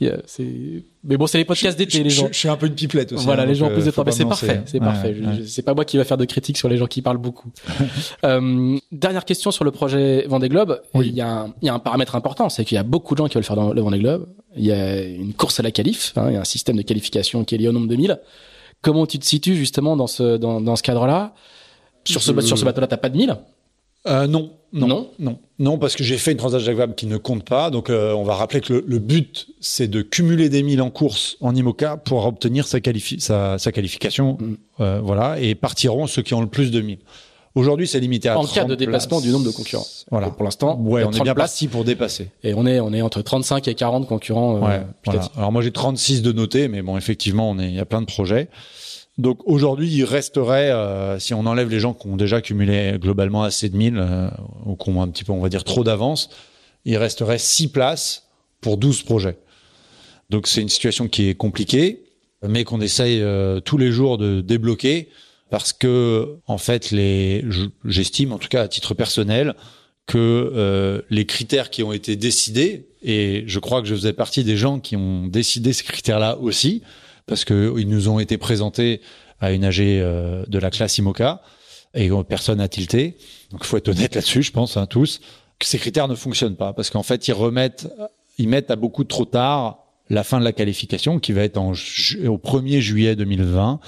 [0.26, 2.28] c'est mais bon, c'est les podcasts d'été, les gens.
[2.30, 3.24] Je, suis un peu une pipelette aussi.
[3.24, 4.04] Voilà, hein, les gens en plus de temps.
[4.10, 5.16] c'est parfait, c'est parfait.
[5.46, 7.50] C'est pas moi qui va faire de critiques sur les gens qui parlent beaucoup.
[8.24, 10.80] euh, dernière question sur le projet Vendée Globe.
[10.94, 13.14] Il y a un, il y a un paramètre important, c'est qu'il y a beaucoup
[13.14, 14.28] de gens qui veulent faire le Vendée Globe.
[14.56, 16.82] Il y a une course à la qualif, hein, il y a un système de
[16.82, 18.18] qualification qui est lié au nombre de mille.
[18.80, 21.34] Comment tu te situes justement dans ce dans, dans ce cadre-là?
[22.04, 23.36] Sur ce sur ce bateau-là, t'as pas de mille?
[24.06, 27.18] euh, non, non, non, non, parce que j'ai fait une transaction Jacques Vabre qui ne
[27.18, 27.70] compte pas.
[27.70, 31.36] Donc, euh, on va rappeler que le, but, c'est de cumuler des milles en course
[31.40, 32.78] en IMOCA pour obtenir sa,
[33.18, 34.38] sa, sa qualification.
[34.40, 34.56] Mm.
[34.80, 36.98] Euh, voilà, et partiront ceux qui ont le plus de milles.
[37.54, 39.86] Aujourd'hui, c'est limité à en cas de dépassement du nombre de concurrents.
[40.10, 40.30] Voilà.
[40.30, 42.30] pour l'instant, ouais, on est bien parti pour dépasser.
[42.42, 44.56] Et on est on est entre 35 et 40 concurrents.
[44.56, 45.28] Euh, ouais, voilà.
[45.36, 48.00] Alors moi j'ai 36 de notés, mais bon effectivement on est il y a plein
[48.00, 48.48] de projets.
[49.18, 53.42] Donc aujourd'hui, il resterait, euh, si on enlève les gens qui ont déjà cumulé globalement
[53.42, 54.28] assez de 1000 euh,
[54.64, 56.30] ou qui ont un petit peu, on va dire, trop d'avance,
[56.86, 58.28] il resterait 6 places
[58.62, 59.36] pour 12 projets.
[60.30, 62.04] Donc c'est une situation qui est compliquée,
[62.42, 63.22] mais qu'on essaye
[63.66, 65.10] tous les jours de débloquer
[65.52, 66.94] parce que en fait,
[67.84, 69.54] j'estime, en tout cas à titre personnel,
[70.06, 74.56] que les critères qui ont été décidés, et je crois que je faisais partie des
[74.56, 76.82] gens qui ont décidé ces critères-là aussi,
[77.26, 79.02] parce que ils nous ont été présentés
[79.40, 81.42] à une AG euh, de la classe IMOCA
[81.92, 83.18] et personne n'a tilté.
[83.50, 85.20] Donc faut être honnête là-dessus, je pense, hein, tous,
[85.58, 87.88] que ces critères ne fonctionnent pas parce qu'en fait ils remettent,
[88.38, 92.38] ils mettent à beaucoup trop tard la fin de la qualification qui va être au
[92.38, 93.80] 1er juillet 2020.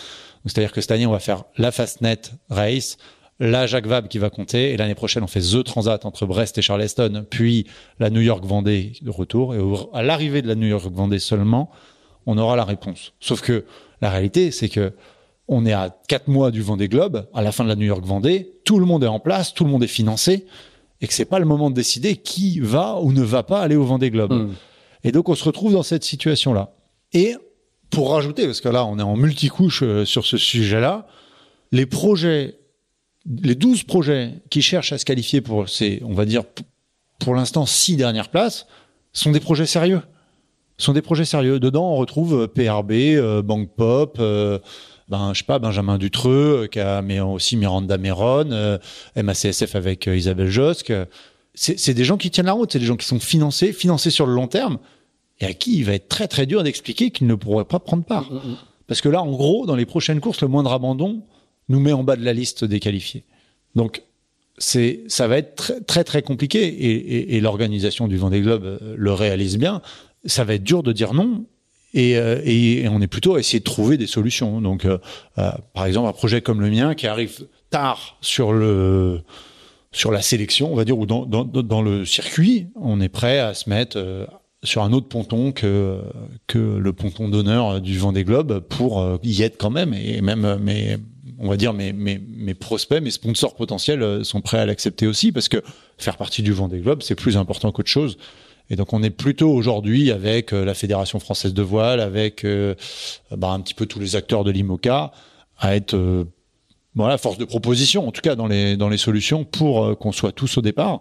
[0.47, 2.99] C'est-à-dire que cette année on va faire la Fastnet Race,
[3.41, 6.59] la Jacques Vabre qui va compter et l'année prochaine on fait The Transat entre Brest
[6.59, 7.66] et Charleston, puis
[7.99, 9.61] la New York Vendée de retour et
[9.93, 11.71] à l'arrivée de la New York Vendée seulement
[12.27, 13.12] on aura la réponse.
[13.21, 13.65] Sauf que
[14.01, 14.93] la réalité, c'est que
[15.47, 18.05] on est à quatre mois du Vendée Globe, à la fin de la New York
[18.05, 20.47] Vendée, tout le monde est en place, tout le monde est financé,
[21.03, 23.77] et que c'est pas le moment de décider qui va ou ne va pas aller
[23.77, 24.33] au Vendée Globe.
[24.33, 24.55] Hmm.
[25.03, 26.75] Et donc on se retrouve dans cette situation-là.
[27.12, 27.35] Et
[27.95, 31.07] pour rajouter, parce que là on est en multicouche euh, sur ce sujet-là,
[31.73, 32.59] les projets,
[33.27, 36.43] les 12 projets qui cherchent à se qualifier pour ces, on va dire,
[37.21, 38.66] pour l'instant, six dernières places,
[39.12, 40.03] sont des projets sérieux
[40.79, 41.61] sont des projets sérieux.
[41.61, 44.59] Dedans, on retrouve euh, PRB, euh, Bank Pop, euh,
[45.09, 48.79] ben, je sais pas, Benjamin Dutreux, qui a, mais aussi Miranda Meron,
[49.16, 50.93] MACSF avec Isabelle Josque.
[51.55, 54.27] C'est des gens qui tiennent la route, c'est des gens qui sont financés, financés sur
[54.27, 54.79] le long terme,
[55.40, 58.05] et à qui il va être très très dur d'expliquer qu'ils ne pourraient pas prendre
[58.05, 58.31] part.
[58.31, 58.56] Mm, mm, mm.
[58.86, 61.23] Parce que là, en gros, dans les prochaines courses, le moindre abandon
[61.69, 63.24] nous met en bas de la liste des qualifiés.
[63.74, 64.02] Donc,
[64.59, 68.78] c'est, ça va être très très, très compliqué, et, et, et l'organisation du Vendée Globe
[68.97, 69.82] le réalise bien
[70.27, 71.44] ça va être dur de dire non.
[71.93, 74.61] Et, euh, et, on est plutôt à essayer de trouver des solutions.
[74.61, 74.98] Donc, euh,
[75.39, 79.23] euh, par exemple, un projet comme le mien qui arrive tard sur le
[79.93, 83.39] sur la sélection, on va dire, ou dans, dans, dans le circuit, on est prêt
[83.39, 84.27] à se mettre
[84.65, 86.01] sur un autre ponton que
[86.47, 89.95] que le ponton d'honneur du Vendée Globe pour y être quand même.
[89.95, 90.97] Et même mes,
[91.39, 95.49] on va dire mes, mes, prospects, mes sponsors potentiels sont prêts à l'accepter aussi parce
[95.49, 95.62] que
[95.99, 98.16] faire partie du Vendée Globe, c'est plus important qu'autre chose.
[98.70, 102.74] Et donc on est plutôt aujourd'hui avec euh, la Fédération française de voile, avec euh,
[103.31, 105.12] bah, un petit peu tous les acteurs de l'IMOCA,
[105.59, 106.24] à être euh,
[106.95, 110.32] voilà force de proposition, en tout cas dans les dans les solutions pour qu'on soit
[110.32, 111.01] tous au départ,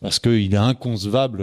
[0.00, 1.42] parce qu'il est inconcevable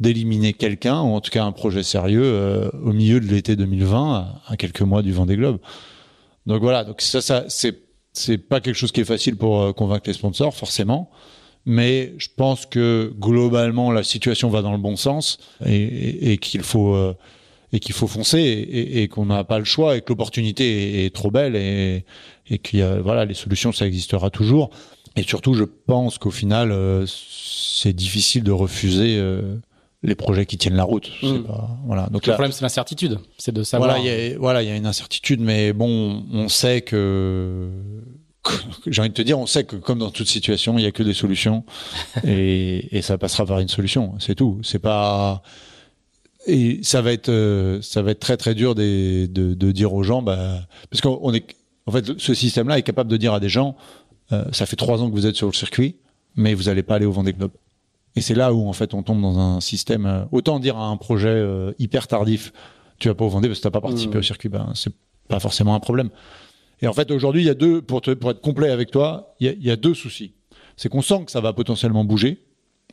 [0.00, 4.56] d'éliminer quelqu'un, ou en tout cas un projet sérieux, au milieu de l'été 2020, à,
[4.56, 5.58] quelques mois du Vendée Globe.
[6.46, 7.82] Donc voilà, donc ça, c'est
[8.12, 11.10] c'est pas quelque chose qui est facile pour convaincre les sponsors, forcément
[11.66, 16.94] mais je pense que globalement la situation va dans le bon sens et, qu'il faut
[16.94, 17.14] euh,
[17.72, 21.56] et faut foncer et, qu'on n'a pas le choix et que l'opportunité est, trop belle
[21.56, 22.04] et,
[22.48, 24.70] et a voilà les solutions ça existera toujours
[25.16, 29.56] et surtout je pense qu'au final euh, c'est difficile de refuser euh,
[30.06, 31.10] les projets qui tiennent la route.
[31.46, 32.06] Pas, voilà.
[32.10, 33.18] Donc le problème, c'est l'incertitude.
[33.38, 33.90] C'est de savoir.
[33.90, 37.68] Voilà, il y a, voilà, il y a une incertitude, mais bon, on sait que
[38.86, 40.92] j'ai envie de te dire, on sait que comme dans toute situation, il y a
[40.92, 41.64] que des solutions
[42.24, 44.14] et, et ça passera par une solution.
[44.20, 44.60] C'est tout.
[44.62, 45.42] C'est pas
[46.46, 49.92] et ça va être euh, ça va être très très dur de, de, de dire
[49.92, 51.44] aux gens, bah, parce qu'on est
[51.86, 53.76] en fait ce système-là est capable de dire à des gens,
[54.30, 55.96] euh, ça fait trois ans que vous êtes sur le circuit,
[56.36, 57.50] mais vous n'allez pas aller au Vendée Globe.
[58.16, 60.06] Et c'est là où en fait on tombe dans un système.
[60.06, 61.44] Euh, autant dire à un projet
[61.78, 62.52] hyper tardif,
[62.98, 64.20] tu vas pas au Vendée parce que t'as pas participé mmh.
[64.20, 64.92] au circuit, ben c'est
[65.28, 66.10] pas forcément un problème.
[66.82, 69.46] Et en fait, aujourd'hui, il y a deux, pour, pour être complet avec toi, il
[69.46, 70.34] y a, il y a deux soucis.
[70.76, 72.44] C'est qu'on sent que ça va potentiellement bouger,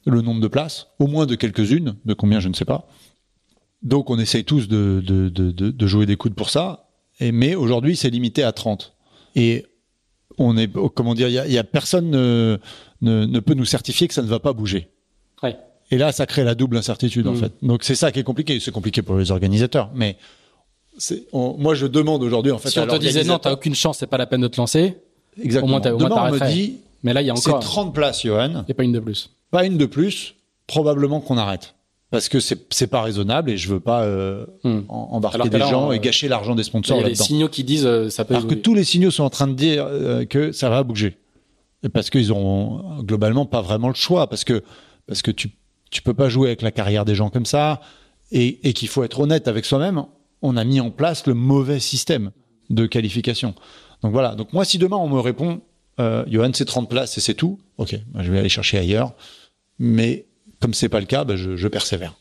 [0.05, 2.87] le nombre de places, au moins de quelques-unes, de combien je ne sais pas.
[3.81, 6.89] Donc on essaye tous de, de, de, de jouer des coudes pour ça,
[7.19, 8.95] et, mais aujourd'hui c'est limité à 30.
[9.35, 9.65] Et
[10.37, 12.57] on est, comment dire, il y a, y a, personne ne,
[13.01, 14.89] ne, ne, peut nous certifier que ça ne va pas bouger.
[15.43, 15.57] Ouais.
[15.91, 17.37] Et là, ça crée la double incertitude en mmh.
[17.37, 17.51] fait.
[17.61, 18.59] Donc c'est ça qui est compliqué.
[18.59, 20.17] C'est compliqué pour les organisateurs, mais
[21.31, 22.69] on, moi je demande aujourd'hui en fait.
[22.69, 24.97] Si on te disait non, t'as aucune chance, c'est pas la peine de te lancer.
[25.41, 25.77] Exactement.
[25.77, 26.77] Au moins, au Demain, on me dit.
[27.03, 27.61] Mais là, il y a encore.
[27.61, 28.63] C'est 30 places, Johan.
[28.67, 29.31] Et pas une de plus.
[29.51, 30.35] Pas une de plus.
[30.67, 31.75] Probablement qu'on arrête
[32.13, 34.81] parce que c'est pas raisonnable et je veux pas euh, hmm.
[34.87, 36.97] embarquer des gens et gâcher l'argent des sponsors.
[36.97, 38.35] Il y a des signaux qui disent euh, ça peut.
[38.35, 41.17] Alors que tous les signaux sont en train de dire euh, que ça va bouger
[41.91, 44.63] parce qu'ils ont globalement pas vraiment le choix parce que
[45.07, 45.51] parce que tu
[45.93, 47.79] tu peux pas jouer avec la carrière des gens comme ça
[48.31, 50.03] et, qu'il faut être honnête avec soi-même.
[50.41, 52.31] On a mis en place le mauvais système
[52.71, 53.53] de qualification.
[54.01, 54.33] Donc voilà.
[54.33, 55.61] Donc moi, si demain on me répond,
[55.99, 59.13] euh, Johan, c'est 30 places et c'est tout, ok, je vais aller chercher ailleurs.
[59.77, 60.25] Mais
[60.59, 62.15] comme c'est pas le cas, bah, je, persévère.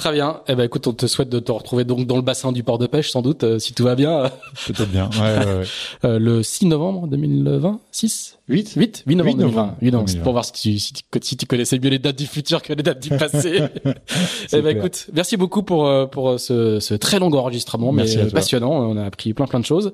[0.00, 0.40] Très bien.
[0.48, 2.78] Eh ben, écoute, on te souhaite de te retrouver donc dans le bassin du port
[2.78, 4.22] de pêche, sans doute, euh, si tout va bien.
[4.66, 5.10] Peut-être bien.
[5.12, 5.64] Ouais, ouais, ouais.
[6.06, 9.76] Euh, le 6 novembre 2020, 6 8 8 8 novembre 2020.
[9.82, 10.22] 8 novembre.
[10.22, 12.72] Pour voir si tu, si, tu, si tu connaissais mieux les dates du futur que
[12.72, 13.64] les dates du passé.
[14.54, 18.72] eh ben, écoute, merci beaucoup pour euh, pour ce, ce très long enregistrement, mais passionnant.
[18.72, 19.92] On a appris plein plein de choses.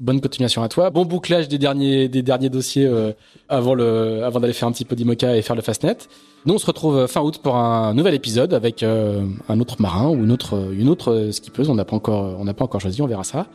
[0.00, 0.88] Bonne continuation à toi.
[0.88, 3.12] Bon bouclage des derniers des derniers dossiers euh,
[3.50, 5.98] avant le avant d'aller faire un petit peu d'Imoca et faire le Fastnet.
[6.46, 10.08] Nous on se retrouve fin août pour un nouvel épisode avec euh, un autre marin
[10.08, 11.68] ou une autre une autre skippeuse.
[11.68, 13.02] On n'a pas encore on n'a pas encore choisi.
[13.02, 13.46] On verra ça.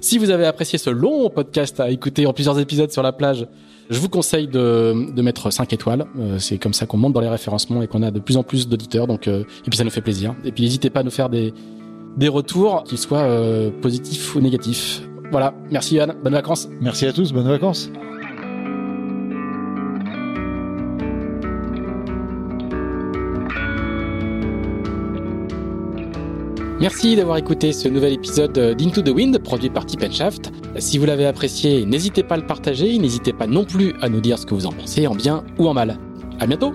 [0.00, 3.46] Si vous avez apprécié ce long podcast à écouter en plusieurs épisodes sur la plage,
[3.88, 6.06] je vous conseille de, de mettre 5 étoiles.
[6.18, 8.42] Euh, c'est comme ça qu'on monte dans les référencements et qu'on a de plus en
[8.42, 9.06] plus d'auditeurs.
[9.06, 10.34] Donc et puis ça nous fait plaisir.
[10.44, 11.54] Et puis n'hésitez pas à nous faire des
[12.16, 13.28] des retours, qu'ils soient
[13.80, 15.02] positifs ou négatifs.
[15.30, 16.68] Voilà, merci Yann, bonnes vacances.
[16.80, 17.90] Merci à tous, bonnes vacances.
[26.80, 30.52] Merci d'avoir écouté ce nouvel épisode d'Into the Wind produit par Tip Shaft.
[30.78, 34.20] Si vous l'avez apprécié, n'hésitez pas à le partager, n'hésitez pas non plus à nous
[34.20, 35.98] dire ce que vous en pensez en bien ou en mal.
[36.40, 36.74] À bientôt!